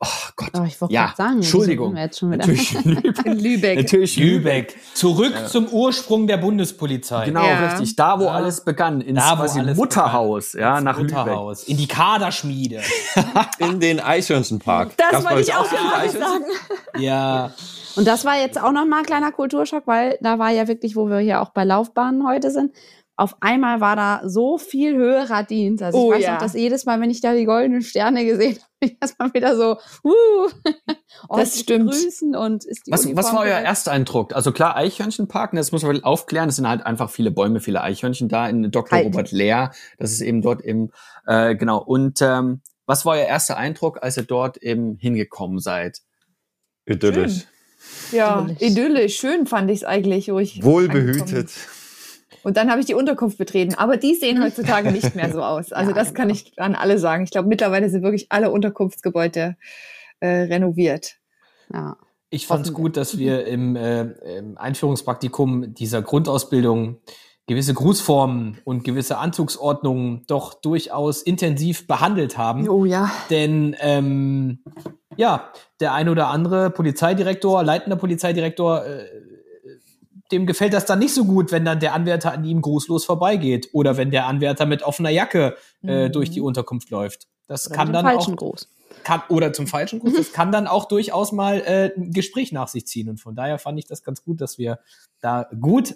oh 0.01 0.07
Gott, 0.37 0.51
oh, 0.59 0.65
ich 0.65 0.81
wollte 0.81 0.95
Ja, 0.95 1.07
gerade 1.07 1.17
sagen, 1.17 1.35
Entschuldigung. 1.37 1.95
wieso 1.95 1.95
sind 1.95 1.97
wir 1.97 2.05
jetzt 2.05 2.19
schon 2.19 2.31
wieder. 2.33 2.47
natürlich 2.47 2.85
Lübeck. 2.85 3.27
in 3.27 3.39
Lübeck. 3.39 3.77
Natürlich 3.79 4.17
Lübeck. 4.17 4.77
Zurück 4.95 5.35
zum 5.49 5.69
Ursprung 5.69 6.27
der 6.27 6.37
Bundespolizei. 6.39 7.27
Genau, 7.27 7.45
Ja. 7.45 7.67
richtig. 7.67 7.97
Da, 7.97 8.19
wo 8.19 8.25
Ja. 8.25 8.31
alles 8.33 8.65
begann, 8.65 9.01
ins 9.01 9.19
Da, 9.19 9.33
wo 9.33 9.43
quasi 9.43 9.61
alles 9.61 9.77
Mutterhaus, 9.77 10.53
ja, 10.55 10.77
Ins 10.77 10.85
nach 10.85 10.99
Mutterhaus. 10.99 11.65
In 11.65 11.77
die 11.77 11.87
Kaderschmiede. 11.89 12.81
In 13.59 13.81
den 13.81 14.01
Eichhörnchenpark. 14.01 14.97
Das 14.97 15.23
bei 15.25 15.31
wollte 15.31 15.43
ich 15.51 15.55
auch 15.55 15.69
gerade 15.69 16.11
sagen. 16.11 16.45
ja. 16.99 17.53
Und 17.97 18.07
das 18.07 18.25
war 18.27 18.37
jetzt 18.39 18.61
auch 18.63 18.73
nochmal 18.73 19.01
ein 19.01 19.07
kleiner 19.07 19.33
Kulturschock, 19.33 19.87
weil 19.87 20.19
da 20.21 20.39
war 20.39 20.51
ja 20.51 20.69
wirklich, 20.69 20.97
wo 20.97 21.09
wir 21.09 21.19
hier 21.19 21.41
auch 21.41 21.51
bei 21.51 21.65
Laufbahnen 21.65 22.27
heute 22.29 22.51
sind, 22.51 22.73
auf 23.19 23.37
einmal 23.41 23.81
war 23.81 23.97
da 23.97 24.21
so 24.25 24.59
viel 24.59 24.95
höherer 24.95 25.43
Dienst. 25.43 25.83
Also 25.83 25.99
Oh 25.99 26.13
ich 26.13 26.19
weiß 26.19 26.25
ja. 26.25 26.33
noch, 26.35 26.41
dass 26.41 26.53
jedes 26.53 26.85
Mal, 26.85 27.01
wenn 27.01 27.11
ich 27.11 27.23
da 27.23 27.33
die 27.33 27.47
goldenen 27.47 27.81
Sterne 27.81 28.27
gesehen 28.27 28.59
habe, 28.83 28.93
ich 28.93 28.97
erstmal 29.01 29.33
wieder 29.33 29.57
so, 29.57 29.79
uh, 30.05 30.49
ordentlich 31.29 31.63
stimmt. 31.63 31.91
grüßen 31.91 32.37
und 32.37 32.65
ist 32.67 32.87
die 32.87 32.93
Was, 32.93 33.17
was 33.17 33.33
war 33.33 33.41
euer 33.41 33.59
erster 33.59 33.93
Eindruck? 33.93 34.35
Also 34.35 34.53
klar, 34.53 34.77
Eichhörnchenpark, 34.77 35.55
ne, 35.55 35.61
das 35.61 35.73
muss 35.73 35.83
man 35.83 36.05
aufklären. 36.05 36.51
Es 36.51 36.57
sind 36.57 36.69
halt 36.69 36.85
einfach 36.85 37.09
viele 37.09 37.31
Bäume, 37.31 37.61
viele 37.61 37.81
Eichhörnchen 37.81 38.29
da 38.29 38.47
in 38.49 38.71
Dr. 38.71 38.99
Halt. 38.99 39.07
Robert 39.07 39.33
Lehr. 39.33 39.71
Das 39.99 40.13
ist 40.13 40.21
eben 40.21 40.43
dort 40.43 40.61
im, 40.61 40.91
äh, 41.27 41.57
genau. 41.57 41.79
Und 41.79 42.21
ähm, 42.21 42.61
was 42.85 43.07
war 43.07 43.15
euer 43.15 43.25
erster 43.25 43.57
Eindruck, 43.57 44.03
als 44.03 44.19
ihr 44.19 44.25
dort 44.25 44.59
eben 44.59 44.97
hingekommen 44.99 45.59
seid? 45.59 46.03
Idyllisch. 46.85 47.47
Ja, 48.13 48.43
Idyllisch. 48.43 48.61
idyllisch. 48.61 49.17
Schön 49.17 49.47
fand 49.47 49.71
ich 49.71 49.79
es 49.79 49.85
eigentlich, 49.85 50.31
wo 50.31 50.39
ich 50.39 50.63
Wohlbehütet. 50.63 51.51
Und 52.47 52.57
dann 52.57 52.71
habe 52.71 52.79
ich 52.79 52.87
die 52.87 52.95
Unterkunft 52.95 53.39
betreten. 53.39 53.75
Aber 53.75 53.97
die 53.97 54.15
sehen 54.15 54.41
heutzutage 54.41 54.93
nicht 54.93 55.17
mehr 55.17 55.33
so 55.33 55.43
aus. 55.43 55.73
Also 55.73 55.91
Ja, 55.97 55.97
das 55.97 56.15
kann 56.15 56.29
genau. 56.29 56.39
ich 56.41 56.57
an 56.61 56.77
alle 56.77 57.01
sagen. 57.01 57.25
Ich 57.25 57.33
glaube, 57.33 57.49
mittlerweile 57.49 57.91
sind 57.91 58.05
wirklich 58.05 58.27
alle 58.31 58.53
Unterkunftsgebäude 58.53 59.57
äh, 60.21 60.29
renoviert. 60.29 61.17
Ja. 61.75 61.97
Ich 62.31 62.47
fand 62.47 62.65
es 62.65 62.73
gut, 62.73 62.97
dass 62.97 63.19
wir 63.19 63.49
im, 63.49 63.75
äh, 63.75 64.03
im 64.39 64.57
Einführungspraktikum 64.59 65.75
dieser 65.75 66.03
Grundausbildung 66.03 67.01
gewisse 67.49 67.75
Grußformen 67.75 68.59
und 68.63 68.85
gewisse 68.85 69.19
Anzugsordnungen 69.19 70.23
doch 70.29 70.55
durchaus 70.55 71.23
intensiv 71.23 71.89
behandelt 71.89 72.39
haben. 72.39 72.69
Oh 72.69 72.85
ja. 72.85 73.11
Denn 73.29 73.75
ähm, 73.81 74.61
ja, 75.17 75.51
der 75.81 75.95
ein 75.95 76.09
oder 76.09 76.29
andere 76.29 76.71
Polizeidirektor, 76.71 77.65
leitender 77.65 77.97
Polizeidirektor, 77.97 78.85
äh, 78.85 79.05
dem 80.33 80.47
gefällt 80.47 80.73
das 80.73 80.87
dann 80.87 80.99
nicht 80.99 81.15
so 81.15 81.25
gut, 81.25 81.53
wenn 81.53 81.65
dann 81.65 81.81
der 81.81 81.95
Anwärter 81.95 82.33
an 82.33 82.45
ihm 82.45 82.61
grußlos 82.63 83.05
vorbeigeht 83.05 83.69
oder 83.73 83.97
wenn 83.97 84.11
der 84.11 84.27
Anwärter 84.27 84.67
mit 84.67 84.83
offener 84.83 85.11
Jacke 85.11 85.57
äh, 85.83 86.09
Mhm. 86.09 86.13
durch 86.13 86.31
die 86.31 86.41
Unterkunft 86.41 86.91
läuft. 86.91 87.27
Das 87.47 87.67
Oder 87.69 87.77
kann 87.77 87.93
dann 87.93 88.05
falschen 88.05 88.35
auch 88.35 88.39
Gruß. 88.39 88.69
kann, 89.05 89.23
oder 89.29 89.53
zum 89.53 89.67
falschen 89.67 90.01
Gruß, 90.01 90.15
das 90.15 90.33
kann 90.33 90.51
dann 90.53 90.67
auch 90.67 90.87
durchaus 90.87 91.31
mal 91.33 91.61
äh, 91.61 91.93
ein 91.97 92.11
Gespräch 92.13 92.51
nach 92.53 92.69
sich 92.69 92.87
ziehen. 92.87 93.09
Und 93.09 93.21
von 93.21 93.37
daher 93.37 93.59
fand 93.59 93.79
ich 93.79 93.87
das 93.87 94.03
ganz 94.03 94.25
gut, 94.25 94.41
dass 94.41 94.59
wir 94.59 94.81
da 95.21 95.49
gut 95.61 95.95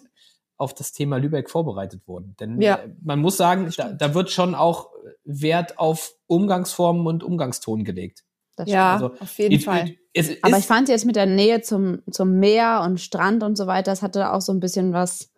auf 0.57 0.75
das 0.75 0.93
Thema 0.93 1.17
Lübeck 1.17 1.49
vorbereitet 1.51 2.07
wurden. 2.07 2.37
Denn 2.39 2.61
Ja. 2.61 2.77
äh, 2.77 2.89
man 3.03 3.19
muss 3.21 3.37
sagen, 3.37 3.73
da, 3.77 3.91
da 3.93 4.15
wird 4.15 4.31
schon 4.31 4.55
auch 4.55 4.91
Wert 5.25 5.79
auf 5.79 6.13
Umgangsformen 6.27 7.07
und 7.07 7.25
Umgangston 7.25 7.83
gelegt. 7.85 8.25
Das 8.61 8.69
Ja, 8.71 8.93
Also, 8.95 9.07
auf 9.19 9.39
jeden 9.39 9.55
It- 9.55 9.65
Fall. 9.65 9.89
it- 9.89 9.99
ist, 10.13 10.43
Aber 10.45 10.59
ich 10.59 10.65
fand 10.67 10.89
jetzt 10.89 11.05
mit 11.07 11.15
der 11.17 11.27
Nähe 11.27 11.61
zum, 11.63 12.03
zum 12.11 12.39
Meer 12.41 12.83
und 12.85 13.01
Strand 13.01 13.43
und 13.45 13.57
so 13.57 13.67
weiter, 13.69 13.93
das 13.93 14.03
hatte 14.03 14.33
auch 14.33 14.41
so 14.41 14.53
ein 14.53 14.59
bisschen 14.61 14.93
was 14.93 15.31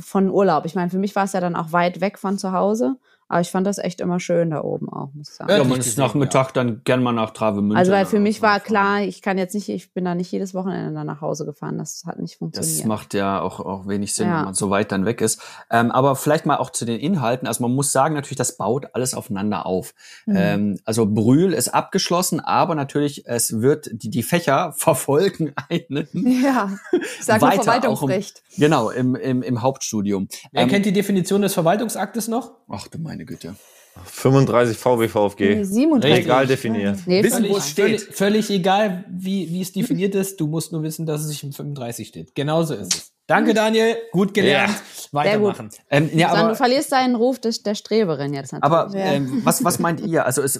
von 0.00 0.30
Urlaub. 0.30 0.64
Ich 0.66 0.74
meine, 0.76 0.88
für 0.90 0.98
mich 0.98 1.16
war 1.16 1.24
es 1.24 1.32
ja 1.32 1.40
dann 1.40 1.56
auch 1.56 1.72
weit 1.72 2.00
weg 2.00 2.18
von 2.18 2.38
zu 2.38 2.52
Hause, 2.52 2.96
aber 3.28 3.40
ich 3.40 3.50
fand 3.50 3.66
das 3.66 3.78
echt 3.78 4.00
immer 4.00 4.18
schön 4.20 4.50
da 4.50 4.62
oben 4.62 4.88
auch, 4.88 5.10
muss 5.14 5.28
ich 5.28 5.34
sagen. 5.34 5.50
Ja, 5.50 5.58
Ja, 5.58 5.64
man 5.64 5.78
ist 5.78 5.84
gesehen, 5.86 6.02
nach 6.04 6.14
Mittag 6.14 6.52
dann 6.52 6.80
gern 6.84 7.02
mal 7.02 7.12
nach 7.12 7.30
Travemünde. 7.30 7.76
Also 7.76 7.92
weil 7.92 8.06
für 8.06 8.20
mich 8.20 8.40
war 8.42 8.58
klar, 8.60 9.02
ich 9.02 9.20
kann 9.22 9.36
jetzt 9.38 9.54
nicht, 9.54 9.68
ich 9.68 9.92
bin 9.92 10.04
da 10.04 10.14
nicht 10.14 10.32
jedes 10.32 10.54
Wochenende 10.54 10.94
dann 10.94 11.06
nach 11.06 11.20
Hause 11.20 11.44
gefahren. 11.44 11.78
Das 11.78 12.04
hat 12.06 12.18
nicht 12.18 12.36
funktioniert. 12.38 12.78
Das 12.80 12.86
macht 12.86 13.14
ja 13.14 13.40
auch, 13.40 13.60
auch 13.60 13.86
wenig 13.86 14.14
Sinn, 14.14 14.28
Ja. 14.28 14.38
wenn 14.38 14.44
man 14.46 14.54
so 14.54 14.70
weit 14.70 14.90
dann 14.92 15.04
weg 15.04 15.20
ist. 15.20 15.40
Ähm, 15.70 15.90
aber 15.90 16.16
vielleicht 16.16 16.46
mal 16.46 16.56
auch 16.56 16.70
zu 16.70 16.84
den 16.84 16.98
Inhalten. 16.98 17.46
Also 17.46 17.62
man 17.62 17.74
muss 17.74 17.92
sagen, 17.92 18.14
natürlich, 18.14 18.38
das 18.38 18.56
baut 18.56 18.86
alles 18.94 19.14
aufeinander 19.14 19.66
auf. 19.66 19.94
Mhm. 20.26 20.36
Ähm, 20.36 20.78
also 20.84 21.06
Brühl 21.06 21.52
ist 21.52 21.68
abgeschlossen, 21.68 22.40
aber 22.40 22.74
natürlich, 22.74 23.26
es 23.26 23.60
wird, 23.60 23.88
die, 23.92 24.08
die 24.10 24.22
Fächer 24.22 24.72
verfolgen 24.76 25.52
einen. 25.68 26.08
Ja, 26.48 26.70
ich 26.92 27.24
sage 27.24 27.40
nur 27.40 27.50
Weiter 27.50 27.60
auch 27.60 27.64
Verwaltungsrecht. 27.98 28.42
Genau, 28.56 28.90
im, 28.90 29.14
im, 29.16 29.42
im 29.42 29.62
Hauptstudium. 29.62 30.28
Wer 30.52 30.62
Ähm, 30.62 30.68
kennt 30.68 30.86
die 30.86 30.92
Definition 30.92 31.42
des 31.42 31.54
Verwaltungsaktes 31.54 32.28
noch? 32.28 32.52
ach 32.70 32.86
du 32.88 32.98
meine 33.18 33.26
Güte. 33.26 33.56
35 34.04 34.76
VW 34.76 35.08
VfG. 35.08 35.56
Nee, 35.56 35.64
37. 35.64 36.24
Legal 36.24 36.46
definiert. 36.46 36.98
Nee, 37.06 37.22
Wissen, 37.22 37.36
völlig- 37.38 37.52
wo 37.52 37.56
es 37.56 37.68
steht. 37.70 38.00
Völlig, 38.00 38.16
völlig 38.16 38.50
egal, 38.50 39.04
wie, 39.10 39.48
wie 39.50 39.60
es 39.60 39.72
definiert 39.72 40.14
ist. 40.14 40.40
Du 40.40 40.46
musst 40.46 40.72
nur 40.72 40.82
wissen, 40.82 41.06
dass 41.06 41.22
es 41.22 41.28
sich 41.28 41.42
im 41.44 41.52
35 41.52 42.08
steht. 42.08 42.34
Genauso 42.34 42.74
ist 42.74 42.94
es. 42.94 43.12
Danke, 43.26 43.52
Daniel. 43.52 43.94
Gut 44.10 44.32
gelernt. 44.32 44.72
Weitermachen. 45.12 45.68
Ähm, 45.90 46.08
ja, 46.14 46.30
aber, 46.30 46.48
du 46.48 46.54
verlierst 46.56 46.92
deinen 46.92 47.14
Ruf 47.14 47.38
des, 47.38 47.62
der 47.62 47.74
Streberin 47.74 48.32
jetzt 48.32 48.52
natürlich. 48.54 48.64
Aber 48.72 48.96
Ja. 48.96 49.04
ähm, 49.12 49.42
was, 49.44 49.62
was 49.64 49.78
meint 49.78 50.00
ihr? 50.00 50.24
Also 50.24 50.40
es, 50.40 50.58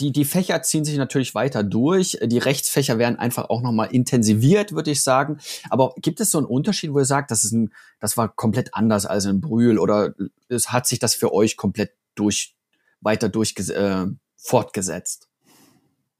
die, 0.00 0.12
die 0.12 0.24
Fächer 0.24 0.62
ziehen 0.62 0.86
sich 0.86 0.96
natürlich 0.96 1.34
weiter 1.34 1.62
durch. 1.62 2.18
Die 2.22 2.38
Rechtsfächer 2.38 2.96
werden 2.98 3.18
einfach 3.18 3.50
auch 3.50 3.60
nochmal 3.60 3.88
intensiviert, 3.92 4.72
würde 4.72 4.92
ich 4.92 5.02
sagen. 5.02 5.36
Aber 5.68 5.92
gibt 6.00 6.20
es 6.22 6.30
so 6.30 6.38
einen 6.38 6.46
Unterschied, 6.46 6.94
wo 6.94 6.98
ihr 7.00 7.04
sagt, 7.04 7.30
das, 7.30 7.44
ist 7.44 7.52
ein, 7.52 7.74
das 8.00 8.16
war 8.16 8.28
komplett 8.34 8.70
anders 8.72 9.04
als 9.04 9.26
in 9.26 9.42
Brühl 9.42 9.78
oder 9.78 10.14
es 10.48 10.72
hat 10.72 10.86
sich 10.86 10.98
das 10.98 11.14
für 11.14 11.34
euch 11.34 11.58
komplett 11.58 11.90
durch, 12.14 12.55
weiter 13.00 13.28
durchges 13.28 13.70
äh, 13.70 14.06
fortgesetzt? 14.36 15.28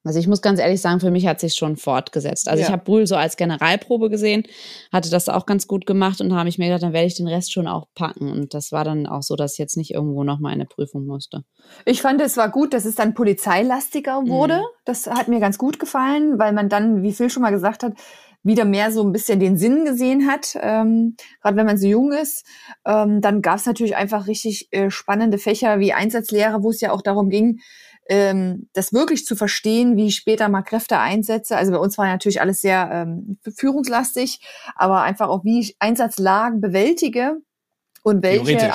Also 0.06 0.20
ich 0.20 0.28
muss 0.28 0.40
ganz 0.40 0.60
ehrlich 0.60 0.80
sagen, 0.80 1.00
für 1.00 1.10
mich 1.10 1.26
hat 1.26 1.40
sich 1.40 1.56
schon 1.56 1.76
fortgesetzt. 1.76 2.48
Also 2.48 2.60
Ja. 2.60 2.68
ich 2.68 2.72
habe 2.72 2.84
Brühl 2.84 3.08
so 3.08 3.16
als 3.16 3.36
Generalprobe 3.36 4.08
gesehen, 4.08 4.44
hatte 4.92 5.10
das 5.10 5.28
auch 5.28 5.46
ganz 5.46 5.66
gut 5.66 5.84
gemacht 5.84 6.20
und 6.20 6.32
habe 6.32 6.48
ich 6.48 6.58
mir 6.58 6.66
gedacht, 6.66 6.84
dann 6.84 6.92
werde 6.92 7.08
ich 7.08 7.16
den 7.16 7.26
Rest 7.26 7.52
schon 7.52 7.66
auch 7.66 7.88
packen. 7.96 8.30
Und 8.30 8.54
das 8.54 8.70
war 8.70 8.84
dann 8.84 9.08
auch 9.08 9.22
so, 9.22 9.34
dass 9.34 9.54
ich 9.54 9.58
jetzt 9.58 9.76
nicht 9.76 9.92
irgendwo 9.92 10.22
nochmal 10.22 10.52
eine 10.52 10.64
Prüfung 10.64 11.06
musste. 11.06 11.42
Ich 11.84 12.02
fand, 12.02 12.20
es 12.20 12.36
war 12.36 12.50
gut, 12.50 12.72
dass 12.72 12.84
es 12.84 12.94
dann 12.94 13.14
polizeilastiger 13.14 14.28
wurde. 14.28 14.58
Mhm. 14.58 14.66
Das 14.84 15.08
hat 15.08 15.26
mir 15.26 15.40
ganz 15.40 15.58
gut 15.58 15.80
gefallen, 15.80 16.38
weil 16.38 16.52
man 16.52 16.68
dann, 16.68 17.02
wie 17.02 17.12
Phil 17.12 17.28
schon 17.28 17.42
mal 17.42 17.50
gesagt 17.50 17.82
hat, 17.82 17.94
wieder 18.46 18.64
mehr 18.64 18.92
so 18.92 19.02
ein 19.02 19.12
bisschen 19.12 19.40
den 19.40 19.56
Sinn 19.56 19.84
gesehen 19.84 20.30
hat, 20.30 20.56
ähm, 20.60 21.16
gerade 21.42 21.56
wenn 21.56 21.66
man 21.66 21.78
so 21.78 21.86
jung 21.86 22.12
ist. 22.12 22.46
Ähm, 22.86 23.20
dann 23.20 23.42
gab 23.42 23.56
es 23.56 23.66
natürlich 23.66 23.96
einfach 23.96 24.26
richtig 24.26 24.68
äh, 24.70 24.90
spannende 24.90 25.38
Fächer 25.38 25.80
wie 25.80 25.92
Einsatzlehre, 25.92 26.62
wo 26.62 26.70
es 26.70 26.80
ja 26.80 26.92
auch 26.92 27.02
darum 27.02 27.28
ging, 27.28 27.60
ähm, 28.08 28.68
das 28.72 28.92
wirklich 28.92 29.26
zu 29.26 29.34
verstehen, 29.34 29.96
wie 29.96 30.06
ich 30.06 30.16
später 30.16 30.48
mal 30.48 30.62
Kräfte 30.62 30.98
einsetze. 30.98 31.56
Also 31.56 31.72
bei 31.72 31.78
uns 31.78 31.98
war 31.98 32.06
natürlich 32.06 32.40
alles 32.40 32.60
sehr 32.60 32.88
ähm, 32.92 33.38
führungslastig, 33.56 34.40
aber 34.76 35.02
einfach 35.02 35.28
auch, 35.28 35.44
wie 35.44 35.60
ich 35.60 35.76
Einsatzlagen 35.80 36.60
bewältige 36.60 37.38
und 38.02 38.22
welche. 38.22 38.72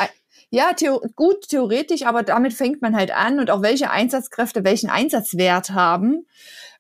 Ja, 0.54 0.74
theo 0.74 1.00
gut 1.16 1.48
theoretisch, 1.48 2.06
aber 2.06 2.24
damit 2.24 2.52
fängt 2.52 2.82
man 2.82 2.94
halt 2.94 3.12
an 3.16 3.40
und 3.40 3.50
auch 3.50 3.62
welche 3.62 3.90
Einsatzkräfte 3.90 4.66
welchen 4.66 4.90
Einsatzwert 4.90 5.70
haben. 5.70 6.26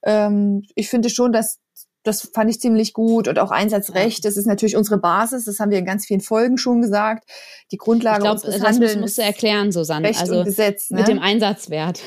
Ähm, 0.03 0.63
ich 0.75 0.89
finde 0.89 1.09
schon, 1.09 1.31
dass 1.31 1.60
das 2.03 2.29
fand 2.33 2.49
ich 2.49 2.59
ziemlich 2.59 2.93
gut 2.93 3.27
und 3.27 3.37
auch 3.39 3.51
Einsatzrecht, 3.51 4.25
das 4.25 4.37
ist 4.37 4.47
natürlich 4.47 4.75
unsere 4.75 4.97
Basis, 4.97 5.45
das 5.45 5.59
haben 5.59 5.71
wir 5.71 5.77
in 5.77 5.85
ganz 5.85 6.05
vielen 6.05 6.21
Folgen 6.21 6.57
schon 6.57 6.81
gesagt. 6.81 7.29
Die 7.71 7.77
Grundlage 7.77 8.17
ich 8.17 8.23
glaub, 8.23 8.35
unseres 8.35 8.55
das 8.55 8.63
Handelns. 8.63 8.93
Das 8.93 9.01
musst 9.01 9.17
du 9.17 9.21
erklären, 9.21 9.71
Susanne. 9.71 10.07
Recht 10.07 10.21
also 10.21 10.39
und 10.39 10.45
Gesetz, 10.45 10.89
ne? 10.89 10.99
mit 10.99 11.07
dem 11.07 11.19
Einsatzwert 11.19 12.01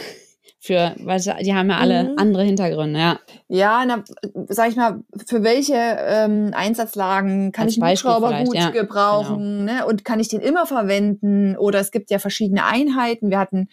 für, 0.64 0.94
weil 1.00 1.20
die 1.20 1.52
haben 1.52 1.68
ja 1.68 1.76
alle 1.76 2.04
mhm. 2.04 2.18
andere 2.18 2.42
Hintergründe, 2.42 2.98
ja. 2.98 3.20
Ja, 3.48 3.84
na, 3.86 4.02
sag 4.48 4.70
ich 4.70 4.76
mal, 4.76 5.04
für 5.26 5.42
welche 5.42 5.74
ähm, 5.74 6.52
Einsatzlagen 6.54 7.52
kann 7.52 7.66
Als 7.66 7.76
ich 7.76 7.82
einen 7.82 7.92
Hubschrauber 7.92 8.44
gut 8.44 8.54
ja. 8.54 8.70
gebrauchen, 8.70 9.66
genau. 9.66 9.72
ne? 9.80 9.86
Und 9.86 10.06
kann 10.06 10.20
ich 10.20 10.28
den 10.28 10.40
immer 10.40 10.64
verwenden? 10.64 11.54
Oder 11.58 11.80
es 11.80 11.90
gibt 11.90 12.10
ja 12.10 12.18
verschiedene 12.18 12.64
Einheiten. 12.64 13.28
Wir 13.28 13.38
hatten 13.38 13.68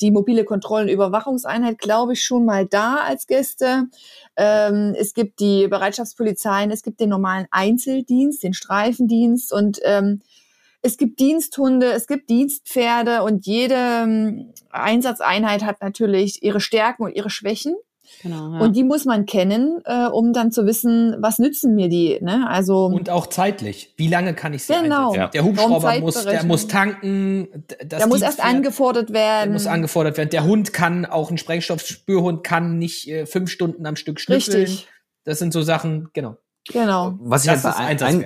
die 0.00 0.10
mobile 0.10 0.44
Kontroll- 0.44 0.84
und 0.84 0.88
Überwachungseinheit, 0.88 1.76
glaube 1.76 2.14
ich, 2.14 2.24
schon 2.24 2.46
mal 2.46 2.64
da 2.64 3.00
als 3.06 3.26
Gäste. 3.26 3.88
Ähm, 4.36 4.96
es 4.98 5.12
gibt 5.12 5.40
die 5.40 5.68
Bereitschaftspolizeien, 5.68 6.70
es 6.70 6.82
gibt 6.82 7.00
den 7.00 7.10
normalen 7.10 7.48
Einzeldienst, 7.50 8.42
den 8.42 8.54
Streifendienst 8.54 9.52
und 9.52 9.78
ähm, 9.84 10.22
es 10.82 10.96
gibt 10.96 11.20
Diensthunde, 11.20 11.92
es 11.92 12.06
gibt 12.06 12.30
Dienstpferde 12.30 13.22
und 13.22 13.46
jede 13.46 13.74
ähm, 13.74 14.52
Einsatzeinheit 14.70 15.64
hat 15.64 15.80
natürlich 15.80 16.42
ihre 16.42 16.60
Stärken 16.60 17.04
und 17.04 17.14
ihre 17.14 17.30
Schwächen. 17.30 17.74
Genau, 18.22 18.52
ja. 18.54 18.60
Und 18.60 18.76
die 18.76 18.82
muss 18.82 19.04
man 19.04 19.24
kennen, 19.24 19.80
äh, 19.84 20.06
um 20.06 20.32
dann 20.32 20.50
zu 20.50 20.66
wissen, 20.66 21.16
was 21.20 21.38
nützen 21.38 21.74
mir 21.74 21.88
die. 21.88 22.18
Ne? 22.20 22.46
Also 22.48 22.86
und 22.86 23.08
auch 23.08 23.28
zeitlich. 23.28 23.94
Wie 23.96 24.08
lange 24.08 24.34
kann 24.34 24.52
ich 24.52 24.64
sie 24.64 24.74
genau. 24.74 25.12
einsetzen? 25.12 25.20
Ja. 25.20 25.28
Der 25.28 25.44
Hubschrauber 25.44 26.00
muss, 26.00 26.24
der 26.24 26.44
muss 26.44 26.66
tanken. 26.66 27.64
der 27.82 28.06
muss 28.08 28.20
erst 28.20 28.42
angefordert 28.42 29.12
werden. 29.12 29.50
Der 29.50 29.52
muss 29.52 29.66
angefordert 29.66 30.16
werden. 30.16 30.30
Der 30.30 30.44
Hund 30.44 30.72
kann 30.72 31.06
auch 31.06 31.30
ein 31.30 31.38
Sprengstoffspürhund 31.38 32.42
kann 32.42 32.78
nicht 32.78 33.08
äh, 33.08 33.26
fünf 33.26 33.50
Stunden 33.50 33.86
am 33.86 33.96
Stück 33.96 34.20
schnüffeln. 34.20 34.62
Richtig. 34.62 34.88
Das 35.24 35.38
sind 35.38 35.52
so 35.52 35.62
Sachen, 35.62 36.08
genau. 36.12 36.36
Genau. 36.72 37.18
Was 37.20 37.44
ich, 37.44 37.50
halt 37.50 37.62
bei 37.62 37.74
ein, 37.74 38.24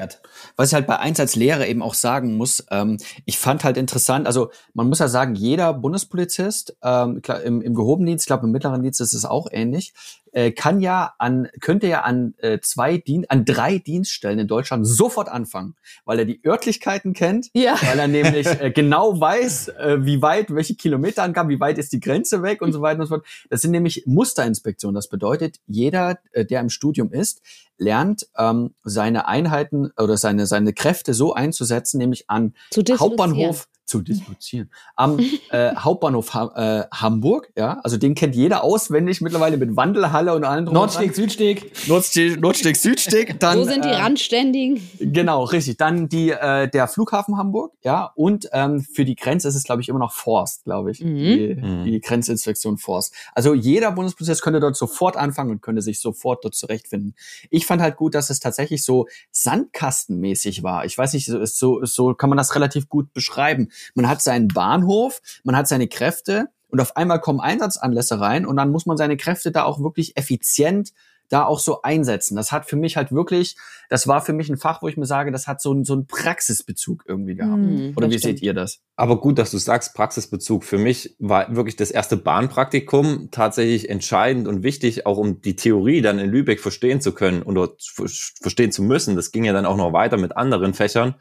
was 0.56 0.68
ich 0.68 0.74
halt 0.74 0.86
bei 0.86 0.98
Einsatzlehre 0.98 1.66
eben 1.66 1.82
auch 1.82 1.94
sagen 1.94 2.36
muss, 2.36 2.64
ähm, 2.70 2.98
ich 3.24 3.38
fand 3.38 3.64
halt 3.64 3.76
interessant, 3.76 4.26
also 4.26 4.50
man 4.74 4.88
muss 4.88 4.98
ja 4.98 5.08
sagen, 5.08 5.34
jeder 5.34 5.72
Bundespolizist, 5.72 6.76
ähm, 6.82 7.22
klar, 7.22 7.42
im, 7.42 7.62
im 7.62 7.74
gehobenen 7.74 8.06
Dienst, 8.06 8.24
ich 8.24 8.26
glaube 8.26 8.46
im 8.46 8.52
mittleren 8.52 8.82
Dienst 8.82 9.00
ist 9.00 9.14
es 9.14 9.24
auch 9.24 9.48
ähnlich, 9.50 9.94
äh, 10.34 10.50
kann 10.50 10.80
ja 10.80 11.14
an, 11.18 11.48
könnte 11.60 11.86
ja 11.86 12.02
an 12.02 12.34
äh, 12.38 12.58
zwei 12.60 12.98
Dien 12.98 13.24
an 13.28 13.44
drei 13.44 13.78
Dienststellen 13.78 14.40
in 14.40 14.48
Deutschland 14.48 14.86
sofort 14.86 15.28
anfangen, 15.28 15.76
weil 16.04 16.18
er 16.18 16.24
die 16.24 16.40
Örtlichkeiten 16.44 17.12
kennt, 17.12 17.50
ja. 17.54 17.76
weil 17.82 17.98
er 17.98 18.08
nämlich 18.08 18.46
äh, 18.60 18.70
genau 18.70 19.20
weiß, 19.20 19.68
äh, 19.68 20.04
wie 20.04 20.20
weit, 20.22 20.52
welche 20.54 20.74
Kilometerangaben, 20.74 21.50
wie 21.50 21.60
weit 21.60 21.78
ist 21.78 21.92
die 21.92 22.00
Grenze 22.00 22.42
weg 22.42 22.62
und 22.62 22.72
so 22.72 22.82
weiter 22.82 23.00
und 23.00 23.06
so 23.06 23.14
fort. 23.14 23.26
Das 23.48 23.62
sind 23.62 23.70
nämlich 23.70 24.04
Musterinspektionen. 24.06 24.96
Das 24.96 25.08
bedeutet, 25.08 25.60
jeder, 25.66 26.18
äh, 26.32 26.44
der 26.44 26.60
im 26.60 26.68
Studium 26.68 27.12
ist, 27.12 27.40
lernt 27.78 28.26
ähm, 28.36 28.74
seine 28.82 29.28
Einheiten 29.28 29.92
oder 29.96 30.16
seine 30.16 30.46
seine 30.46 30.72
Kräfte 30.72 31.14
so 31.14 31.34
einzusetzen, 31.34 31.98
nämlich 31.98 32.28
an 32.28 32.54
Hauptbahnhof 32.98 33.68
zu 33.86 34.00
dislozieren. 34.00 34.70
Am 34.96 35.18
äh, 35.50 35.74
Hauptbahnhof 35.76 36.32
ha 36.34 36.52
äh, 36.56 36.86
Hamburg, 36.90 37.52
ja, 37.56 37.80
also 37.82 37.96
den 37.96 38.14
kennt 38.14 38.34
jeder 38.34 38.64
auswendig 38.64 39.20
mittlerweile 39.20 39.56
mit 39.56 39.76
Wandelhalle 39.76 40.34
und 40.34 40.44
allen 40.44 40.64
drum 40.64 40.74
Nordsteg, 40.74 41.14
Südsteg. 41.14 41.70
Nordsteg, 41.86 42.40
Nordsteg, 42.40 42.76
Südsteg. 42.76 43.38
Dann, 43.40 43.58
Wo 43.58 43.64
sind 43.64 43.84
die 43.84 43.90
äh, 43.90 43.96
Randständigen? 43.96 44.80
Genau, 44.98 45.44
richtig. 45.44 45.76
Dann 45.76 46.08
die 46.08 46.30
äh, 46.30 46.68
der 46.68 46.88
Flughafen 46.88 47.36
Hamburg, 47.36 47.74
ja, 47.82 48.10
und 48.14 48.48
ähm, 48.52 48.80
für 48.80 49.04
die 49.04 49.16
Grenze 49.16 49.48
ist 49.48 49.54
es, 49.54 49.64
glaube 49.64 49.82
ich, 49.82 49.88
immer 49.88 49.98
noch 49.98 50.12
Forst, 50.12 50.64
glaube 50.64 50.90
ich, 50.90 51.00
mhm. 51.00 51.16
die, 51.16 51.54
mhm. 51.60 51.84
die 51.84 52.00
Grenzinspektion 52.00 52.78
Forst. 52.78 53.14
Also 53.34 53.52
jeder 53.52 53.92
Bundesprozess 53.92 54.40
könnte 54.40 54.60
dort 54.60 54.76
sofort 54.76 55.16
anfangen 55.16 55.50
und 55.50 55.62
könnte 55.62 55.82
sich 55.82 56.00
sofort 56.00 56.44
dort 56.44 56.54
zurechtfinden. 56.54 57.14
Ich 57.50 57.66
fand 57.66 57.82
halt 57.82 57.96
gut, 57.96 58.14
dass 58.14 58.30
es 58.30 58.40
tatsächlich 58.40 58.82
so 58.82 59.06
sandkastenmäßig 59.30 60.62
war. 60.62 60.86
Ich 60.86 60.96
weiß 60.96 61.12
nicht, 61.12 61.26
so, 61.26 61.84
so 61.84 62.14
kann 62.14 62.30
man 62.30 62.38
das 62.38 62.54
relativ 62.54 62.88
gut 62.88 63.12
beschreiben 63.12 63.68
man 63.94 64.08
hat 64.08 64.22
seinen 64.22 64.48
Bahnhof, 64.48 65.20
man 65.44 65.56
hat 65.56 65.68
seine 65.68 65.88
Kräfte 65.88 66.48
und 66.68 66.80
auf 66.80 66.96
einmal 66.96 67.20
kommen 67.20 67.40
Einsatzanlässe 67.40 68.20
rein 68.20 68.46
und 68.46 68.56
dann 68.56 68.70
muss 68.70 68.86
man 68.86 68.96
seine 68.96 69.16
Kräfte 69.16 69.52
da 69.52 69.64
auch 69.64 69.80
wirklich 69.80 70.16
effizient 70.16 70.92
da 71.28 71.44
auch 71.44 71.58
so 71.58 71.82
einsetzen. 71.82 72.36
Das 72.36 72.52
hat 72.52 72.66
für 72.66 72.76
mich 72.76 72.96
halt 72.96 73.12
wirklich, 73.12 73.56
das 73.88 74.06
war 74.06 74.20
für 74.20 74.32
mich 74.32 74.48
ein 74.48 74.56
Fach, 74.56 74.82
wo 74.82 74.88
ich 74.88 74.96
mir 74.96 75.06
sage, 75.06 75.32
das 75.32 75.46
hat 75.46 75.60
so, 75.60 75.72
ein, 75.72 75.84
so 75.84 75.94
einen 75.94 76.06
Praxisbezug 76.06 77.04
irgendwie 77.06 77.34
gehabt. 77.34 77.62
Mhm, 77.62 77.94
Oder 77.96 78.08
wie 78.08 78.18
stimmt. 78.18 78.38
seht 78.38 78.42
ihr 78.42 78.54
das? 78.54 78.80
Aber 78.96 79.20
gut, 79.20 79.38
dass 79.38 79.50
du 79.50 79.58
sagst, 79.58 79.94
Praxisbezug. 79.94 80.64
Für 80.64 80.78
mich 80.78 81.16
war 81.18 81.54
wirklich 81.54 81.76
das 81.76 81.90
erste 81.90 82.16
Bahnpraktikum 82.16 83.28
tatsächlich 83.30 83.88
entscheidend 83.88 84.46
und 84.46 84.62
wichtig, 84.62 85.06
auch 85.06 85.18
um 85.18 85.40
die 85.40 85.56
Theorie 85.56 86.02
dann 86.02 86.18
in 86.18 86.30
Lübeck 86.30 86.60
verstehen 86.60 87.00
zu 87.00 87.12
können 87.12 87.42
oder 87.42 87.70
verstehen 87.80 88.72
zu 88.72 88.82
müssen. 88.82 89.16
Das 89.16 89.32
ging 89.32 89.44
ja 89.44 89.52
dann 89.52 89.66
auch 89.66 89.76
noch 89.76 89.92
weiter 89.92 90.16
mit 90.16 90.36
anderen 90.36 90.74
Fächern. 90.74 91.16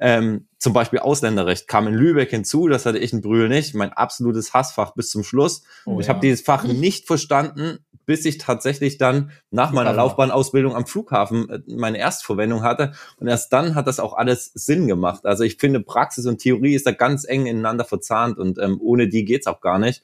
Ähm, 0.00 0.46
zum 0.58 0.72
Beispiel 0.72 1.00
Ausländerrecht 1.00 1.68
kam 1.68 1.86
in 1.86 1.94
Lübeck 1.94 2.30
hinzu, 2.30 2.66
das 2.68 2.86
hatte 2.86 2.98
ich 2.98 3.12
in 3.12 3.20
Brühl 3.20 3.48
nicht, 3.48 3.74
mein 3.74 3.92
absolutes 3.92 4.54
Hassfach 4.54 4.94
bis 4.94 5.10
zum 5.10 5.22
Schluss. 5.22 5.62
Oh, 5.84 6.00
ich 6.00 6.06
ja. 6.06 6.14
habe 6.14 6.20
dieses 6.20 6.40
Fach 6.40 6.64
nicht 6.64 7.06
verstanden, 7.06 7.78
bis 8.06 8.24
ich 8.24 8.38
tatsächlich 8.38 8.98
dann 8.98 9.30
nach 9.50 9.72
meiner 9.72 9.92
Laufbahnausbildung 9.92 10.74
am 10.74 10.86
Flughafen 10.86 11.50
äh, 11.50 11.60
meine 11.66 11.98
Erstverwendung 11.98 12.62
hatte. 12.62 12.92
Und 13.18 13.26
erst 13.26 13.52
dann 13.52 13.74
hat 13.74 13.86
das 13.86 14.00
auch 14.00 14.14
alles 14.14 14.52
Sinn 14.54 14.86
gemacht. 14.86 15.26
Also 15.26 15.44
ich 15.44 15.56
finde, 15.56 15.80
Praxis 15.80 16.26
und 16.26 16.38
Theorie 16.38 16.74
ist 16.74 16.86
da 16.86 16.92
ganz 16.92 17.26
eng 17.28 17.46
ineinander 17.46 17.84
verzahnt 17.84 18.38
und 18.38 18.58
ähm, 18.58 18.80
ohne 18.80 19.08
die 19.08 19.24
geht's 19.24 19.46
auch 19.46 19.60
gar 19.60 19.78
nicht, 19.78 20.02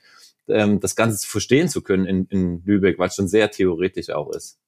ähm, 0.48 0.80
das 0.80 0.96
Ganze 0.96 1.26
verstehen 1.26 1.68
zu 1.68 1.82
können 1.82 2.06
in, 2.06 2.26
in 2.26 2.62
Lübeck, 2.64 2.98
weil 2.98 3.08
es 3.08 3.14
schon 3.14 3.28
sehr 3.28 3.50
theoretisch 3.50 4.10
auch 4.10 4.30
ist. 4.30 4.58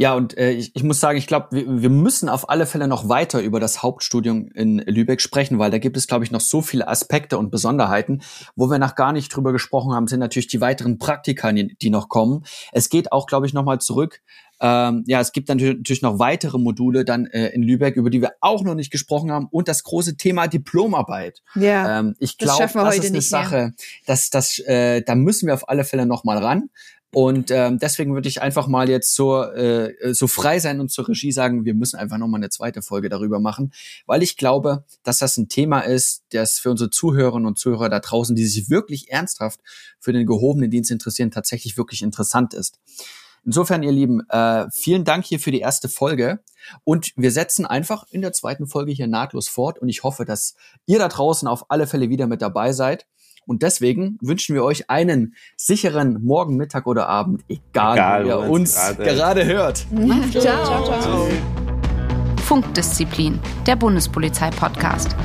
Ja, 0.00 0.14
und 0.14 0.38
äh, 0.38 0.52
ich, 0.52 0.76
ich 0.76 0.84
muss 0.84 1.00
sagen, 1.00 1.18
ich 1.18 1.26
glaube, 1.26 1.48
wir, 1.50 1.82
wir 1.82 1.90
müssen 1.90 2.28
auf 2.28 2.48
alle 2.48 2.66
Fälle 2.66 2.86
noch 2.86 3.08
weiter 3.08 3.40
über 3.40 3.58
das 3.58 3.82
Hauptstudium 3.82 4.48
in 4.54 4.78
Lübeck 4.78 5.20
sprechen, 5.20 5.58
weil 5.58 5.72
da 5.72 5.78
gibt 5.78 5.96
es, 5.96 6.06
glaube 6.06 6.24
ich, 6.24 6.30
noch 6.30 6.40
so 6.40 6.62
viele 6.62 6.86
Aspekte 6.86 7.36
und 7.36 7.50
Besonderheiten. 7.50 8.22
Wo 8.54 8.70
wir 8.70 8.78
noch 8.78 8.94
gar 8.94 9.12
nicht 9.12 9.34
drüber 9.34 9.50
gesprochen 9.50 9.92
haben, 9.92 10.06
sind 10.06 10.20
natürlich 10.20 10.46
die 10.46 10.60
weiteren 10.60 10.98
Praktika, 11.00 11.50
die 11.52 11.90
noch 11.90 12.08
kommen. 12.08 12.44
Es 12.70 12.90
geht 12.90 13.10
auch, 13.10 13.26
glaube 13.26 13.46
ich, 13.46 13.54
nochmal 13.54 13.80
zurück. 13.80 14.22
Ähm, 14.60 15.04
ja, 15.06 15.20
es 15.20 15.32
gibt 15.32 15.48
dann 15.48 15.58
natürlich 15.58 16.02
noch 16.02 16.18
weitere 16.20 16.58
Module 16.58 17.04
dann 17.04 17.26
äh, 17.26 17.48
in 17.48 17.62
Lübeck, 17.62 17.96
über 17.96 18.10
die 18.10 18.20
wir 18.20 18.32
auch 18.40 18.62
noch 18.62 18.74
nicht 18.74 18.90
gesprochen 18.90 19.32
haben. 19.32 19.48
Und 19.50 19.66
das 19.66 19.82
große 19.82 20.16
Thema 20.16 20.46
Diplomarbeit. 20.46 21.42
Ja, 21.54 22.00
ähm, 22.00 22.14
ich 22.18 22.38
glaube, 22.38 22.62
das, 22.62 22.72
das 22.72 22.98
ist 22.98 23.10
eine 23.10 23.20
Sache, 23.20 23.74
dass 24.06 24.30
das, 24.30 24.60
äh, 24.60 25.02
da 25.02 25.16
müssen 25.16 25.46
wir 25.46 25.54
auf 25.54 25.68
alle 25.68 25.84
Fälle 25.84 26.06
noch 26.06 26.24
mal 26.24 26.38
ran. 26.38 26.70
Und 27.14 27.50
ähm, 27.50 27.78
deswegen 27.78 28.12
würde 28.14 28.28
ich 28.28 28.42
einfach 28.42 28.66
mal 28.66 28.90
jetzt 28.90 29.14
so, 29.14 29.42
äh, 29.42 30.12
so 30.12 30.26
frei 30.26 30.58
sein 30.58 30.78
und 30.78 30.90
zur 30.90 31.08
Regie 31.08 31.32
sagen, 31.32 31.64
wir 31.64 31.74
müssen 31.74 31.96
einfach 31.96 32.18
nochmal 32.18 32.40
eine 32.40 32.50
zweite 32.50 32.82
Folge 32.82 33.08
darüber 33.08 33.40
machen, 33.40 33.72
weil 34.04 34.22
ich 34.22 34.36
glaube, 34.36 34.84
dass 35.04 35.18
das 35.18 35.38
ein 35.38 35.48
Thema 35.48 35.80
ist, 35.80 36.24
das 36.32 36.58
für 36.58 36.70
unsere 36.70 36.90
Zuhörerinnen 36.90 37.46
und 37.46 37.58
Zuhörer 37.58 37.88
da 37.88 38.00
draußen, 38.00 38.36
die 38.36 38.46
sich 38.46 38.68
wirklich 38.68 39.10
ernsthaft 39.10 39.60
für 39.98 40.12
den 40.12 40.26
gehobenen 40.26 40.70
Dienst 40.70 40.90
interessieren, 40.90 41.30
tatsächlich 41.30 41.78
wirklich 41.78 42.02
interessant 42.02 42.52
ist. 42.52 42.78
Insofern, 43.44 43.82
ihr 43.82 43.92
Lieben, 43.92 44.28
äh, 44.28 44.66
vielen 44.70 45.04
Dank 45.04 45.24
hier 45.24 45.40
für 45.40 45.50
die 45.50 45.60
erste 45.60 45.88
Folge. 45.88 46.40
Und 46.84 47.12
wir 47.16 47.30
setzen 47.30 47.64
einfach 47.64 48.04
in 48.10 48.20
der 48.20 48.34
zweiten 48.34 48.66
Folge 48.66 48.92
hier 48.92 49.06
nahtlos 49.06 49.48
fort. 49.48 49.78
Und 49.78 49.88
ich 49.88 50.02
hoffe, 50.02 50.26
dass 50.26 50.54
ihr 50.84 50.98
da 50.98 51.08
draußen 51.08 51.48
auf 51.48 51.70
alle 51.70 51.86
Fälle 51.86 52.10
wieder 52.10 52.26
mit 52.26 52.42
dabei 52.42 52.72
seid. 52.72 53.06
Und 53.48 53.62
deswegen 53.62 54.18
wünschen 54.20 54.54
wir 54.54 54.62
euch 54.62 54.90
einen 54.90 55.34
sicheren 55.56 56.22
Morgen, 56.22 56.56
Mittag 56.56 56.86
oder 56.86 57.08
Abend, 57.08 57.42
egal, 57.48 57.94
egal 57.94 58.24
wo 58.24 58.28
ihr 58.28 58.50
uns 58.50 58.74
gerade, 58.74 59.04
gerade 59.04 59.44
hört. 59.46 59.86
ciao. 60.30 60.64
ciao, 60.64 61.00
ciao. 61.00 61.28
Funkdisziplin, 62.44 63.38
der 63.66 63.76
Bundespolizei-Podcast. 63.76 65.16